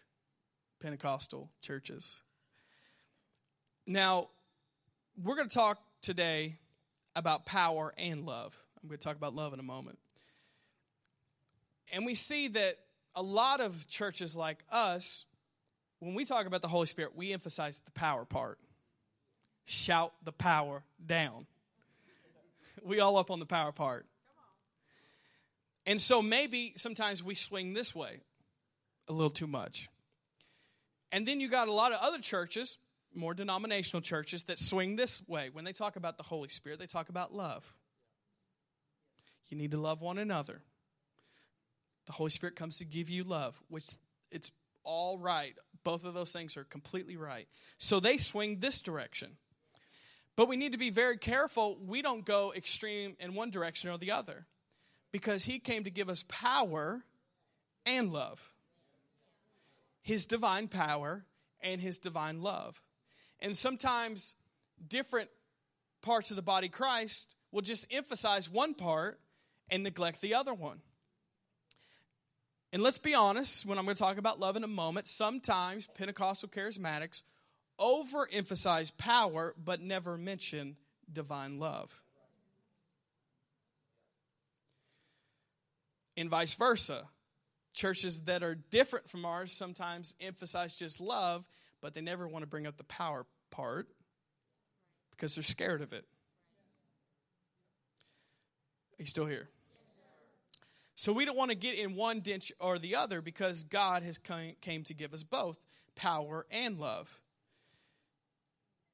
Pentecostal 0.80 1.50
churches. 1.60 2.20
Now, 3.86 4.28
we're 5.22 5.36
going 5.36 5.48
to 5.48 5.54
talk 5.54 5.80
today 6.00 6.56
about 7.14 7.46
power 7.46 7.92
and 7.96 8.24
love. 8.24 8.58
I'm 8.82 8.88
going 8.88 8.98
to 8.98 9.04
talk 9.04 9.16
about 9.16 9.34
love 9.34 9.52
in 9.52 9.60
a 9.60 9.64
moment. 9.64 9.98
And 11.92 12.06
we 12.06 12.14
see 12.14 12.48
that 12.48 12.76
a 13.14 13.22
lot 13.22 13.60
of 13.60 13.86
churches 13.86 14.36
like 14.36 14.64
us, 14.70 15.24
when 16.00 16.14
we 16.14 16.24
talk 16.24 16.46
about 16.46 16.62
the 16.62 16.68
Holy 16.68 16.86
Spirit, 16.86 17.14
we 17.14 17.32
emphasize 17.32 17.80
the 17.80 17.90
power 17.90 18.24
part. 18.24 18.58
Shout 19.64 20.12
the 20.24 20.32
power 20.32 20.82
down. 21.04 21.46
We 22.84 22.98
all 22.98 23.16
up 23.16 23.30
on 23.30 23.38
the 23.38 23.46
power 23.46 23.70
part. 23.70 24.06
And 25.86 26.00
so 26.00 26.20
maybe 26.20 26.72
sometimes 26.74 27.22
we 27.22 27.36
swing 27.36 27.74
this 27.74 27.94
way 27.94 28.22
a 29.08 29.12
little 29.12 29.30
too 29.30 29.46
much. 29.46 29.88
And 31.10 31.26
then 31.26 31.40
you 31.40 31.48
got 31.48 31.68
a 31.68 31.72
lot 31.72 31.92
of 31.92 32.00
other 32.00 32.18
churches, 32.18 32.78
more 33.14 33.34
denominational 33.34 34.00
churches, 34.00 34.44
that 34.44 34.58
swing 34.58 34.96
this 34.96 35.22
way. 35.28 35.50
When 35.52 35.64
they 35.64 35.72
talk 35.72 35.96
about 35.96 36.16
the 36.16 36.22
Holy 36.22 36.48
Spirit, 36.48 36.78
they 36.78 36.86
talk 36.86 37.08
about 37.08 37.34
love. 37.34 37.74
You 39.48 39.58
need 39.58 39.72
to 39.72 39.78
love 39.78 40.00
one 40.00 40.16
another. 40.16 40.62
The 42.06 42.12
Holy 42.12 42.30
Spirit 42.30 42.56
comes 42.56 42.78
to 42.78 42.84
give 42.84 43.10
you 43.10 43.22
love, 43.22 43.60
which 43.68 43.84
it's 44.30 44.50
all 44.82 45.18
right. 45.18 45.54
Both 45.84 46.04
of 46.04 46.14
those 46.14 46.32
things 46.32 46.56
are 46.56 46.64
completely 46.64 47.16
right. 47.16 47.46
So 47.76 48.00
they 48.00 48.16
swing 48.16 48.60
this 48.60 48.80
direction. 48.80 49.36
But 50.36 50.48
we 50.48 50.56
need 50.56 50.72
to 50.72 50.78
be 50.78 50.90
very 50.90 51.18
careful 51.18 51.78
we 51.86 52.00
don't 52.00 52.24
go 52.24 52.52
extreme 52.56 53.16
in 53.20 53.34
one 53.34 53.50
direction 53.50 53.90
or 53.90 53.98
the 53.98 54.12
other 54.12 54.46
because 55.12 55.44
he 55.44 55.58
came 55.58 55.84
to 55.84 55.90
give 55.90 56.08
us 56.08 56.24
power 56.26 57.04
and 57.84 58.12
love. 58.12 58.52
His 60.02 60.26
divine 60.26 60.68
power 60.68 61.24
and 61.60 61.80
his 61.80 61.98
divine 61.98 62.42
love. 62.42 62.82
And 63.40 63.56
sometimes 63.56 64.34
different 64.86 65.30
parts 66.02 66.30
of 66.30 66.36
the 66.36 66.42
body 66.42 66.68
Christ 66.68 67.34
will 67.50 67.62
just 67.62 67.86
emphasize 67.90 68.50
one 68.50 68.74
part 68.74 69.20
and 69.70 69.82
neglect 69.82 70.20
the 70.20 70.34
other 70.34 70.54
one. 70.54 70.80
And 72.72 72.82
let's 72.82 72.98
be 72.98 73.14
honest, 73.14 73.66
when 73.66 73.78
I'm 73.78 73.84
going 73.84 73.96
to 73.96 74.02
talk 74.02 74.16
about 74.16 74.40
love 74.40 74.56
in 74.56 74.64
a 74.64 74.68
moment, 74.68 75.06
sometimes 75.06 75.86
Pentecostal 75.94 76.48
charismatics 76.48 77.22
overemphasize 77.78 78.96
power 78.96 79.54
but 79.62 79.80
never 79.80 80.16
mention 80.16 80.76
divine 81.12 81.58
love. 81.58 82.00
And 86.16 86.30
vice 86.30 86.54
versa. 86.54 87.04
Churches 87.72 88.22
that 88.22 88.42
are 88.42 88.54
different 88.54 89.08
from 89.08 89.24
ours 89.24 89.50
sometimes 89.50 90.14
emphasize 90.20 90.76
just 90.76 91.00
love, 91.00 91.48
but 91.80 91.94
they 91.94 92.00
never 92.00 92.28
want 92.28 92.42
to 92.42 92.46
bring 92.46 92.66
up 92.66 92.76
the 92.76 92.84
power 92.84 93.24
part 93.50 93.88
because 95.10 95.34
they're 95.34 95.42
scared 95.42 95.80
of 95.80 95.92
it. 95.92 96.04
Are 98.98 99.02
you 99.02 99.06
still 99.06 99.26
here? 99.26 99.48
So 100.94 101.12
we 101.12 101.24
don't 101.24 101.36
want 101.36 101.50
to 101.50 101.56
get 101.56 101.76
in 101.76 101.96
one 101.96 102.20
ditch 102.20 102.52
or 102.60 102.78
the 102.78 102.96
other 102.96 103.20
because 103.20 103.62
God 103.62 104.02
has 104.02 104.18
came 104.18 104.84
to 104.84 104.94
give 104.94 105.12
us 105.14 105.24
both 105.24 105.58
power 105.96 106.46
and 106.50 106.78
love. 106.78 107.20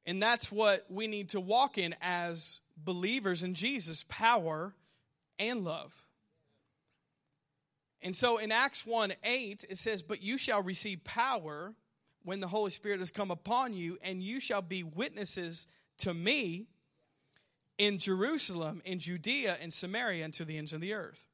And 0.07 0.23
that's 0.23 0.51
what 0.51 0.87
we 0.89 1.07
need 1.07 1.31
to 1.31 1.41
walk 1.41 1.77
in 1.77 1.95
as 2.01 2.61
believers 2.77 3.43
in 3.43 3.55
Jesus, 3.55 4.05
power 4.09 4.75
and 5.39 5.65
love. 5.65 6.08
And 8.03 8.15
so 8.15 8.39
in 8.39 8.53
Acts 8.53 8.87
1 8.87 9.13
8, 9.25 9.65
it 9.69 9.77
says, 9.77 10.03
But 10.03 10.23
you 10.23 10.39
shall 10.39 10.63
receive 10.63 11.03
power 11.05 11.75
when 12.25 12.41
the 12.41 12.49
Holy 12.49 12.71
Spirit 12.71 13.01
has 13.01 13.11
come 13.11 13.31
upon 13.31 13.75
you, 13.75 13.99
and 14.03 14.23
you 14.23 14.41
shall 14.41 14.63
be 14.63 14.83
witnesses 14.83 15.67
to 15.99 16.15
me 16.15 16.67
in 17.77 17.99
Jerusalem, 17.99 18.83
in 18.85 18.99
Judea, 18.99 19.57
in 19.61 19.71
Samaria, 19.71 20.25
and 20.25 20.35
to 20.35 20.45
the 20.45 20.59
ends 20.59 20.73
of 20.73 20.81
the 20.81 20.95
earth. 20.95 21.25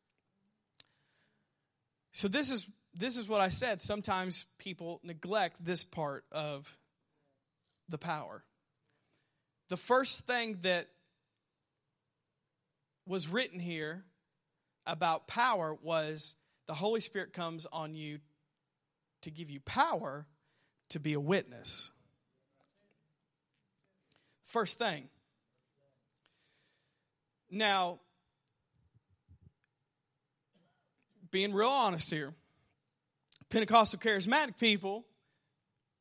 So 2.12 2.28
this 2.28 2.50
is 2.50 2.66
this 2.96 3.16
is 3.16 3.28
what 3.28 3.40
I 3.40 3.48
said. 3.48 3.80
Sometimes 3.80 4.44
people 4.58 5.00
neglect 5.02 5.56
this 5.64 5.82
part 5.82 6.24
of 6.30 6.78
the 7.88 7.98
power. 7.98 8.44
The 9.68 9.76
first 9.76 10.20
thing 10.20 10.58
that 10.62 10.86
was 13.06 13.28
written 13.28 13.58
here 13.58 14.04
about 14.86 15.26
power 15.26 15.76
was 15.82 16.36
the 16.66 16.74
Holy 16.74 17.00
Spirit 17.00 17.32
comes 17.32 17.66
on 17.72 17.94
you 17.94 18.18
to 19.22 19.30
give 19.30 19.50
you 19.50 19.60
power 19.60 20.26
to 20.90 21.00
be 21.00 21.12
a 21.14 21.20
witness. 21.20 21.90
First 24.44 24.78
thing. 24.78 25.08
Now, 27.50 28.00
being 31.30 31.52
real 31.52 31.68
honest 31.68 32.10
here. 32.10 32.32
Pentecostal 33.50 34.00
charismatic 34.00 34.58
people, 34.58 35.04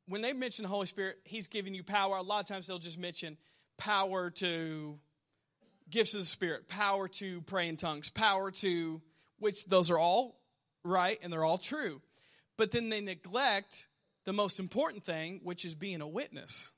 when 0.08 0.22
they 0.22 0.34
mention 0.34 0.64
the 0.64 0.70
Holy 0.70 0.86
Spirit, 0.86 1.18
He's 1.24 1.48
giving 1.48 1.74
you 1.74 1.84
power. 1.84 2.18
A 2.18 2.22
lot 2.22 2.42
of 2.42 2.48
times 2.48 2.68
they'll 2.68 2.80
just 2.80 3.00
mention 3.00 3.38
power 3.78 4.30
to 4.32 5.00
gifts 5.90 6.14
of 6.14 6.22
the 6.22 6.26
Spirit, 6.26 6.68
power 6.68 7.08
to 7.08 7.42
pray 7.42 7.68
in 7.68 7.78
tongues, 7.78 8.10
power 8.10 8.52
to, 8.52 9.02
which 9.40 9.66
those 9.66 9.92
are 9.92 9.98
all 9.98 10.40
right 10.84 11.20
and 11.24 11.32
they're 11.32 11.44
all 11.44 11.58
true. 11.58 12.02
But 12.58 12.72
then 12.72 12.90
they 12.90 13.02
neglect 13.02 13.88
the 14.26 14.34
most 14.34 14.60
important 14.60 15.04
thing, 15.04 15.42
which 15.44 15.66
is 15.66 15.76
being 15.76 16.02
a 16.02 16.08
witness. 16.08 16.72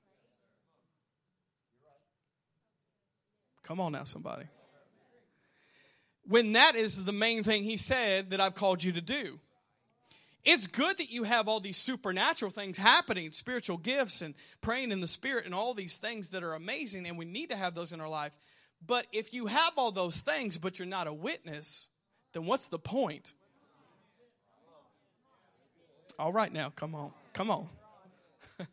Come 3.64 3.80
on 3.80 3.91
now, 3.91 4.03
somebody 4.03 4.45
when 6.28 6.53
that 6.53 6.76
is 6.76 7.03
the 7.03 7.14
main 7.14 7.43
thing 7.43 7.64
he 7.64 7.78
said 7.78 8.32
that 8.32 8.41
I've 8.41 8.56
called 8.56 8.84
you 8.84 8.91
to 8.93 9.01
do. 9.01 9.39
It's 10.43 10.68
good 10.68 10.97
that 10.97 11.10
you 11.10 11.24
have 11.24 11.47
all 11.47 11.60
these 11.60 11.78
supernatural 11.78 12.51
things 12.51 12.78
happening, 12.78 13.32
spiritual 13.32 13.78
gifts 13.78 14.22
and 14.22 14.36
praying 14.62 14.91
in 14.91 15.01
the 15.01 15.08
spirit 15.08 15.45
and 15.45 15.56
all 15.56 15.74
these 15.74 15.97
things 15.97 16.30
that 16.30 16.43
are 16.43 16.53
amazing, 16.53 17.08
and 17.08 17.18
we 17.18 17.26
need 17.26 17.49
to 17.49 17.56
have 17.56 17.74
those 17.74 17.93
in 17.93 18.01
our 18.01 18.10
life. 18.10 18.38
But 18.86 19.08
if 19.12 19.34
you 19.34 19.47
have 19.47 19.74
all 19.78 19.91
those 19.91 20.18
things, 20.18 20.60
but 20.60 20.78
you're 20.78 20.88
not 20.88 21.08
a 21.08 21.14
witness, 21.14 21.88
then 22.34 22.45
what's 22.45 22.68
the 22.68 22.78
point? 22.78 23.34
All 26.18 26.32
right, 26.32 26.51
now, 26.51 26.72
come 26.76 26.95
on. 26.95 27.11
Come 27.34 27.51
on. 27.51 27.68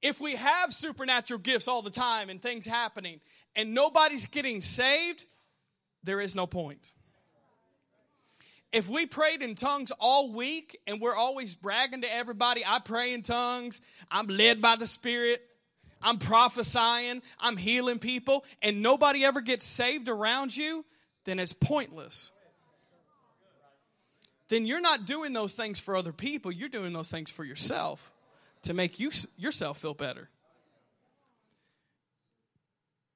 If 0.00 0.20
we 0.20 0.36
have 0.36 0.72
supernatural 0.72 1.40
gifts 1.40 1.66
all 1.66 1.82
the 1.82 1.90
time 1.90 2.30
and 2.30 2.40
things 2.40 2.64
happening 2.64 3.20
and 3.56 3.74
nobody's 3.74 4.26
getting 4.26 4.62
saved, 4.62 5.24
there 6.04 6.20
is 6.20 6.36
no 6.36 6.46
point. 6.46 6.92
If 8.70 8.88
we 8.88 9.06
prayed 9.06 9.42
in 9.42 9.56
tongues 9.56 9.90
all 9.98 10.32
week 10.32 10.78
and 10.86 11.00
we're 11.00 11.16
always 11.16 11.56
bragging 11.56 12.02
to 12.02 12.14
everybody, 12.14 12.62
I 12.66 12.78
pray 12.78 13.12
in 13.12 13.22
tongues, 13.22 13.80
I'm 14.10 14.28
led 14.28 14.62
by 14.62 14.76
the 14.76 14.86
Spirit, 14.86 15.42
I'm 16.02 16.18
prophesying, 16.18 17.22
I'm 17.40 17.56
healing 17.56 17.98
people, 17.98 18.44
and 18.62 18.82
nobody 18.82 19.24
ever 19.24 19.40
gets 19.40 19.66
saved 19.66 20.08
around 20.08 20.56
you, 20.56 20.84
then 21.24 21.40
it's 21.40 21.54
pointless. 21.54 22.30
Then 24.48 24.66
you're 24.66 24.80
not 24.80 25.04
doing 25.04 25.32
those 25.32 25.54
things 25.54 25.78
for 25.78 25.96
other 25.96 26.12
people, 26.12 26.50
you're 26.50 26.68
doing 26.68 26.92
those 26.92 27.10
things 27.10 27.30
for 27.30 27.44
yourself 27.44 28.12
to 28.62 28.74
make 28.74 28.98
you 28.98 29.10
yourself 29.36 29.78
feel 29.78 29.94
better. 29.94 30.28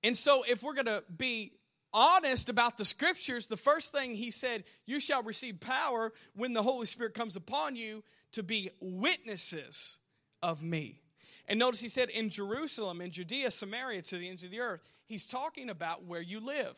And 0.05 0.16
so 0.16 0.45
if 0.49 0.62
we're 0.62 0.74
going 0.74 0.87
to 0.87 1.05
be 1.16 1.53
honest 1.93 2.49
about 2.49 2.76
the 2.76 2.85
scriptures, 2.85 3.47
the 3.47 3.57
first 3.57 3.93
thing 3.93 4.14
he 4.14 4.30
said, 4.30 4.64
you 4.87 4.99
shall 4.99 5.22
receive 5.22 5.61
power 5.61 6.12
when 6.35 6.53
the 6.53 6.62
Holy 6.62 6.87
Spirit 6.87 7.14
comes 7.14 7.37
upon 7.37 7.76
you 7.76 8.03
to 8.33 8.43
be 8.43 8.70
witnesses 8.80 9.99
of 10.43 10.62
me. 10.62 11.01
And 11.47 11.59
notice 11.59 11.80
he 11.80 11.89
said 11.89 12.09
in 12.09 12.30
Jerusalem, 12.30 13.01
in 13.01 13.11
Judea, 13.11 13.51
Samaria, 13.51 14.03
to 14.03 14.18
the 14.18 14.28
ends 14.28 14.45
of 14.45 14.51
the 14.51 14.61
earth. 14.61 14.80
He's 15.07 15.26
talking 15.26 15.70
about 15.70 16.05
where 16.05 16.22
you 16.22 16.41
live. 16.41 16.76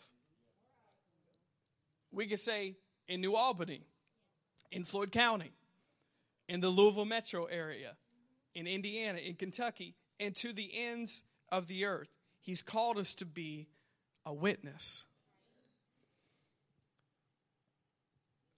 We 2.10 2.26
could 2.26 2.38
say 2.38 2.76
in 3.06 3.20
New 3.20 3.36
Albany, 3.36 3.82
in 4.74 4.82
Floyd 4.82 5.12
County, 5.12 5.52
in 6.48 6.60
the 6.60 6.68
Louisville 6.68 7.04
metro 7.04 7.44
area, 7.44 7.92
in 8.56 8.66
Indiana, 8.66 9.20
in 9.20 9.34
Kentucky, 9.34 9.94
and 10.18 10.34
to 10.36 10.52
the 10.52 10.68
ends 10.74 11.22
of 11.48 11.68
the 11.68 11.84
earth. 11.84 12.08
He's 12.40 12.60
called 12.60 12.98
us 12.98 13.14
to 13.16 13.24
be 13.24 13.68
a 14.26 14.34
witness. 14.34 15.04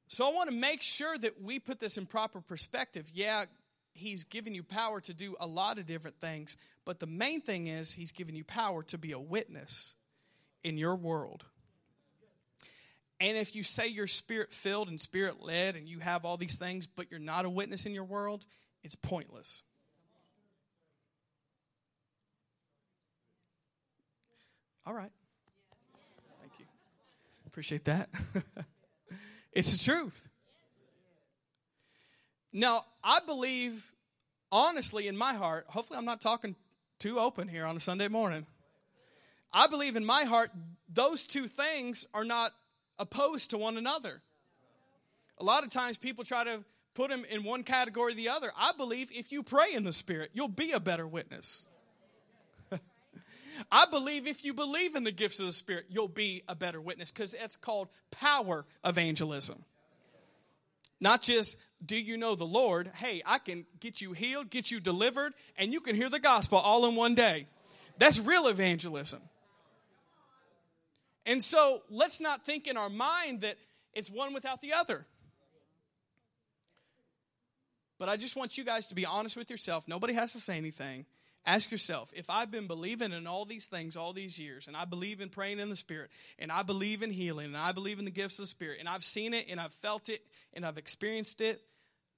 So 0.09 0.27
I 0.27 0.33
want 0.33 0.49
to 0.49 0.57
make 0.57 0.83
sure 0.83 1.19
that 1.19 1.43
we 1.43 1.59
put 1.59 1.79
this 1.79 1.99
in 1.99 2.07
proper 2.07 2.41
perspective. 2.41 3.11
Yeah, 3.13 3.45
he's 3.93 4.25
given 4.25 4.55
you 4.55 4.63
power 4.63 5.03
to 5.03 5.13
do 5.13 5.37
a 5.39 5.47
lot 5.47 5.79
of 5.79 5.85
different 5.85 6.19
things, 6.19 6.57
but 6.87 6.99
the 6.99 7.07
main 7.07 7.43
thing 7.43 7.67
is 7.67 7.93
he's 7.93 8.13
given 8.13 8.35
you 8.35 8.45
power 8.45 8.83
to 8.85 8.97
be 8.97 9.13
a 9.13 9.19
witness 9.19 9.95
in 10.65 10.79
your 10.79 10.97
world. 10.97 11.45
And 13.19 13.37
if 13.37 13.55
you 13.55 13.63
say 13.63 13.87
you're 13.87 14.07
spirit 14.07 14.53
filled 14.53 14.89
and 14.89 15.01
spirit 15.01 15.43
led 15.43 15.75
and 15.75 15.89
you 15.89 16.01
have 16.01 16.25
all 16.25 16.37
these 16.37 16.57
things, 16.57 16.87
but 16.87 17.11
you're 17.11 17.21
not 17.21 17.45
a 17.45 17.51
witness 17.51 17.87
in 17.87 17.95
your 17.95 18.05
world, 18.05 18.45
it's 18.85 18.95
pointless. 18.95 19.63
All 24.87 24.95
right. 24.95 25.11
Thank 26.41 26.53
you. 26.59 26.67
Appreciate 27.47 27.87
that. 27.87 28.09
it's 29.53 29.73
the 29.73 29.83
truth. 29.83 30.29
Now, 32.53 32.85
I 33.03 33.21
believe, 33.21 33.93
honestly, 34.53 35.09
in 35.09 35.17
my 35.17 35.35
heart, 35.35 35.67
hopefully, 35.69 35.99
I'm 35.99 36.05
not 36.05 36.21
talking 36.21 36.55
too 36.99 37.19
open 37.19 37.49
here 37.49 37.67
on 37.67 37.77
a 37.77 37.81
Sunday 37.81 38.09
morning. 38.09 38.47
I 39.53 39.67
believe 39.67 39.97
in 39.97 40.05
my 40.05 40.25
heart, 40.25 40.51
those 40.89 41.27
two 41.27 41.49
things 41.49 42.07
are 42.15 42.25
not 42.25 42.53
opposed 42.99 43.51
to 43.51 43.59
one 43.59 43.77
another. 43.77 44.23
A 45.39 45.45
lot 45.45 45.65
of 45.65 45.71
times 45.71 45.97
people 45.97 46.25
try 46.25 46.45
to 46.45 46.65
put 46.95 47.11
them 47.11 47.25
in 47.29 47.45
one 47.45 47.63
category 47.63 48.13
or 48.13 48.17
the 48.17 48.31
other. 48.31 48.51
I 48.57 48.73
believe 48.77 49.11
if 49.13 49.31
you 49.31 49.43
pray 49.43 49.75
in 49.75 49.85
the 49.85 49.93
Spirit, 49.93 50.31
you'll 50.33 50.49
be 50.49 50.73
a 50.73 50.81
better 50.81 51.07
witness. 51.07 51.67
I 53.71 53.87
believe 53.87 54.27
if 54.27 54.45
you 54.45 54.55
believe 54.55 54.97
in 54.97 55.05
the 55.05 55.13
gifts 55.13 55.39
of 55.39 55.47
the 55.47 55.53
Spirit, 55.53 55.87
you'll 55.91 56.09
be 56.09 56.43
a 56.49 56.55
better 56.55 56.81
witness 56.81 57.11
because 57.11 57.35
it's 57.35 57.57
called 57.57 57.89
power 58.11 58.65
evangelism. 58.85 59.65
Not 60.99 61.21
just, 61.21 61.59
do 61.85 61.97
you 61.97 62.17
know 62.17 62.35
the 62.35 62.47
Lord? 62.47 62.91
Hey, 62.95 63.23
I 63.27 63.39
can 63.39 63.67
get 63.81 64.01
you 64.01 64.13
healed, 64.13 64.49
get 64.49 64.71
you 64.71 64.81
delivered, 64.81 65.35
and 65.59 65.73
you 65.73 65.81
can 65.81 65.95
hear 65.95 66.09
the 66.09 66.19
gospel 66.19 66.59
all 66.59 66.87
in 66.87 66.95
one 66.95 67.15
day. 67.15 67.49
That's 67.99 68.19
real 68.19 68.47
evangelism. 68.47 69.21
And 71.27 71.43
so 71.43 71.83
let's 71.91 72.21
not 72.21 72.47
think 72.47 72.67
in 72.67 72.77
our 72.77 72.89
mind 72.89 73.41
that 73.41 73.57
it's 73.93 74.11
one 74.11 74.33
without 74.33 74.63
the 74.63 74.73
other. 74.73 75.05
But 77.99 78.09
I 78.09 78.17
just 78.17 78.37
want 78.37 78.57
you 78.57 78.65
guys 78.65 78.89
to 78.89 78.95
be 78.95 79.05
honest 79.05 79.37
with 79.37 79.51
yourself. 79.51 79.85
Nobody 79.89 80.13
has 80.13 80.33
to 80.35 80.41
say 80.41 80.57
anything. 80.57 81.07
Ask 81.45 81.71
yourself 81.71 82.13
if 82.15 82.29
I've 82.29 82.51
been 82.51 82.67
believing 82.67 83.13
in 83.13 83.27
all 83.27 83.45
these 83.45 83.67
things 83.67 83.97
all 83.97 84.13
these 84.13 84.39
years, 84.39 84.67
and 84.67 84.77
I 84.77 84.85
believe 84.85 85.21
in 85.21 85.29
praying 85.29 85.61
in 85.61 85.69
the 85.69 85.77
Spirit, 85.77 86.11
and 86.39 86.51
I 86.51 86.63
believe 86.63 87.03
in 87.03 87.11
healing, 87.11 87.47
and 87.47 87.57
I 87.57 87.71
believe 87.71 88.01
in 88.01 88.05
the 88.05 88.11
gifts 88.11 88.39
of 88.39 88.45
the 88.45 88.49
Spirit, 88.49 88.79
and 88.81 88.89
I've 88.89 89.05
seen 89.05 89.33
it, 89.33 89.47
and 89.49 89.61
I've 89.61 89.73
felt 89.75 90.09
it, 90.09 90.23
and 90.55 90.67
I've 90.67 90.77
experienced 90.77 91.41
it, 91.41 91.63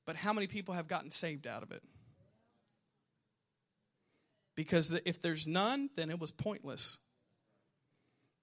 but 0.07 0.17
how 0.17 0.33
many 0.33 0.47
people 0.47 0.75
have 0.75 0.89
gotten 0.89 1.11
saved 1.11 1.47
out 1.47 1.63
of 1.63 1.73
it? 1.73 1.83
Because 4.55 4.91
if 5.05 5.21
there's 5.21 5.47
none, 5.47 5.91
then 5.95 6.09
it 6.09 6.19
was 6.19 6.31
pointless. 6.31 6.97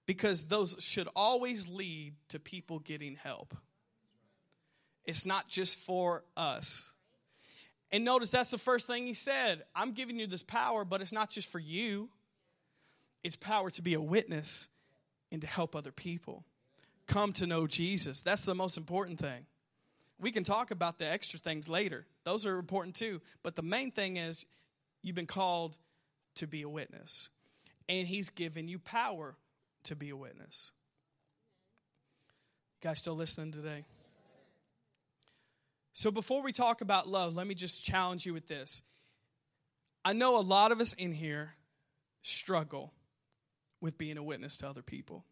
Because 0.06 0.46
those 0.46 0.76
should 0.80 1.08
always 1.16 1.70
lead 1.70 2.14
to 2.30 2.40
people 2.40 2.80
getting 2.80 3.16
help. 3.16 3.56
It's 5.06 5.26
not 5.26 5.48
just 5.48 5.78
for 5.78 6.24
us. 6.36 6.92
And 7.92 8.04
notice 8.04 8.32
that's 8.32 8.50
the 8.50 8.58
first 8.58 8.88
thing 8.88 9.06
he 9.06 9.14
said. 9.14 9.64
I'm 9.76 9.92
giving 9.92 10.20
you 10.20 10.28
this 10.28 10.44
power, 10.44 10.86
but 10.86 11.02
it's 11.02 11.12
not 11.12 11.30
just 11.30 11.50
for 11.52 11.60
you, 11.60 12.10
it's 13.24 13.36
power 13.36 13.70
to 13.72 13.82
be 13.82 13.94
a 13.94 14.02
witness 14.02 14.68
and 15.32 15.42
to 15.42 15.48
help 15.48 15.76
other 15.76 15.92
people 15.92 16.44
come 17.08 17.34
to 17.34 17.48
know 17.48 17.68
Jesus. 17.68 18.22
That's 18.22 18.46
the 18.46 18.56
most 18.56 18.78
important 18.78 19.20
thing. 19.20 19.46
We 20.20 20.32
can 20.32 20.44
talk 20.44 20.72
about 20.72 20.98
the 20.98 21.12
extra 21.12 21.40
things 21.40 21.68
later, 21.68 22.06
those 22.24 22.46
are 22.46 22.58
important 22.58 22.96
too. 22.96 23.22
But 23.44 23.56
the 23.56 23.62
main 23.62 23.92
thing 23.92 24.18
is 24.18 24.46
you've 25.02 25.16
been 25.16 25.28
called 25.28 25.78
to 26.36 26.48
be 26.48 26.64
a 26.64 26.70
witness, 26.70 27.30
and 27.88 28.08
he's 28.08 28.30
given 28.30 28.68
you 28.68 28.80
power 28.80 29.36
to 29.86 29.96
be 29.96 30.10
a 30.10 30.16
witness. 30.16 30.72
You 32.82 32.90
guys 32.90 33.00
still 33.00 33.16
listening 33.16 33.52
today? 33.52 33.86
So 35.94 36.12
before 36.12 36.42
we 36.44 36.52
talk 36.52 36.82
about 36.82 37.08
love, 37.08 37.36
let 37.36 37.48
me 37.48 37.56
just 37.56 37.86
challenge 37.86 38.26
you 38.26 38.34
with 38.34 38.48
this. 38.48 38.82
I 40.04 40.14
know 40.14 40.38
a 40.38 40.42
lot 40.42 40.72
of 40.72 40.82
us 40.82 40.94
in 40.94 41.14
here 41.14 41.54
struggle 42.22 42.94
with 43.82 43.98
being 43.98 44.18
a 44.18 44.24
witness 44.24 44.58
to 44.58 44.68
other 44.68 44.82
people. 44.82 45.24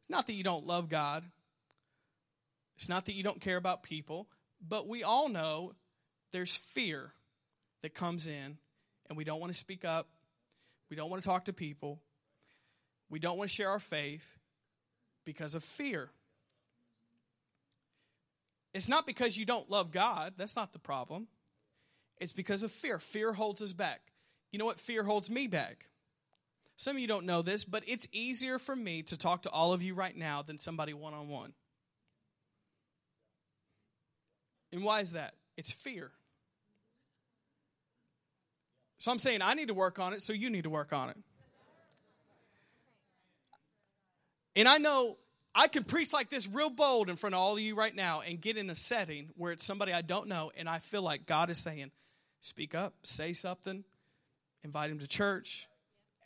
It's 0.00 0.10
not 0.10 0.26
that 0.26 0.34
you 0.34 0.44
don't 0.44 0.66
love 0.66 0.88
God, 0.88 1.24
it's 2.76 2.88
not 2.88 3.06
that 3.06 3.14
you 3.14 3.22
don't 3.22 3.40
care 3.40 3.56
about 3.56 3.82
people, 3.82 4.28
but 4.60 4.86
we 4.86 5.02
all 5.02 5.28
know 5.28 5.72
there's 6.32 6.54
fear 6.54 7.12
that 7.82 7.94
comes 7.94 8.26
in, 8.26 8.58
and 9.08 9.16
we 9.16 9.24
don't 9.24 9.40
want 9.40 9.52
to 9.52 9.58
speak 9.58 9.84
up. 9.84 10.08
We 10.90 10.96
don't 10.96 11.10
want 11.10 11.22
to 11.22 11.28
talk 11.28 11.46
to 11.46 11.52
people. 11.52 12.00
We 13.14 13.20
don't 13.20 13.38
want 13.38 13.48
to 13.48 13.54
share 13.54 13.70
our 13.70 13.78
faith 13.78 14.40
because 15.24 15.54
of 15.54 15.62
fear. 15.62 16.10
It's 18.72 18.88
not 18.88 19.06
because 19.06 19.36
you 19.36 19.46
don't 19.46 19.70
love 19.70 19.92
God, 19.92 20.32
that's 20.36 20.56
not 20.56 20.72
the 20.72 20.80
problem. 20.80 21.28
It's 22.18 22.32
because 22.32 22.64
of 22.64 22.72
fear. 22.72 22.98
Fear 22.98 23.34
holds 23.34 23.62
us 23.62 23.72
back. 23.72 24.00
You 24.50 24.58
know 24.58 24.64
what? 24.64 24.80
Fear 24.80 25.04
holds 25.04 25.30
me 25.30 25.46
back. 25.46 25.86
Some 26.74 26.96
of 26.96 27.00
you 27.00 27.06
don't 27.06 27.24
know 27.24 27.40
this, 27.40 27.62
but 27.62 27.84
it's 27.86 28.08
easier 28.10 28.58
for 28.58 28.74
me 28.74 29.02
to 29.04 29.16
talk 29.16 29.42
to 29.42 29.50
all 29.50 29.72
of 29.72 29.80
you 29.80 29.94
right 29.94 30.16
now 30.16 30.42
than 30.42 30.58
somebody 30.58 30.92
one 30.92 31.14
on 31.14 31.28
one. 31.28 31.52
And 34.72 34.82
why 34.82 34.98
is 34.98 35.12
that? 35.12 35.34
It's 35.56 35.70
fear. 35.70 36.10
So 38.98 39.12
I'm 39.12 39.20
saying 39.20 39.40
I 39.40 39.54
need 39.54 39.68
to 39.68 39.74
work 39.74 40.00
on 40.00 40.14
it, 40.14 40.20
so 40.20 40.32
you 40.32 40.50
need 40.50 40.64
to 40.64 40.70
work 40.70 40.92
on 40.92 41.10
it. 41.10 41.18
And 44.56 44.68
I 44.68 44.78
know 44.78 45.16
I 45.54 45.68
could 45.68 45.86
preach 45.86 46.12
like 46.12 46.30
this 46.30 46.48
real 46.48 46.70
bold 46.70 47.08
in 47.08 47.16
front 47.16 47.34
of 47.34 47.40
all 47.40 47.54
of 47.54 47.60
you 47.60 47.74
right 47.74 47.94
now 47.94 48.20
and 48.20 48.40
get 48.40 48.56
in 48.56 48.70
a 48.70 48.76
setting 48.76 49.30
where 49.36 49.52
it's 49.52 49.64
somebody 49.64 49.92
I 49.92 50.02
don't 50.02 50.26
know, 50.26 50.50
and 50.56 50.68
I 50.68 50.80
feel 50.80 51.02
like 51.02 51.26
God 51.26 51.50
is 51.50 51.58
saying, 51.58 51.90
speak 52.40 52.74
up, 52.74 52.94
say 53.04 53.32
something, 53.32 53.84
invite 54.64 54.90
him 54.90 54.98
to 54.98 55.06
church, 55.06 55.68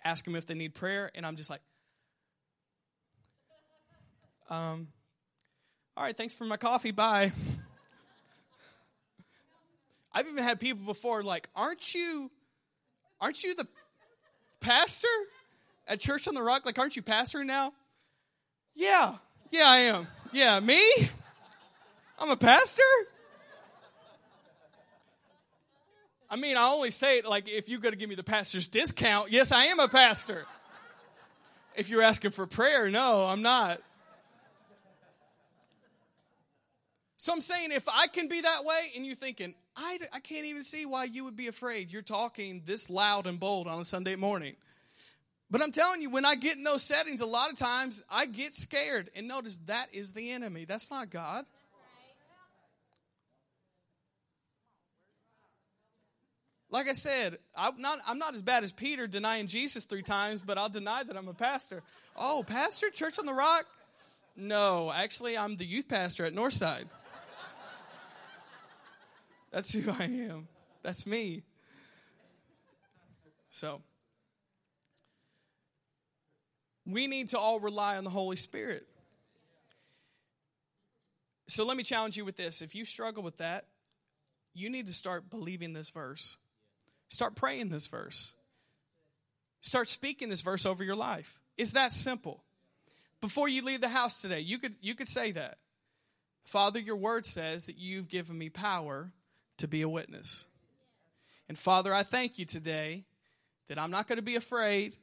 ask 0.05 0.27
him 0.27 0.35
if 0.35 0.47
they 0.47 0.55
need 0.55 0.75
prayer, 0.75 1.11
and 1.15 1.27
I'm 1.27 1.37
just 1.37 1.51
like, 1.51 1.61
um, 4.49 4.89
all 5.97 6.05
right, 6.05 6.17
thanks 6.17 6.35
for 6.35 6.45
my 6.45 6.57
coffee, 6.57 6.91
bye. 6.91 7.33
I've 10.13 10.27
even 10.27 10.43
had 10.43 10.59
people 10.59 10.87
before 10.87 11.23
like, 11.23 11.51
aren't 11.55 11.95
you, 11.95 12.31
aren't 13.21 13.45
you 13.45 13.55
the 13.55 13.67
pastor 14.61 15.07
at 15.87 16.01
Church 16.01 16.27
on 16.27 16.35
the 16.35 16.43
Rock? 16.43 16.65
Like, 16.65 16.79
aren't 16.79 16.97
you 16.97 17.03
pastor 17.03 17.45
now? 17.45 17.75
Yeah, 18.79 19.17
yeah, 19.51 19.65
I 19.67 19.77
am. 19.79 20.07
Yeah, 20.33 20.61
me? 20.61 20.81
I'm 22.17 22.31
a 22.31 22.37
pastor? 22.37 22.83
I 26.31 26.37
mean, 26.37 26.57
I 26.57 26.69
only 26.69 26.93
say 26.93 27.19
it 27.19 27.27
like 27.27 27.49
if 27.49 27.69
you're 27.69 27.81
going 27.81 27.93
to 27.93 27.99
give 27.99 28.09
me 28.09 28.15
the 28.15 28.23
pastor's 28.23 28.69
discount, 28.69 29.33
yes, 29.33 29.51
I 29.51 29.65
am 29.65 29.81
a 29.81 29.89
pastor. 29.89 30.47
if 31.75 31.89
you're 31.89 32.03
asking 32.03 32.31
for 32.31 32.47
prayer, 32.47 32.89
no, 32.89 33.25
I'm 33.25 33.43
not. 33.43 33.81
So 37.17 37.33
I'm 37.33 37.41
saying 37.41 37.73
if 37.73 37.89
I 37.89 38.07
can 38.07 38.29
be 38.29 38.43
that 38.43 38.65
way 38.65 38.93
and 38.95 39.05
you're 39.05 39.17
thinking, 39.17 39.57
I, 39.77 39.99
I 40.13 40.21
can't 40.21 40.47
even 40.47 40.63
see 40.63 40.87
why 40.87 41.05
you 41.05 41.25
would 41.25 41.35
be 41.35 41.49
afraid. 41.49 41.91
You're 41.93 42.03
talking 42.03 42.63
this 42.65 42.89
loud 42.89 43.27
and 43.27 43.41
bold 43.41 43.67
on 43.67 43.81
a 43.81 43.85
Sunday 43.85 44.15
morning. 44.15 44.55
But 45.51 45.63
I'm 45.63 45.73
telling 45.73 46.03
you, 46.03 46.11
when 46.11 46.27
I 46.27 46.35
get 46.35 46.57
in 46.57 46.65
those 46.65 46.83
settings, 46.83 47.21
a 47.23 47.27
lot 47.27 47.51
of 47.51 47.57
times 47.57 48.03
I 48.11 48.27
get 48.27 48.53
scared. 48.53 49.11
And 49.17 49.27
notice 49.27 49.59
that 49.67 49.89
is 49.93 50.13
the 50.13 50.33
enemy. 50.33 50.67
That's 50.67 50.91
not 50.91 51.09
God. 51.11 51.47
Like 56.71 56.87
I 56.87 56.93
said, 56.93 57.39
I'm 57.57 57.81
not, 57.81 58.01
I'm 58.07 58.19
not 58.19 58.35
as 58.35 58.43
bad 58.43 58.63
as 58.63 58.73
Peter 58.73 59.07
denying 59.07 59.47
Jesus 59.47 59.85
three 59.85 60.03
times, 60.03 60.43
but 60.43 60.59
I'll 60.59 60.69
deny 60.69 61.03
that 61.03 61.17
I'm 61.17 61.29
a 61.29 61.35
pastor. 61.35 61.83
Oh, 62.15 62.45
pastor, 62.47 62.91
Church 62.91 63.19
on 63.19 63.25
the 63.25 63.33
Rock? 63.33 63.65
No, 64.37 64.93
actually, 64.93 65.39
I'm 65.39 65.57
the 65.57 65.65
youth 65.65 65.89
pastor 65.89 66.27
at 66.27 66.35
Northside. 66.35 66.85
That's 69.51 69.73
who 69.73 69.91
I 69.91 70.05
am. 70.05 70.47
That's 70.83 71.07
me. 71.07 71.43
So, 73.51 73.81
we 76.89 77.07
need 77.07 77.29
to 77.29 77.39
all 77.39 77.61
rely 77.61 77.97
on 77.97 78.05
the 78.05 78.11
Holy 78.11 78.37
Spirit. 78.37 78.87
So, 81.47 81.65
let 81.65 81.77
me 81.77 81.83
challenge 81.83 82.17
you 82.17 82.25
with 82.25 82.37
this. 82.37 82.63
If 82.63 82.75
you 82.75 82.85
struggle 82.85 83.23
with 83.23 83.37
that, 83.39 83.67
you 84.55 84.71
need 84.71 84.87
to 84.87 84.93
start 84.93 85.31
believing 85.31 85.73
this 85.73 85.91
verse. 85.91 86.37
Start 87.09 87.37
praying 87.37 87.69
this 87.69 87.87
verse. 87.87 88.33
Start 89.61 89.89
speaking 89.89 90.29
this 90.29 90.41
verse 90.41 90.67
over 90.67 90.83
your 90.83 90.97
life. 90.97 91.41
It's 91.57 91.73
that 91.73 91.93
simple. 91.93 92.43
Before 93.21 93.49
you 93.49 93.63
leave 93.63 93.81
the 93.81 93.89
house 93.89 94.21
today, 94.21 94.41
you 94.41 94.59
could, 94.59 94.75
you 94.81 94.95
could 94.95 95.09
say 95.09 95.33
that. 95.33 95.59
Father, 96.45 96.79
your 96.79 96.97
word 96.97 97.27
says 97.27 97.67
that 97.67 97.77
you've 97.77 98.09
given 98.09 98.39
me 98.39 98.49
power 98.49 99.13
to 99.59 99.69
be 99.69 99.83
a 99.83 99.89
witness. 99.89 100.47
And 101.49 101.59
Father, 101.59 101.93
I 101.93 102.03
thank 102.03 102.39
you 102.39 102.45
today 102.45 103.05
that 103.69 103.79
I'm 103.79 103.91
not 103.91 104.07
going 104.07 104.17
to 104.17 104.23
be 104.23 104.37
afraid. 104.37 104.97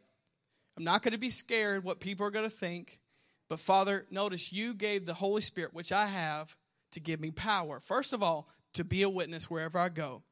I'm 0.77 0.83
not 0.83 1.03
going 1.03 1.13
to 1.13 1.17
be 1.17 1.29
scared 1.29 1.83
what 1.83 1.99
people 1.99 2.25
are 2.25 2.31
going 2.31 2.49
to 2.49 2.55
think. 2.55 2.99
But 3.47 3.59
Father, 3.59 4.05
notice 4.09 4.51
you 4.51 4.73
gave 4.73 5.05
the 5.05 5.13
Holy 5.13 5.41
Spirit, 5.41 5.73
which 5.73 5.91
I 5.91 6.07
have, 6.07 6.55
to 6.91 6.99
give 6.99 7.19
me 7.19 7.31
power. 7.31 7.79
First 7.79 8.13
of 8.13 8.23
all, 8.23 8.49
to 8.73 8.83
be 8.83 9.03
a 9.03 9.09
witness 9.09 9.49
wherever 9.49 9.77
I 9.77 9.89
go 9.89 10.23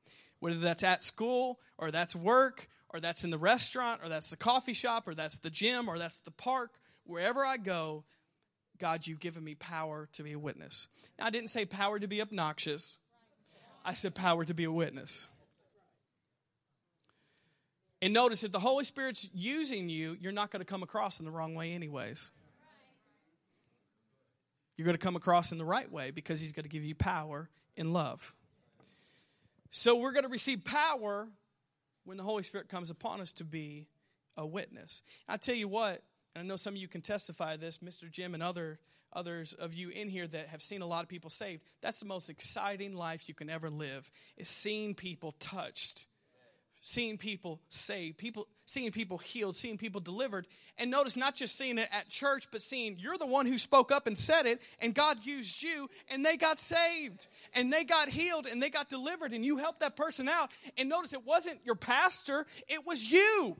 whether 0.44 0.60
that's 0.60 0.84
at 0.84 1.02
school 1.02 1.58
or 1.78 1.90
that's 1.90 2.14
work 2.14 2.68
or 2.90 3.00
that's 3.00 3.24
in 3.24 3.30
the 3.30 3.38
restaurant 3.38 4.02
or 4.04 4.10
that's 4.10 4.30
the 4.30 4.36
coffee 4.36 4.74
shop 4.74 5.08
or 5.08 5.16
that's 5.16 5.38
the 5.38 5.50
gym 5.50 5.88
or 5.88 5.98
that's 5.98 6.20
the 6.20 6.32
park, 6.32 6.72
wherever 7.06 7.46
I 7.46 7.56
go, 7.56 8.04
God, 8.78 9.08
you've 9.08 9.22
given 9.22 9.42
me 9.42 9.56
power 9.56 10.10
to 10.12 10.22
be 10.22 10.34
a 10.34 10.40
witness. 10.40 10.90
Now, 11.18 11.28
I 11.28 11.30
didn't 11.30 11.50
say 11.50 11.64
power 11.64 11.98
to 11.98 12.08
be 12.08 12.22
obnoxious, 12.22 12.98
I 13.86 13.94
said 13.94 14.16
power 14.16 14.44
to 14.44 14.54
be 14.54 14.66
a 14.66 14.72
witness. 14.72 15.30
And 18.04 18.14
notice 18.14 18.44
if 18.44 18.52
the 18.52 18.60
Holy 18.60 18.84
Spirit's 18.84 19.30
using 19.34 19.88
you, 19.88 20.18
you're 20.20 20.34
not 20.34 20.52
going 20.52 20.60
to 20.60 20.66
come 20.66 20.84
across 20.84 21.20
in 21.20 21.26
the 21.26 21.32
wrong 21.32 21.56
way, 21.56 21.72
anyways. 21.72 22.32
You're 24.76 24.84
going 24.84 24.98
to 24.98 25.02
come 25.02 25.16
across 25.16 25.54
in 25.54 25.58
the 25.58 25.64
right 25.64 25.90
way 25.90 26.12
because 26.12 26.42
He's 26.42 26.52
going 26.52 26.64
to 26.64 26.70
give 26.70 26.84
you 26.84 26.96
power 26.96 27.50
in 27.78 27.94
love. 27.94 28.36
So 29.70 29.96
we're 29.96 30.12
going 30.12 30.26
to 30.26 30.30
receive 30.30 30.66
power 30.66 31.30
when 32.04 32.18
the 32.18 32.24
Holy 32.24 32.44
Spirit 32.44 32.68
comes 32.68 32.90
upon 32.90 33.22
us 33.22 33.32
to 33.34 33.46
be 33.46 33.88
a 34.36 34.46
witness. 34.46 35.02
I 35.30 35.38
tell 35.38 35.56
you 35.56 35.70
what, 35.70 36.04
and 36.36 36.44
I 36.44 36.46
know 36.46 36.58
some 36.58 36.74
of 36.74 36.82
you 36.82 36.90
can 36.90 37.00
testify 37.00 37.56
this, 37.56 37.78
Mr. 37.78 38.12
Jim 38.12 38.34
and 38.34 38.44
other 38.44 38.80
others 39.14 39.54
of 39.54 39.74
you 39.74 39.88
in 39.88 40.10
here 40.10 40.28
that 40.28 40.50
have 40.50 40.62
seen 40.62 40.82
a 40.82 40.88
lot 40.88 41.04
of 41.04 41.08
people 41.08 41.30
saved. 41.30 41.64
That's 41.82 42.02
the 42.02 42.06
most 42.06 42.30
exciting 42.30 42.96
life 42.96 43.30
you 43.30 43.34
can 43.34 43.50
ever 43.50 43.70
live 43.70 44.12
is 44.36 44.50
seeing 44.50 44.94
people 44.94 45.36
touched 45.40 46.06
seeing 46.86 47.18
people 47.18 47.62
saved, 47.70 48.18
people 48.18 48.46
seeing 48.66 48.92
people 48.92 49.18
healed, 49.18 49.56
seeing 49.56 49.78
people 49.78 50.02
delivered. 50.02 50.46
And 50.78 50.92
notice 50.92 51.16
not 51.16 51.34
just 51.34 51.58
seeing 51.58 51.78
it 51.78 51.88
at 51.94 52.10
church, 52.10 52.50
but 52.52 52.62
seeing 52.62 52.98
you're 53.00 53.18
the 53.18 53.26
one 53.26 53.46
who 53.46 53.58
spoke 53.58 53.90
up 53.90 54.06
and 54.06 54.18
said 54.18 54.46
it, 54.46 54.62
and 54.80 54.94
God 54.94 55.26
used 55.26 55.64
you, 55.64 55.90
and 56.10 56.26
they 56.26 56.36
got 56.36 56.60
saved, 56.60 57.28
and 57.56 57.72
they 57.72 57.86
got 57.86 58.10
healed, 58.10 58.46
and 58.46 58.62
they 58.62 58.70
got 58.70 58.90
delivered, 58.90 59.32
and 59.32 59.46
you 59.46 59.58
helped 59.58 59.80
that 59.80 59.96
person 59.96 60.28
out. 60.28 60.52
And 60.78 60.90
notice 60.90 61.14
it 61.14 61.26
wasn't 61.26 61.60
your 61.64 61.76
pastor, 61.76 62.46
it 62.68 62.86
was 62.86 63.10
you. 63.10 63.56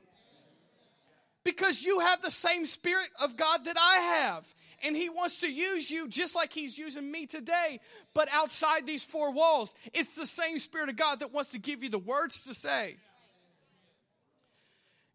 Because 1.46 1.84
you 1.84 2.00
have 2.00 2.22
the 2.22 2.32
same 2.32 2.66
spirit 2.66 3.10
of 3.22 3.36
God 3.36 3.66
that 3.66 3.78
I 3.78 3.96
have. 4.26 4.54
And 4.86 4.98
He 4.98 5.10
wants 5.10 5.42
to 5.42 5.52
use 5.52 5.90
you 5.90 6.10
just 6.10 6.36
like 6.36 6.52
He's 6.52 6.78
using 6.78 7.10
me 7.10 7.26
today, 7.26 7.80
but 8.14 8.28
outside 8.34 8.86
these 8.86 9.06
four 9.06 9.32
walls. 9.32 9.76
It's 9.94 10.14
the 10.14 10.26
same 10.26 10.60
Spirit 10.60 10.90
of 10.90 10.98
God 10.98 11.20
that 11.22 11.34
wants 11.34 11.52
to 11.52 11.60
give 11.60 11.84
you 11.84 11.90
the 11.90 12.00
words 12.00 12.46
to 12.46 12.54
say. 12.54 12.98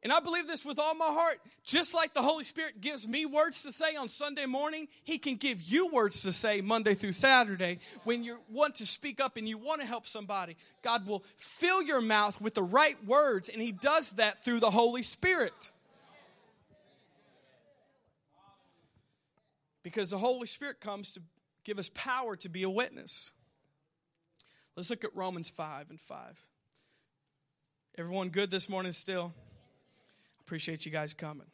And 0.03 0.13
I 0.13 0.21
believe 0.21 0.47
this 0.47 0.65
with 0.65 0.79
all 0.79 0.95
my 0.95 1.07
heart. 1.07 1.41
Just 1.65 1.93
like 1.93 2.15
the 2.15 2.23
Holy 2.23 2.45
Spirit 2.45 2.81
gives 2.81 3.07
me 3.07 3.27
words 3.27 3.65
to 3.65 3.73
say 3.73 3.97
on 3.97 4.09
Sunday 4.09 4.47
morning, 4.47 4.87
He 5.03 5.19
can 5.19 5.35
give 5.37 5.61
you 5.61 5.89
words 5.89 6.23
to 6.23 6.33
say 6.33 6.61
Monday 6.61 6.95
through 6.95 7.13
Saturday 7.13 7.81
when 8.05 8.23
you 8.23 8.39
want 8.49 8.77
to 8.77 8.87
speak 8.87 9.21
up 9.21 9.37
and 9.37 9.49
you 9.49 9.59
want 9.59 9.81
to 9.81 9.87
help 9.87 10.07
somebody. 10.07 10.57
God 10.83 11.07
will 11.07 11.25
fill 11.37 11.83
your 11.83 12.01
mouth 12.01 12.41
with 12.41 12.55
the 12.55 12.63
right 12.63 12.97
words, 13.07 13.49
and 13.49 13.61
He 13.61 13.73
does 13.73 14.13
that 14.13 14.45
through 14.45 14.61
the 14.61 14.71
Holy 14.71 15.03
Spirit. 15.03 15.73
Because 19.83 20.11
the 20.11 20.19
Holy 20.19 20.47
Spirit 20.47 20.81
comes 20.81 21.15
to 21.15 21.23
give 21.65 21.79
us 21.79 21.91
power 21.93 22.37
to 22.37 22.49
be 22.49 22.63
a 22.63 22.71
witness. 22.71 23.33
Let's 24.77 24.91
look 24.91 25.03
at 25.03 25.17
Romans 25.17 25.51
5 25.51 25.91
and 25.91 26.01
5. 26.01 26.47
Everyone 27.97 28.29
good 28.29 28.49
this 28.49 28.69
morning 28.69 28.93
still? 28.93 29.35
Appreciate 30.49 30.87
you 30.87 30.91
guys 30.91 31.13
coming. 31.13 31.47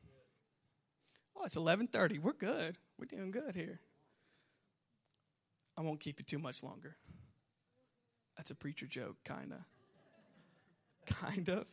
Oh, 1.37 1.43
it's 1.45 1.57
11:30. 1.57 2.21
We're 2.21 2.33
good. 2.33 2.79
We're 2.97 3.07
doing 3.07 3.33
good 3.33 3.57
here. 3.57 3.81
I 5.77 5.81
won't 5.81 5.99
keep 5.99 6.21
you 6.21 6.25
too 6.25 6.39
much 6.39 6.63
longer. 6.63 6.97
That's 8.37 8.53
a 8.53 8.55
preacher 8.55 8.87
joke, 8.87 9.17
kind 9.25 9.53
of. 9.53 9.59
Kind 11.07 11.49
of. 11.49 11.67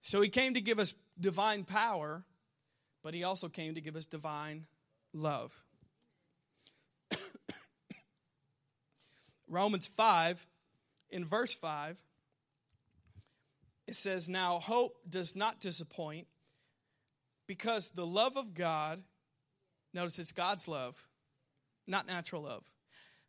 So 0.00 0.20
he 0.20 0.28
came 0.28 0.54
to 0.54 0.60
give 0.60 0.78
us 0.78 0.94
divine 1.18 1.64
power, 1.64 2.22
but 3.02 3.12
he 3.12 3.24
also 3.24 3.48
came 3.48 3.74
to 3.74 3.80
give 3.80 3.96
us 3.96 4.06
divine 4.06 4.68
love. 5.12 5.60
Romans 9.48 9.88
5, 9.88 10.46
in 11.10 11.24
verse 11.24 11.52
5, 11.52 12.00
it 13.92 13.96
says, 13.96 14.26
Now 14.26 14.58
hope 14.58 14.96
does 15.06 15.36
not 15.36 15.60
disappoint 15.60 16.26
because 17.46 17.90
the 17.90 18.06
love 18.06 18.38
of 18.38 18.54
God, 18.54 19.02
notice 19.92 20.18
it's 20.18 20.32
God's 20.32 20.66
love, 20.66 20.96
not 21.86 22.06
natural 22.06 22.44
love, 22.44 22.64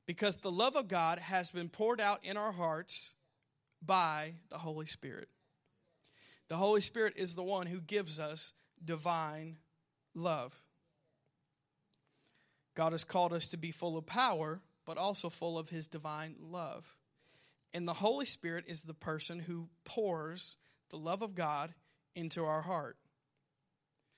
because 0.05 0.37
the 0.37 0.51
love 0.51 0.77
of 0.77 0.87
God 0.87 1.19
has 1.19 1.51
been 1.51 1.67
poured 1.67 1.99
out 1.99 2.23
in 2.23 2.37
our 2.37 2.53
hearts 2.53 3.15
by 3.85 4.35
the 4.47 4.57
Holy 4.57 4.85
Spirit. 4.85 5.27
The 6.47 6.55
Holy 6.55 6.79
Spirit 6.79 7.15
is 7.17 7.35
the 7.35 7.43
one 7.43 7.67
who 7.67 7.81
gives 7.81 8.17
us 8.17 8.53
divine 8.85 9.57
love. 10.15 10.53
God 12.73 12.93
has 12.93 13.03
called 13.03 13.33
us 13.33 13.49
to 13.49 13.57
be 13.57 13.71
full 13.71 13.97
of 13.97 14.05
power, 14.05 14.61
but 14.85 14.97
also 14.97 15.29
full 15.29 15.57
of 15.57 15.67
his 15.67 15.89
divine 15.89 16.35
love. 16.39 16.85
And 17.73 17.87
the 17.87 17.93
Holy 17.93 18.25
Spirit 18.25 18.65
is 18.67 18.83
the 18.83 18.93
person 18.93 19.39
who 19.39 19.69
pours 19.83 20.57
the 20.89 20.97
love 20.97 21.21
of 21.21 21.33
God 21.33 21.73
into 22.15 22.45
our 22.45 22.61
heart 22.61 22.97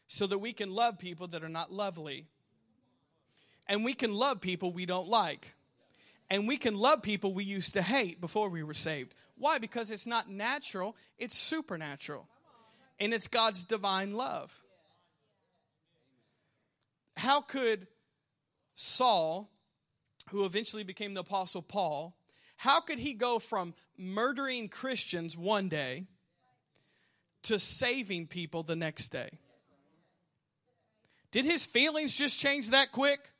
so 0.07 0.27
that 0.27 0.39
we 0.39 0.53
can 0.53 0.69
love 0.69 0.99
people 0.99 1.27
that 1.27 1.43
are 1.43 1.49
not 1.49 1.71
lovely. 1.71 2.27
And 3.67 3.83
we 3.83 3.93
can 3.93 4.13
love 4.13 4.41
people 4.41 4.71
we 4.71 4.85
don't 4.85 5.07
like. 5.07 5.55
And 6.29 6.47
we 6.47 6.57
can 6.57 6.75
love 6.75 7.01
people 7.01 7.33
we 7.33 7.43
used 7.43 7.73
to 7.75 7.81
hate 7.81 8.19
before 8.19 8.49
we 8.49 8.63
were 8.63 8.73
saved. 8.73 9.15
Why? 9.37 9.57
Because 9.57 9.91
it's 9.91 10.07
not 10.07 10.29
natural, 10.29 10.95
it's 11.17 11.37
supernatural. 11.37 12.27
And 12.99 13.13
it's 13.13 13.27
God's 13.27 13.63
divine 13.63 14.13
love. 14.13 14.61
How 17.17 17.41
could 17.41 17.87
Saul, 18.75 19.49
who 20.29 20.45
eventually 20.45 20.83
became 20.83 21.13
the 21.13 21.21
Apostle 21.21 21.61
Paul, 21.61 22.15
how 22.55 22.81
could 22.81 22.99
he 22.99 23.13
go 23.13 23.39
from 23.39 23.73
murdering 23.97 24.69
Christians 24.69 25.37
one 25.37 25.69
day 25.69 26.05
to 27.43 27.59
saving 27.59 28.27
people 28.27 28.63
the 28.63 28.75
next 28.75 29.09
day? 29.09 29.29
Did 31.31 31.45
his 31.45 31.65
feelings 31.65 32.15
just 32.15 32.39
change 32.39 32.69
that 32.69 32.91
quick? 32.91 33.31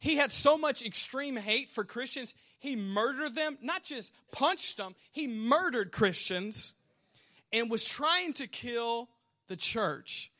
He 0.00 0.16
had 0.16 0.30
so 0.30 0.56
much 0.56 0.84
extreme 0.84 1.36
hate 1.36 1.68
for 1.68 1.84
Christians, 1.84 2.34
He 2.60 2.76
murdered 2.76 3.34
them, 3.34 3.58
not 3.60 3.82
just 3.84 4.14
punched 4.30 4.76
them, 4.76 4.94
he 5.10 5.26
murdered 5.26 5.92
Christians 5.92 6.74
and 7.52 7.70
was 7.70 7.84
trying 7.84 8.32
to 8.34 8.46
kill 8.46 9.08
the 9.48 9.56
church. 9.56 10.30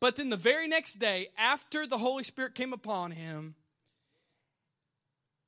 But 0.00 0.16
then 0.16 0.28
the 0.28 0.36
very 0.36 0.68
next 0.68 0.94
day, 0.94 1.28
after 1.36 1.86
the 1.86 1.98
Holy 1.98 2.22
Spirit 2.22 2.54
came 2.54 2.72
upon 2.72 3.10
him, 3.10 3.56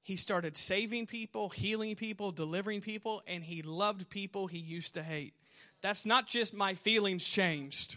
he 0.02 0.16
started 0.16 0.56
saving 0.56 1.06
people, 1.06 1.48
healing 1.50 1.94
people, 1.94 2.32
delivering 2.32 2.80
people, 2.80 3.22
and 3.26 3.44
he 3.44 3.62
loved 3.62 4.08
people 4.08 4.46
he 4.46 4.58
used 4.58 4.94
to 4.94 5.02
hate. 5.02 5.34
That's 5.82 6.06
not 6.06 6.26
just 6.26 6.54
my 6.54 6.74
feelings 6.74 7.24
changed. 7.24 7.96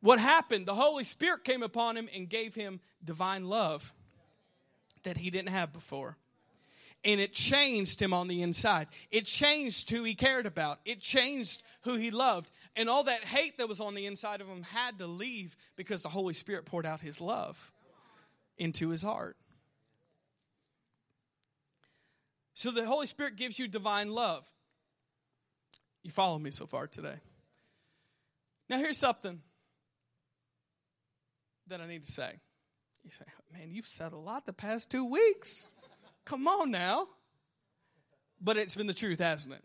What 0.00 0.18
happened? 0.18 0.66
The 0.66 0.74
Holy 0.74 1.04
Spirit 1.04 1.44
came 1.44 1.62
upon 1.62 1.96
him 1.96 2.08
and 2.14 2.28
gave 2.28 2.54
him 2.54 2.80
divine 3.02 3.46
love 3.46 3.94
that 5.04 5.16
he 5.16 5.30
didn't 5.30 5.48
have 5.48 5.72
before. 5.72 6.16
And 7.06 7.20
it 7.20 7.32
changed 7.32 8.00
him 8.00 8.14
on 8.14 8.28
the 8.28 8.42
inside. 8.42 8.88
It 9.10 9.26
changed 9.26 9.90
who 9.90 10.04
he 10.04 10.14
cared 10.14 10.46
about. 10.46 10.80
It 10.84 11.00
changed 11.00 11.62
who 11.82 11.96
he 11.96 12.10
loved. 12.10 12.50
And 12.76 12.88
all 12.88 13.04
that 13.04 13.24
hate 13.24 13.58
that 13.58 13.68
was 13.68 13.80
on 13.80 13.94
the 13.94 14.06
inside 14.06 14.40
of 14.40 14.46
him 14.46 14.62
had 14.62 14.98
to 14.98 15.06
leave 15.06 15.56
because 15.76 16.02
the 16.02 16.08
Holy 16.08 16.34
Spirit 16.34 16.64
poured 16.64 16.86
out 16.86 17.00
his 17.00 17.20
love 17.20 17.72
into 18.58 18.90
his 18.90 19.02
heart. 19.02 19.36
So 22.54 22.70
the 22.70 22.86
Holy 22.86 23.06
Spirit 23.06 23.36
gives 23.36 23.58
you 23.58 23.66
divine 23.66 24.10
love. 24.10 24.48
You 26.02 26.10
follow 26.10 26.38
me 26.38 26.50
so 26.50 26.66
far 26.66 26.86
today. 26.86 27.16
Now, 28.68 28.78
here's 28.78 28.98
something 28.98 29.40
that 31.66 31.80
I 31.80 31.86
need 31.86 32.04
to 32.04 32.12
say. 32.12 32.32
You 33.02 33.10
say, 33.10 33.24
man, 33.52 33.70
you've 33.70 33.86
said 33.86 34.12
a 34.12 34.16
lot 34.16 34.46
the 34.46 34.52
past 34.52 34.90
two 34.90 35.04
weeks. 35.04 35.68
Come 36.24 36.46
on 36.46 36.70
now. 36.70 37.08
But 38.40 38.56
it's 38.56 38.74
been 38.74 38.86
the 38.86 38.94
truth, 38.94 39.20
hasn't 39.20 39.54
it? 39.54 39.62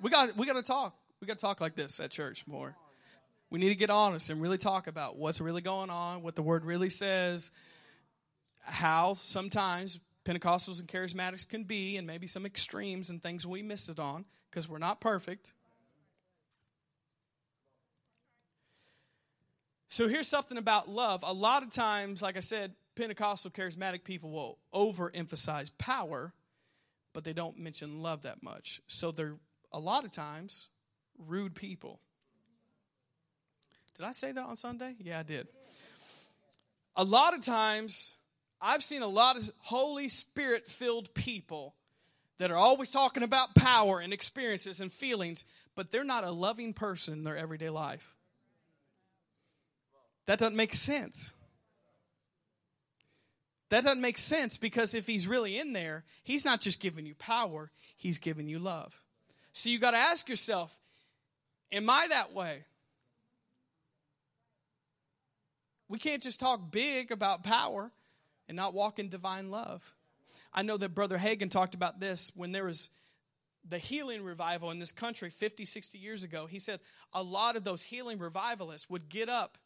We 0.00 0.10
got 0.10 0.36
we 0.36 0.46
got 0.46 0.54
to 0.54 0.62
talk. 0.62 0.96
We 1.20 1.26
got 1.26 1.38
to 1.38 1.40
talk 1.40 1.60
like 1.60 1.74
this 1.74 2.00
at 2.00 2.10
church 2.10 2.46
more. 2.46 2.74
We 3.50 3.58
need 3.58 3.68
to 3.68 3.74
get 3.74 3.90
honest 3.90 4.30
and 4.30 4.40
really 4.40 4.58
talk 4.58 4.86
about 4.86 5.16
what's 5.16 5.40
really 5.40 5.60
going 5.60 5.90
on, 5.90 6.22
what 6.22 6.34
the 6.34 6.42
word 6.42 6.64
really 6.64 6.88
says, 6.88 7.50
how 8.62 9.14
sometimes 9.14 10.00
Pentecostals 10.24 10.80
and 10.80 10.88
charismatics 10.88 11.48
can 11.48 11.64
be, 11.64 11.96
and 11.96 12.06
maybe 12.06 12.26
some 12.26 12.46
extremes 12.46 13.10
and 13.10 13.22
things 13.22 13.46
we 13.46 13.62
miss 13.62 13.88
it 13.88 13.98
on 13.98 14.24
because 14.50 14.68
we're 14.68 14.78
not 14.78 15.00
perfect. 15.00 15.52
So 19.88 20.08
here's 20.08 20.28
something 20.28 20.56
about 20.56 20.88
love. 20.88 21.22
A 21.26 21.34
lot 21.34 21.62
of 21.62 21.70
times, 21.70 22.22
like 22.22 22.36
I 22.36 22.40
said, 22.40 22.72
Pentecostal 22.94 23.50
charismatic 23.50 24.04
people 24.04 24.30
will 24.30 24.58
overemphasize 24.72 25.70
power, 25.76 26.32
but 27.12 27.24
they 27.24 27.32
don't 27.32 27.58
mention 27.58 28.02
love 28.02 28.22
that 28.22 28.42
much. 28.42 28.80
So 28.86 29.10
they're 29.10 29.36
a 29.72 29.78
lot 29.78 30.04
of 30.04 30.12
times 30.12 30.68
rude 31.18 31.54
people. 31.54 32.00
Did 33.96 34.06
I 34.06 34.12
say 34.12 34.32
that 34.32 34.40
on 34.40 34.56
Sunday? 34.56 34.94
Yeah, 34.98 35.18
I 35.18 35.22
did. 35.24 35.48
A 36.96 37.04
lot 37.04 37.34
of 37.34 37.42
times, 37.42 38.16
I've 38.62 38.84
seen 38.84 39.02
a 39.02 39.08
lot 39.08 39.36
of 39.36 39.50
Holy 39.58 40.08
Spirit 40.08 40.68
filled 40.68 41.12
people 41.14 41.74
that 42.38 42.50
are 42.50 42.56
always 42.56 42.90
talking 42.90 43.24
about 43.24 43.54
power 43.54 43.98
and 43.98 44.12
experiences 44.12 44.80
and 44.80 44.92
feelings, 44.92 45.44
but 45.74 45.90
they're 45.90 46.04
not 46.04 46.24
a 46.24 46.30
loving 46.30 46.72
person 46.72 47.14
in 47.14 47.24
their 47.24 47.36
everyday 47.36 47.70
life. 47.70 48.14
That 50.26 50.38
doesn't 50.38 50.56
make 50.56 50.74
sense. 50.74 51.32
That 53.70 53.84
doesn't 53.84 54.00
make 54.00 54.18
sense 54.18 54.58
because 54.58 54.94
if 54.94 55.06
he's 55.06 55.26
really 55.26 55.58
in 55.58 55.72
there, 55.72 56.04
he's 56.22 56.44
not 56.44 56.60
just 56.60 56.78
giving 56.78 57.06
you 57.06 57.14
power, 57.14 57.70
he's 57.96 58.18
giving 58.18 58.46
you 58.46 58.58
love. 58.58 59.02
So 59.52 59.70
you 59.70 59.78
got 59.78 59.92
to 59.92 59.96
ask 59.96 60.28
yourself, 60.28 60.72
am 61.72 61.90
I 61.90 62.06
that 62.08 62.32
way? 62.32 62.64
We 65.88 65.98
can't 65.98 66.22
just 66.22 66.38
talk 66.38 66.70
big 66.70 67.10
about 67.10 67.42
power 67.42 67.90
and 68.48 68.56
not 68.56 68.74
walk 68.74 68.98
in 68.98 69.08
divine 69.08 69.50
love. 69.50 69.94
I 70.52 70.62
know 70.62 70.76
that 70.76 70.94
Brother 70.94 71.18
Hagin 71.18 71.50
talked 71.50 71.74
about 71.74 72.00
this 72.00 72.30
when 72.34 72.52
there 72.52 72.64
was 72.64 72.90
the 73.68 73.78
healing 73.78 74.22
revival 74.22 74.70
in 74.70 74.78
this 74.78 74.92
country 74.92 75.30
50, 75.30 75.64
60 75.64 75.98
years 75.98 76.24
ago. 76.24 76.46
He 76.46 76.58
said 76.58 76.80
a 77.12 77.22
lot 77.22 77.56
of 77.56 77.64
those 77.64 77.82
healing 77.82 78.18
revivalists 78.18 78.90
would 78.90 79.08
get 79.08 79.28
up 79.28 79.58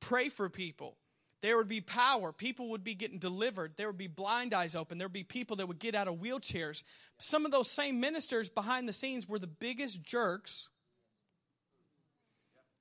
pray 0.00 0.28
for 0.28 0.48
people. 0.48 0.96
There 1.42 1.56
would 1.56 1.68
be 1.68 1.80
power. 1.80 2.32
People 2.32 2.70
would 2.70 2.82
be 2.82 2.94
getting 2.94 3.18
delivered. 3.18 3.76
There 3.76 3.86
would 3.86 3.98
be 3.98 4.06
blind 4.06 4.54
eyes 4.54 4.74
open. 4.74 4.98
There 4.98 5.06
would 5.06 5.12
be 5.12 5.24
people 5.24 5.56
that 5.56 5.68
would 5.68 5.78
get 5.78 5.94
out 5.94 6.08
of 6.08 6.16
wheelchairs. 6.16 6.82
Some 7.18 7.44
of 7.44 7.52
those 7.52 7.70
same 7.70 8.00
ministers 8.00 8.48
behind 8.48 8.88
the 8.88 8.92
scenes 8.92 9.28
were 9.28 9.38
the 9.38 9.46
biggest 9.46 10.02
jerks 10.02 10.68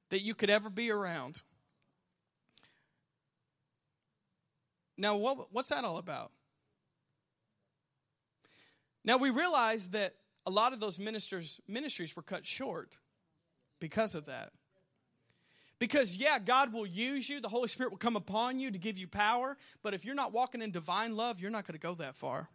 that 0.10 0.22
you 0.22 0.34
could 0.34 0.50
ever 0.50 0.70
be 0.70 0.90
around. 0.90 1.42
Now, 4.98 5.18
what, 5.18 5.48
what's 5.52 5.70
that 5.70 5.84
all 5.84 5.98
about? 5.98 6.32
Now, 9.04 9.18
we 9.18 9.30
realize 9.30 9.90
that 9.90 10.16
a 10.46 10.52
lot 10.52 10.74
of 10.74 10.80
those 10.80 11.00
ministers' 11.00 11.60
ministries 11.68 12.16
were 12.16 12.22
cut 12.22 12.46
short 12.46 12.98
because 13.80 14.16
of 14.16 14.26
that. 14.26 14.52
Because, 15.78 16.18
yeah, 16.18 16.40
God 16.40 16.72
will 16.72 16.86
use 16.86 17.28
you, 17.28 17.42
the 17.42 17.50
Holy 17.50 17.68
Spirit 17.68 17.92
will 17.92 17.98
come 17.98 18.16
upon 18.16 18.60
you 18.60 18.72
to 18.72 18.78
give 18.78 18.98
you 18.98 19.08
power, 19.08 19.58
but 19.84 19.94
if 19.94 20.06
you're 20.06 20.16
not 20.16 20.32
walking 20.32 20.62
in 20.62 20.72
divine 20.72 21.16
love, 21.16 21.40
you're 21.42 21.52
not 21.52 21.68
going 21.68 21.74
to 21.74 21.80
go 21.80 21.94
that 21.96 22.16
far. 22.16 22.50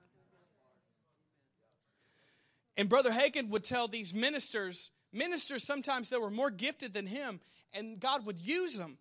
And 2.77 2.89
Brother 2.89 3.11
Hagin 3.11 3.51
would 3.51 3.63
tell 3.63 3.89
these 3.89 4.15
ministers, 4.15 4.91
ministers 5.13 5.63
sometimes 5.63 6.09
that 6.11 6.21
were 6.21 6.31
more 6.31 6.51
gifted 6.51 6.95
than 6.95 7.07
him, 7.07 7.41
and 7.75 8.01
God 8.01 8.25
would 8.25 8.41
use 8.41 8.79
them, 8.79 8.97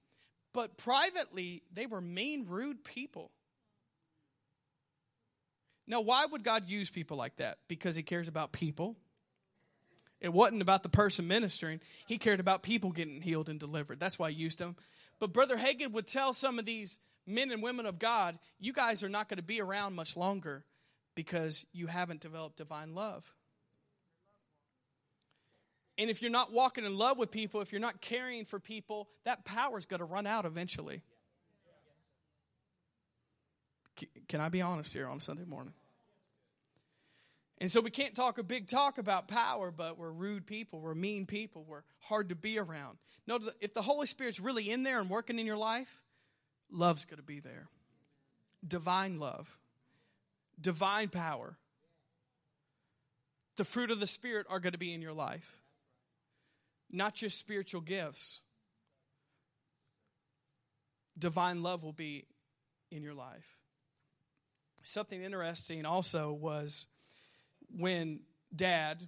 but 0.59 0.75
privately, 0.75 1.63
they 1.71 1.85
were 1.85 2.01
mean, 2.01 2.45
rude 2.49 2.83
people. 2.83 3.31
Now, 5.87 6.01
why 6.01 6.25
would 6.25 6.43
God 6.43 6.69
use 6.69 6.89
people 6.89 7.15
like 7.15 7.37
that? 7.37 7.59
Because 7.69 7.95
He 7.95 8.03
cares 8.03 8.27
about 8.27 8.51
people 8.51 8.97
it 10.21 10.33
wasn't 10.33 10.61
about 10.61 10.83
the 10.83 10.89
person 10.89 11.27
ministering. 11.27 11.79
He 12.07 12.17
cared 12.17 12.39
about 12.39 12.61
people 12.61 12.91
getting 12.91 13.21
healed 13.21 13.49
and 13.49 13.59
delivered. 13.59 13.99
That's 13.99 14.19
why 14.19 14.31
he 14.31 14.37
used 14.37 14.59
them. 14.59 14.75
But 15.19 15.33
Brother 15.33 15.57
Hagin 15.57 15.91
would 15.91 16.07
tell 16.07 16.33
some 16.33 16.59
of 16.59 16.65
these 16.65 16.99
men 17.25 17.51
and 17.51 17.63
women 17.63 17.85
of 17.85 17.99
God, 17.99 18.37
you 18.59 18.73
guys 18.73 19.03
are 19.03 19.09
not 19.09 19.29
going 19.29 19.37
to 19.37 19.43
be 19.43 19.61
around 19.61 19.95
much 19.95 20.17
longer 20.17 20.65
because 21.15 21.65
you 21.71 21.87
haven't 21.87 22.21
developed 22.21 22.57
divine 22.57 22.95
love. 22.95 23.33
And 25.99 26.09
if 26.09 26.21
you're 26.21 26.31
not 26.31 26.53
walking 26.53 26.85
in 26.85 26.97
love 26.97 27.17
with 27.17 27.29
people, 27.29 27.59
if 27.59 27.73
you're 27.73 27.81
not 27.81 27.99
caring 27.99 28.45
for 28.45 28.57
people, 28.57 29.09
that 29.25 29.43
power 29.43 29.77
is 29.77 29.85
going 29.85 29.99
to 29.99 30.05
run 30.05 30.25
out 30.25 30.45
eventually. 30.45 31.01
Can 34.29 34.39
I 34.39 34.47
be 34.47 34.61
honest 34.61 34.93
here 34.93 35.07
on 35.07 35.19
Sunday 35.19 35.43
morning? 35.43 35.73
And 37.59 37.69
so 37.69 37.81
we 37.81 37.91
can't 37.91 38.15
talk 38.15 38.37
a 38.37 38.43
big 38.43 38.69
talk 38.69 38.97
about 38.97 39.27
power, 39.27 39.71
but 39.71 39.97
we're 39.97 40.11
rude 40.11 40.47
people, 40.47 40.79
we're 40.79 40.95
mean 40.95 41.25
people, 41.25 41.65
we're 41.67 41.83
hard 41.99 42.29
to 42.29 42.35
be 42.35 42.57
around. 42.57 42.97
No, 43.27 43.37
if 43.59 43.73
the 43.73 43.81
Holy 43.81 44.07
Spirit's 44.07 44.39
really 44.39 44.71
in 44.71 44.83
there 44.83 45.01
and 45.01 45.09
working 45.09 45.37
in 45.37 45.45
your 45.45 45.57
life, 45.57 46.01
love's 46.71 47.03
going 47.03 47.17
to 47.17 47.23
be 47.23 47.41
there. 47.41 47.67
Divine 48.65 49.19
love, 49.19 49.57
divine 50.61 51.09
power. 51.09 51.57
The 53.57 53.65
fruit 53.65 53.91
of 53.91 53.99
the 53.99 54.07
Spirit 54.07 54.47
are 54.49 54.61
going 54.61 54.71
to 54.71 54.79
be 54.79 54.93
in 54.93 55.01
your 55.01 55.11
life, 55.13 55.57
not 56.91 57.13
just 57.13 57.37
spiritual 57.37 57.81
gifts. 57.81 58.41
Divine 61.17 61.61
love 61.61 61.83
will 61.83 61.93
be 61.93 62.25
in 62.91 63.03
your 63.03 63.13
life. 63.13 63.57
Something 64.83 65.21
interesting 65.21 65.85
also 65.85 66.31
was 66.31 66.87
when 67.77 68.21
dad 68.55 69.07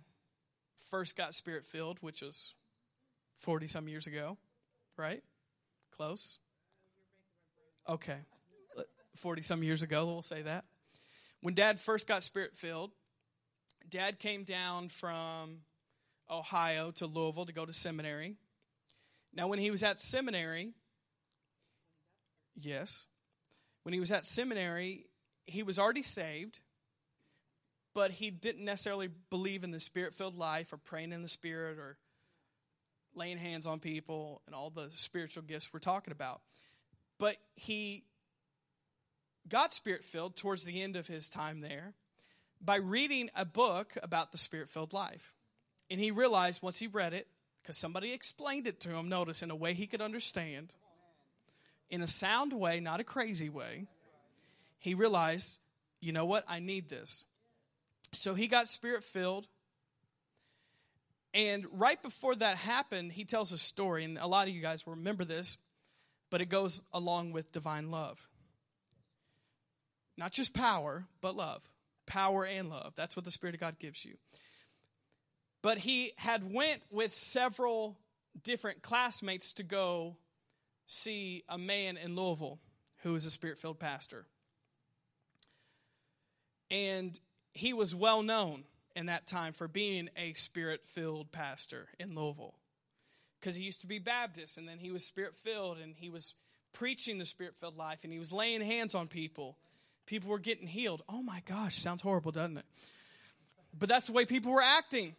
first 0.90 1.16
got 1.16 1.34
spirit 1.34 1.66
filled, 1.66 1.98
which 2.02 2.22
was 2.22 2.54
40 3.40 3.68
some 3.68 3.88
years 3.88 4.08
ago, 4.08 4.38
right? 4.98 5.24
Close? 5.92 6.38
Okay. 7.88 8.18
40 9.16 9.42
some 9.42 9.64
years 9.64 9.82
ago, 9.84 10.06
we'll 10.06 10.22
say 10.22 10.42
that. 10.44 10.66
When 11.42 11.54
dad 11.54 11.80
first 11.80 12.08
got 12.08 12.24
spirit 12.24 12.56
filled, 12.56 12.92
dad 13.90 14.20
came 14.20 14.44
down 14.44 14.90
from 14.90 15.62
Ohio 16.32 16.92
to 16.92 17.06
Louisville 17.06 17.46
to 17.46 17.54
go 17.54 17.66
to 17.66 17.74
seminary. 17.74 18.38
Now, 19.34 19.48
when 19.48 19.60
he 19.60 19.72
was 19.72 19.84
at 19.84 20.00
seminary, 20.00 20.72
yes, 22.60 23.06
when 23.84 23.94
he 23.94 24.00
was 24.00 24.12
at 24.12 24.26
seminary, 24.26 25.06
he 25.46 25.64
was 25.64 25.78
already 25.78 26.04
saved 26.04 26.60
but 27.94 28.12
he 28.12 28.30
didn't 28.30 28.64
necessarily 28.64 29.10
believe 29.30 29.64
in 29.64 29.72
the 29.72 29.80
spirit 29.80 30.16
filled 30.16 30.38
life 30.38 30.72
or 30.72 30.78
praying 30.78 31.12
in 31.12 31.22
the 31.22 31.28
spirit 31.28 31.78
or 31.78 31.98
laying 33.14 33.38
hands 33.38 33.68
on 33.68 33.80
people 33.80 34.42
and 34.46 34.56
all 34.56 34.70
the 34.70 34.90
spiritual 34.92 35.44
gifts 35.44 35.74
we're 35.74 35.80
talking 35.80 36.12
about. 36.12 36.42
But 37.18 37.36
he 37.56 38.06
got 39.48 39.74
spirit 39.74 40.06
filled 40.06 40.38
towards 40.38 40.64
the 40.64 40.82
end 40.82 40.96
of 40.96 41.08
his 41.08 41.30
time 41.30 41.60
there 41.60 41.94
by 42.62 42.78
reading 42.78 43.30
a 43.36 43.44
book 43.44 43.98
about 44.02 44.32
the 44.32 44.38
spirit 44.38 44.70
filled 44.70 44.94
life. 44.94 45.34
And 45.92 46.00
he 46.00 46.10
realized 46.10 46.64
once 46.64 46.80
he 46.80 46.88
read 46.88 47.14
it, 47.14 47.28
because 47.62 47.78
somebody 47.78 48.14
explained 48.14 48.66
it 48.66 48.80
to 48.80 48.90
him, 48.90 49.10
notice, 49.10 49.44
in 49.44 49.52
a 49.52 49.56
way 49.56 49.74
he 49.74 49.88
could 49.88 50.02
understand, 50.02 50.74
in 51.90 52.02
a 52.02 52.08
sound 52.08 52.54
way, 52.54 52.80
not 52.80 53.02
a 53.02 53.04
crazy 53.04 53.50
way, 53.50 53.88
he 54.80 54.94
realized, 54.94 55.60
you 56.00 56.14
know 56.14 56.26
what, 56.26 56.46
I 56.48 56.60
need 56.60 56.88
this. 56.88 57.26
So 58.14 58.36
he 58.36 58.48
got 58.48 58.70
spirit 58.70 59.04
filled. 59.04 59.48
And 61.34 61.68
right 61.74 62.02
before 62.02 62.36
that 62.36 62.56
happened, 62.56 63.12
he 63.12 63.26
tells 63.26 63.52
a 63.52 63.58
story, 63.58 64.06
and 64.06 64.18
a 64.18 64.28
lot 64.28 64.48
of 64.48 64.54
you 64.54 64.62
guys 64.62 64.86
will 64.86 64.96
remember 64.96 65.26
this, 65.26 65.58
but 66.30 66.40
it 66.40 66.46
goes 66.46 66.82
along 66.94 67.34
with 67.34 67.52
divine 67.52 67.92
love. 67.92 68.30
Not 70.18 70.32
just 70.32 70.54
power, 70.54 71.06
but 71.20 71.36
love. 71.36 71.62
Power 72.06 72.46
and 72.46 72.70
love. 72.70 72.94
That's 72.96 73.18
what 73.18 73.26
the 73.26 73.32
Spirit 73.32 73.56
of 73.56 73.62
God 73.62 73.78
gives 73.78 74.06
you. 74.06 74.16
But 75.62 75.80
he 75.80 76.14
had 76.18 76.54
went 76.54 76.82
with 76.90 77.14
several 77.14 77.98
different 78.44 78.82
classmates 78.82 79.54
to 79.54 79.64
go 79.64 80.18
see 80.88 81.44
a 81.48 81.58
man 81.58 81.98
in 81.98 82.16
Louisville 82.16 82.60
who 83.04 83.14
was 83.14 83.26
a 83.26 83.32
spirit-filled 83.32 83.80
pastor. 83.80 84.26
And 86.70 87.20
he 87.54 87.74
was 87.74 87.94
well 87.94 88.24
known 88.24 88.64
in 88.96 89.08
that 89.08 89.28
time 89.28 89.54
for 89.54 89.68
being 89.68 90.10
a 90.18 90.34
spirit 90.34 90.86
filled 90.86 91.32
pastor 91.32 91.88
in 92.00 92.16
Louisville. 92.16 92.56
Because 93.40 93.56
he 93.56 93.64
used 93.64 93.82
to 93.82 93.88
be 93.88 94.00
Baptist 94.00 94.58
and 94.58 94.68
then 94.68 94.78
he 94.80 94.92
was 94.92 95.04
spirit 95.04 95.36
filled 95.36 95.78
and 95.78 95.96
he 95.98 96.10
was 96.10 96.34
preaching 96.74 97.18
the 97.18 97.26
spirit 97.26 97.56
filled 97.60 97.78
life 97.78 98.00
and 98.04 98.14
he 98.14 98.20
was 98.20 98.32
laying 98.32 98.62
hands 98.62 98.96
on 98.96 99.08
people. 99.08 99.58
People 100.06 100.30
were 100.30 100.40
getting 100.40 100.68
healed. 100.68 101.04
Oh 101.10 101.22
my 101.22 101.42
gosh, 101.46 101.78
sounds 101.78 102.02
horrible, 102.02 102.32
doesn't 102.32 102.58
it? 102.58 102.66
But 103.78 103.90
that's 103.90 104.08
the 104.08 104.14
way 104.14 104.26
people 104.26 104.52
were 104.52 104.62
acting. 104.62 105.16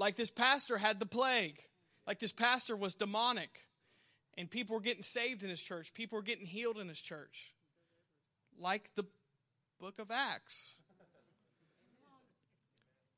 Like 0.00 0.16
this 0.16 0.30
pastor 0.30 0.78
had 0.78 0.98
the 0.98 1.04
plague, 1.04 1.62
like 2.06 2.20
this 2.20 2.32
pastor 2.32 2.74
was 2.74 2.94
demonic. 2.94 3.66
And 4.38 4.50
people 4.50 4.76
were 4.76 4.80
getting 4.80 5.02
saved 5.02 5.42
in 5.42 5.50
his 5.50 5.60
church, 5.60 5.92
people 5.92 6.16
were 6.16 6.22
getting 6.22 6.46
healed 6.46 6.78
in 6.78 6.88
his 6.88 7.02
church. 7.02 7.52
Like 8.58 8.88
the 8.94 9.04
book 9.78 9.98
of 9.98 10.10
Acts. 10.10 10.74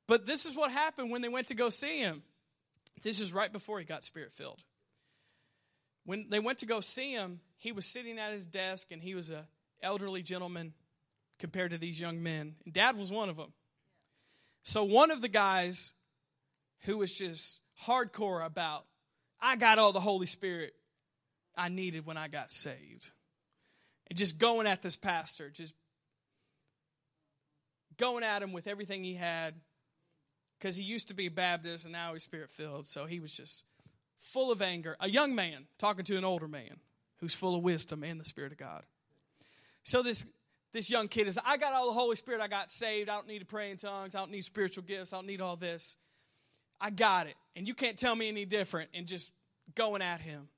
But 0.08 0.26
this 0.26 0.44
is 0.44 0.56
what 0.56 0.72
happened 0.72 1.12
when 1.12 1.22
they 1.22 1.28
went 1.28 1.46
to 1.46 1.54
go 1.54 1.68
see 1.68 1.98
him. 1.98 2.24
This 3.02 3.20
is 3.20 3.32
right 3.32 3.52
before 3.52 3.78
he 3.78 3.84
got 3.84 4.02
spirit 4.02 4.32
filled. 4.32 4.60
When 6.04 6.30
they 6.30 6.40
went 6.40 6.58
to 6.58 6.66
go 6.66 6.80
see 6.80 7.12
him, 7.12 7.38
he 7.58 7.70
was 7.70 7.86
sitting 7.86 8.18
at 8.18 8.32
his 8.32 8.44
desk 8.44 8.90
and 8.90 9.00
he 9.00 9.14
was 9.14 9.30
a 9.30 9.46
elderly 9.84 10.22
gentleman 10.22 10.74
compared 11.38 11.70
to 11.70 11.78
these 11.78 12.00
young 12.00 12.24
men. 12.24 12.56
And 12.64 12.74
dad 12.74 12.96
was 12.96 13.12
one 13.12 13.28
of 13.28 13.36
them. 13.36 13.52
So 14.64 14.82
one 14.82 15.12
of 15.12 15.22
the 15.22 15.28
guys 15.28 15.92
who 16.82 16.98
was 16.98 17.12
just 17.16 17.60
hardcore 17.84 18.44
about, 18.44 18.84
I 19.40 19.56
got 19.56 19.78
all 19.78 19.92
the 19.92 20.00
Holy 20.00 20.26
Spirit 20.26 20.74
I 21.56 21.68
needed 21.68 22.06
when 22.06 22.16
I 22.16 22.28
got 22.28 22.50
saved. 22.50 23.10
And 24.08 24.18
just 24.18 24.38
going 24.38 24.66
at 24.66 24.82
this 24.82 24.96
pastor, 24.96 25.50
just 25.50 25.74
going 27.98 28.24
at 28.24 28.42
him 28.42 28.52
with 28.52 28.66
everything 28.66 29.04
he 29.04 29.14
had 29.14 29.54
because 30.58 30.76
he 30.76 30.84
used 30.84 31.08
to 31.08 31.14
be 31.14 31.28
Baptist 31.28 31.84
and 31.84 31.92
now 31.92 32.12
he's 32.12 32.22
spirit 32.22 32.50
filled. 32.50 32.86
So 32.86 33.06
he 33.06 33.20
was 33.20 33.32
just 33.32 33.64
full 34.18 34.52
of 34.52 34.62
anger. 34.62 34.96
A 35.00 35.08
young 35.08 35.34
man 35.34 35.66
talking 35.78 36.04
to 36.04 36.16
an 36.16 36.24
older 36.24 36.48
man 36.48 36.78
who's 37.18 37.34
full 37.34 37.54
of 37.54 37.62
wisdom 37.62 38.02
and 38.02 38.20
the 38.20 38.24
Spirit 38.24 38.52
of 38.52 38.58
God. 38.58 38.84
So 39.84 40.02
this 40.02 40.26
this 40.72 40.88
young 40.88 41.08
kid 41.08 41.26
is, 41.26 41.38
I 41.44 41.58
got 41.58 41.74
all 41.74 41.86
the 41.86 41.92
Holy 41.92 42.16
Spirit. 42.16 42.40
I 42.40 42.48
got 42.48 42.70
saved. 42.70 43.10
I 43.10 43.14
don't 43.14 43.28
need 43.28 43.40
to 43.40 43.44
pray 43.44 43.70
in 43.70 43.76
tongues. 43.76 44.14
I 44.14 44.20
don't 44.20 44.30
need 44.30 44.42
spiritual 44.42 44.84
gifts. 44.84 45.12
I 45.12 45.16
don't 45.16 45.26
need 45.26 45.42
all 45.42 45.56
this. 45.56 45.96
I 46.82 46.90
got 46.90 47.28
it. 47.28 47.36
And 47.54 47.68
you 47.68 47.74
can't 47.74 47.96
tell 47.96 48.16
me 48.16 48.28
any 48.28 48.44
different. 48.44 48.90
And 48.92 49.06
just 49.06 49.30
going 49.76 50.02
at 50.02 50.20
him. 50.20 50.48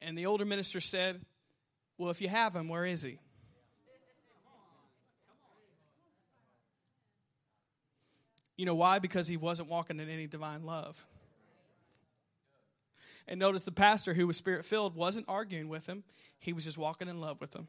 And 0.00 0.16
the 0.16 0.26
older 0.26 0.44
minister 0.44 0.80
said, 0.80 1.20
Well, 1.98 2.10
if 2.10 2.20
you 2.20 2.28
have 2.28 2.54
him, 2.54 2.68
where 2.68 2.86
is 2.86 3.02
he? 3.02 3.18
You 8.56 8.64
know 8.64 8.74
why? 8.74 9.00
Because 9.00 9.28
he 9.28 9.36
wasn't 9.36 9.68
walking 9.68 10.00
in 10.00 10.08
any 10.08 10.26
divine 10.26 10.64
love. 10.64 11.04
And 13.28 13.40
notice 13.40 13.64
the 13.64 13.72
pastor 13.72 14.14
who 14.14 14.26
was 14.26 14.36
spirit 14.36 14.64
filled 14.64 14.94
wasn't 14.94 15.26
arguing 15.28 15.68
with 15.68 15.86
him, 15.86 16.04
he 16.38 16.52
was 16.52 16.64
just 16.64 16.78
walking 16.78 17.08
in 17.08 17.20
love 17.20 17.40
with 17.40 17.54
him. 17.54 17.66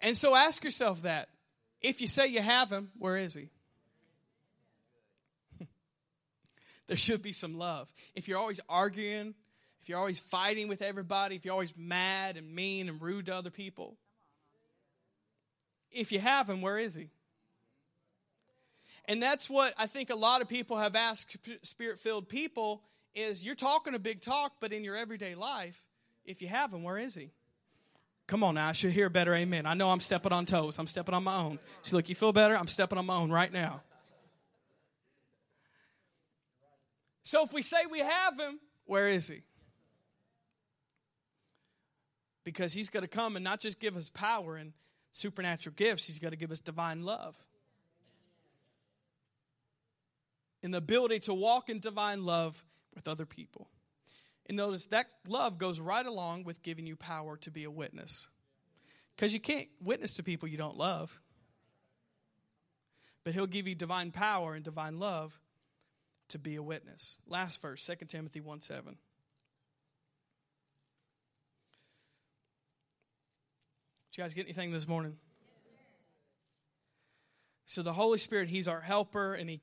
And 0.00 0.16
so 0.16 0.34
ask 0.34 0.64
yourself 0.64 1.02
that. 1.02 1.28
If 1.80 2.00
you 2.00 2.06
say 2.06 2.26
you 2.26 2.42
have 2.42 2.70
him, 2.70 2.90
where 2.98 3.16
is 3.16 3.34
he? 3.34 3.48
There 6.90 6.96
should 6.96 7.22
be 7.22 7.32
some 7.32 7.56
love. 7.56 7.86
If 8.16 8.26
you're 8.26 8.36
always 8.36 8.58
arguing, 8.68 9.36
if 9.80 9.88
you're 9.88 9.96
always 10.00 10.18
fighting 10.18 10.66
with 10.66 10.82
everybody, 10.82 11.36
if 11.36 11.44
you're 11.44 11.52
always 11.52 11.72
mad 11.76 12.36
and 12.36 12.52
mean 12.52 12.88
and 12.88 13.00
rude 13.00 13.26
to 13.26 13.36
other 13.36 13.50
people, 13.50 13.96
if 15.92 16.10
you 16.10 16.18
have 16.18 16.50
him, 16.50 16.62
where 16.62 16.80
is 16.80 16.96
he? 16.96 17.10
And 19.04 19.22
that's 19.22 19.48
what 19.48 19.72
I 19.78 19.86
think 19.86 20.10
a 20.10 20.16
lot 20.16 20.42
of 20.42 20.48
people 20.48 20.78
have 20.78 20.96
asked 20.96 21.36
spirit 21.62 22.00
filled 22.00 22.28
people 22.28 22.82
is 23.14 23.44
you're 23.44 23.54
talking 23.54 23.94
a 23.94 24.00
big 24.00 24.20
talk, 24.20 24.54
but 24.58 24.72
in 24.72 24.82
your 24.82 24.96
everyday 24.96 25.36
life, 25.36 25.80
if 26.24 26.42
you 26.42 26.48
have 26.48 26.72
him, 26.72 26.82
where 26.82 26.98
is 26.98 27.14
he? 27.14 27.30
Come 28.26 28.42
on 28.42 28.56
now, 28.56 28.68
I 28.68 28.72
should 28.72 28.90
hear 28.90 29.08
better 29.08 29.32
amen. 29.32 29.64
I 29.64 29.74
know 29.74 29.92
I'm 29.92 30.00
stepping 30.00 30.32
on 30.32 30.44
toes. 30.44 30.76
I'm 30.80 30.88
stepping 30.88 31.14
on 31.14 31.22
my 31.22 31.36
own. 31.36 31.60
See, 31.82 31.94
look, 31.94 32.08
you 32.08 32.16
feel 32.16 32.32
better? 32.32 32.56
I'm 32.56 32.66
stepping 32.66 32.98
on 32.98 33.06
my 33.06 33.14
own 33.14 33.30
right 33.30 33.52
now. 33.52 33.82
So 37.22 37.44
if 37.44 37.52
we 37.52 37.62
say 37.62 37.78
we 37.90 38.00
have 38.00 38.38
him, 38.38 38.58
where 38.86 39.08
is 39.08 39.28
he? 39.28 39.42
Because 42.44 42.72
he's 42.72 42.90
going 42.90 43.02
to 43.02 43.08
come 43.08 43.36
and 43.36 43.44
not 43.44 43.60
just 43.60 43.78
give 43.80 43.96
us 43.96 44.10
power 44.10 44.56
and 44.56 44.72
supernatural 45.12 45.74
gifts, 45.76 46.06
he's 46.06 46.18
going 46.18 46.32
to 46.32 46.36
give 46.36 46.50
us 46.50 46.60
divine 46.60 47.02
love. 47.02 47.36
And 50.62 50.74
the 50.74 50.78
ability 50.78 51.20
to 51.20 51.34
walk 51.34 51.68
in 51.68 51.80
divine 51.80 52.24
love 52.24 52.64
with 52.94 53.08
other 53.08 53.26
people. 53.26 53.68
And 54.46 54.56
notice 54.56 54.86
that 54.86 55.06
love 55.28 55.58
goes 55.58 55.78
right 55.78 56.04
along 56.04 56.44
with 56.44 56.62
giving 56.62 56.86
you 56.86 56.96
power 56.96 57.36
to 57.38 57.50
be 57.50 57.64
a 57.64 57.70
witness. 57.70 58.26
Because 59.14 59.32
you 59.32 59.40
can't 59.40 59.68
witness 59.80 60.14
to 60.14 60.22
people 60.22 60.48
you 60.48 60.56
don't 60.56 60.76
love. 60.76 61.20
But 63.22 63.34
he'll 63.34 63.46
give 63.46 63.68
you 63.68 63.74
divine 63.74 64.10
power 64.10 64.54
and 64.54 64.64
divine 64.64 64.98
love 64.98 65.38
to 66.30 66.38
be 66.38 66.56
a 66.56 66.62
witness. 66.62 67.18
Last 67.26 67.60
verse, 67.62 67.86
2 67.86 68.06
Timothy 68.06 68.40
1 68.40 68.60
7. 68.60 68.84
Did 74.10 74.18
you 74.18 74.24
guys 74.24 74.34
get 74.34 74.46
anything 74.46 74.72
this 74.72 74.88
morning? 74.88 75.16
So 77.66 77.82
the 77.82 77.92
Holy 77.92 78.18
Spirit, 78.18 78.48
He's 78.48 78.66
our 78.66 78.80
helper, 78.80 79.34
and 79.34 79.48
He 79.48 79.60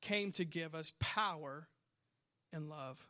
came 0.00 0.30
to 0.32 0.44
give 0.44 0.74
us 0.74 0.92
power 1.00 1.68
and 2.52 2.68
love 2.68 3.04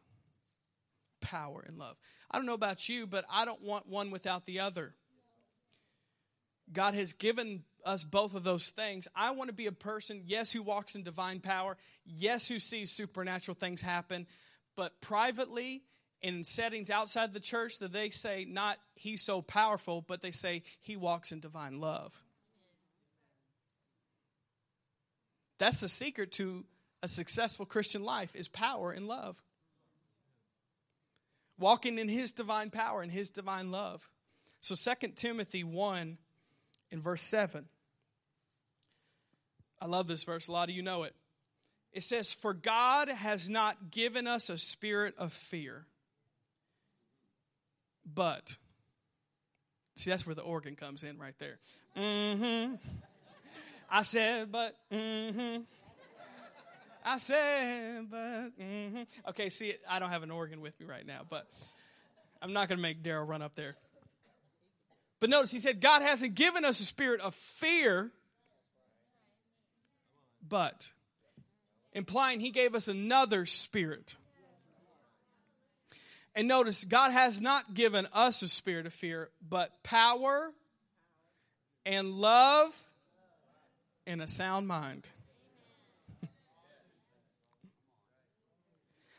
power 1.23 1.65
and 1.67 1.79
love. 1.79 1.97
I 2.31 2.37
don't 2.37 2.45
know 2.45 2.53
about 2.53 2.89
you, 2.89 3.07
but 3.07 3.25
I 3.31 3.47
don't 3.47 3.63
want 3.63 3.89
one 3.89 4.11
without 4.11 4.45
the 4.45 4.61
other. 4.61 4.95
God 6.71 6.95
has 6.95 7.13
given 7.13 7.65
us 7.85 8.05
both 8.05 8.35
of 8.35 8.45
those 8.45 8.71
things. 8.71 9.09
I 9.17 9.33
want 9.33 9.49
to 9.49 9.55
be 9.55 9.67
a 9.67 9.73
person, 9.73 10.23
yes, 10.27 10.53
who 10.53 10.63
walks 10.63 10.95
in 10.95 11.03
divine 11.03 11.41
power, 11.41 11.77
yes, 12.05 12.49
who 12.49 12.59
sees 12.59 12.91
supernatural 12.91 13.55
things 13.55 13.83
happen, 13.83 14.27
but 14.77 15.01
privately 15.01 15.83
in 16.21 16.45
settings 16.45 16.91
outside 16.91 17.33
the 17.33 17.41
church 17.41 17.79
that 17.81 17.93
they 17.93 18.11
say 18.11 18.47
not 18.49 18.79
he's 18.95 19.23
so 19.23 19.43
powerful, 19.43 20.05
but 20.07 20.21
they 20.21 20.31
say 20.31 20.63
he 20.81 20.97
walks 20.97 21.33
in 21.33 21.41
divine 21.41 21.81
love. 21.81 22.23
That's 25.59 25.81
the 25.81 25.89
secret 25.89 26.33
to 26.33 26.65
a 27.03 27.09
successful 27.09 27.67
Christian 27.67 28.05
life 28.05 28.35
is 28.35 28.49
power 28.49 28.93
and 28.93 29.09
love 29.09 29.43
walking 31.63 31.99
in 31.99 32.09
his 32.09 32.33
divine 32.33 32.71
power 32.71 33.01
and 33.01 33.11
his 33.11 33.31
divine 33.31 33.71
love. 33.71 34.11
So 34.61 34.75
2 34.75 35.09
Timothy 35.09 35.65
1 35.65 36.19
in 36.93 37.03
verse 37.03 37.25
7. 37.25 37.65
I 39.81 39.87
love 39.87 40.07
this 40.07 40.23
verse. 40.23 40.47
A 40.47 40.53
lot 40.53 40.69
of 40.69 40.77
you 40.77 40.83
know 40.83 41.03
it. 41.03 41.15
It 41.93 42.03
says, 42.03 42.33
For 42.33 42.55
God 42.55 43.09
has 43.09 43.49
not 43.49 43.91
given 43.91 44.29
us 44.29 44.49
a 44.49 44.57
spirit 44.57 45.15
of 45.19 45.33
fear, 45.33 45.87
but. 48.07 48.57
See, 49.97 50.11
that's 50.11 50.25
where 50.25 50.35
the 50.35 50.43
organ 50.43 50.77
comes 50.77 51.03
in 51.03 51.19
right 51.19 51.35
there. 51.39 51.59
Mm 51.97 52.39
hmm. 52.39 52.75
I 53.91 54.03
said, 54.03 54.51
but, 54.51 54.77
mm 54.91 55.35
hmm. 55.35 55.63
I 57.05 57.19
said, 57.19 58.07
but 58.11 58.59
mm-hmm. 58.61 59.03
okay. 59.31 59.51
See, 59.51 59.75
I 59.91 59.99
don't 59.99 60.11
have 60.11 60.23
an 60.23 60.31
organ 60.31 60.61
with 60.61 60.79
me 60.79 60.87
right 60.87 61.05
now, 61.05 61.23
but 61.29 61.49
I'm 62.41 62.53
not 62.53 62.69
going 62.69 62.79
to 62.79 62.83
make 62.83 63.03
Daryl 63.03 63.27
run 63.27 63.43
up 63.43 63.57
there. 63.57 63.75
But 65.23 65.31
notice 65.31 65.53
he 65.53 65.61
said, 65.61 65.81
God 65.81 66.03
hasn't 66.03 66.35
given 66.35 66.65
us 66.65 66.81
a 66.81 66.85
spirit 66.85 67.21
of 67.21 67.37
fear, 67.37 68.11
but 70.49 70.91
implying 71.93 72.41
he 72.41 72.51
gave 72.51 72.75
us 72.75 72.89
another 72.89 73.47
spirit. 73.47 74.17
And 76.35 76.49
notice, 76.49 76.85
God 76.85 77.13
has 77.13 77.41
not 77.41 77.73
given 77.73 78.09
us 78.13 78.43
a 78.43 78.49
spirit 78.49 78.85
of 78.85 78.93
fear, 78.93 79.31
but 79.49 79.71
power 79.85 80.51
and 81.87 82.11
love 82.15 82.77
and 84.09 84.21
a 84.21 84.27
sound 84.27 84.67
mind. 84.67 85.07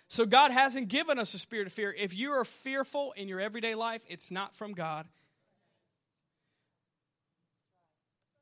so, 0.10 0.26
God 0.26 0.52
hasn't 0.52 0.90
given 0.90 1.18
us 1.18 1.34
a 1.34 1.40
spirit 1.40 1.68
of 1.68 1.72
fear. 1.72 1.96
If 1.98 2.14
you 2.14 2.32
are 2.32 2.44
fearful 2.44 3.14
in 3.16 3.30
your 3.30 3.40
everyday 3.40 3.74
life, 3.74 4.04
it's 4.10 4.32
not 4.32 4.58
from 4.58 4.74
God. 4.74 5.08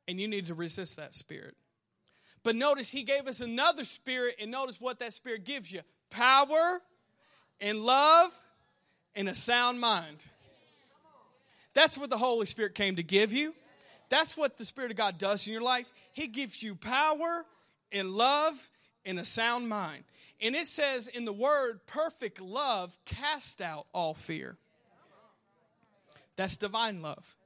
And 0.07 0.19
you 0.19 0.27
need 0.27 0.47
to 0.47 0.53
resist 0.53 0.97
that 0.97 1.15
spirit. 1.15 1.55
But 2.43 2.55
notice, 2.55 2.91
He 2.91 3.03
gave 3.03 3.27
us 3.27 3.39
another 3.39 3.83
spirit, 3.83 4.35
and 4.39 4.51
notice 4.51 4.81
what 4.81 4.99
that 4.99 5.13
spirit 5.13 5.45
gives 5.45 5.71
you 5.71 5.81
power 6.09 6.81
and 7.59 7.81
love 7.81 8.31
and 9.15 9.29
a 9.29 9.35
sound 9.35 9.79
mind. 9.79 10.25
That's 11.73 11.97
what 11.97 12.09
the 12.09 12.17
Holy 12.17 12.45
Spirit 12.45 12.75
came 12.75 12.97
to 12.97 13.03
give 13.03 13.31
you. 13.31 13.53
That's 14.09 14.35
what 14.35 14.57
the 14.57 14.65
Spirit 14.65 14.91
of 14.91 14.97
God 14.97 15.17
does 15.17 15.47
in 15.47 15.53
your 15.53 15.61
life. 15.61 15.91
He 16.11 16.27
gives 16.27 16.61
you 16.61 16.75
power 16.75 17.45
and 17.91 18.11
love 18.11 18.69
and 19.05 19.19
a 19.19 19.25
sound 19.25 19.69
mind. 19.69 20.03
And 20.41 20.55
it 20.55 20.67
says 20.67 21.07
in 21.07 21.23
the 21.23 21.33
word, 21.33 21.79
perfect 21.85 22.41
love 22.41 22.97
cast 23.05 23.61
out 23.61 23.85
all 23.93 24.13
fear. 24.13 24.57
That's 26.35 26.57
divine 26.57 27.01
love. 27.01 27.37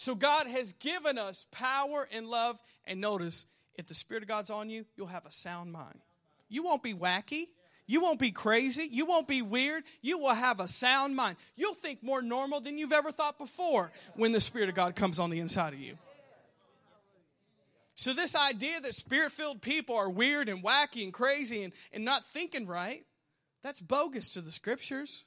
So 0.00 0.14
God 0.14 0.46
has 0.46 0.72
given 0.72 1.18
us 1.18 1.44
power 1.50 2.08
and 2.10 2.26
love. 2.26 2.58
And 2.86 3.02
notice, 3.02 3.44
if 3.74 3.86
the 3.86 3.94
Spirit 3.94 4.22
of 4.22 4.30
God's 4.30 4.48
on 4.48 4.70
you, 4.70 4.86
you'll 4.96 5.08
have 5.08 5.26
a 5.26 5.30
sound 5.30 5.72
mind. 5.72 6.00
You 6.48 6.62
won't 6.62 6.82
be 6.82 6.94
wacky. 6.94 7.48
You 7.86 8.00
won't 8.00 8.18
be 8.18 8.30
crazy. 8.30 8.88
You 8.90 9.04
won't 9.04 9.28
be 9.28 9.42
weird. 9.42 9.84
You 10.00 10.16
will 10.16 10.32
have 10.32 10.58
a 10.58 10.66
sound 10.66 11.16
mind. 11.16 11.36
You'll 11.54 11.74
think 11.74 12.02
more 12.02 12.22
normal 12.22 12.62
than 12.62 12.78
you've 12.78 12.94
ever 12.94 13.12
thought 13.12 13.36
before 13.36 13.92
when 14.14 14.32
the 14.32 14.40
Spirit 14.40 14.70
of 14.70 14.74
God 14.74 14.96
comes 14.96 15.18
on 15.18 15.28
the 15.28 15.38
inside 15.38 15.74
of 15.74 15.80
you. 15.80 15.98
So, 17.94 18.14
this 18.14 18.34
idea 18.34 18.80
that 18.80 18.94
spirit 18.94 19.32
filled 19.32 19.60
people 19.60 19.96
are 19.96 20.08
weird 20.08 20.48
and 20.48 20.64
wacky 20.64 21.04
and 21.04 21.12
crazy 21.12 21.62
and, 21.62 21.74
and 21.92 22.06
not 22.06 22.24
thinking 22.24 22.66
right, 22.66 23.04
that's 23.60 23.80
bogus 23.80 24.32
to 24.32 24.40
the 24.40 24.50
scriptures. 24.50 25.24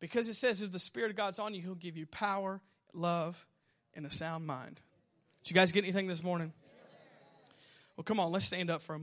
Because 0.00 0.30
it 0.30 0.34
says 0.34 0.62
if 0.62 0.72
the 0.72 0.78
Spirit 0.78 1.10
of 1.10 1.16
God's 1.18 1.38
on 1.38 1.52
you, 1.52 1.60
He'll 1.60 1.74
give 1.74 1.98
you 1.98 2.06
power, 2.06 2.62
love, 2.94 3.46
and 3.94 4.06
a 4.06 4.10
sound 4.10 4.46
mind. 4.46 4.80
Did 5.42 5.50
you 5.50 5.54
guys 5.54 5.72
get 5.72 5.84
anything 5.84 6.06
this 6.06 6.22
morning? 6.22 6.52
Well, 7.96 8.04
come 8.04 8.18
on, 8.18 8.32
let's 8.32 8.44
stand 8.44 8.70
up 8.70 8.82
for 8.82 8.94
a. 8.94 9.00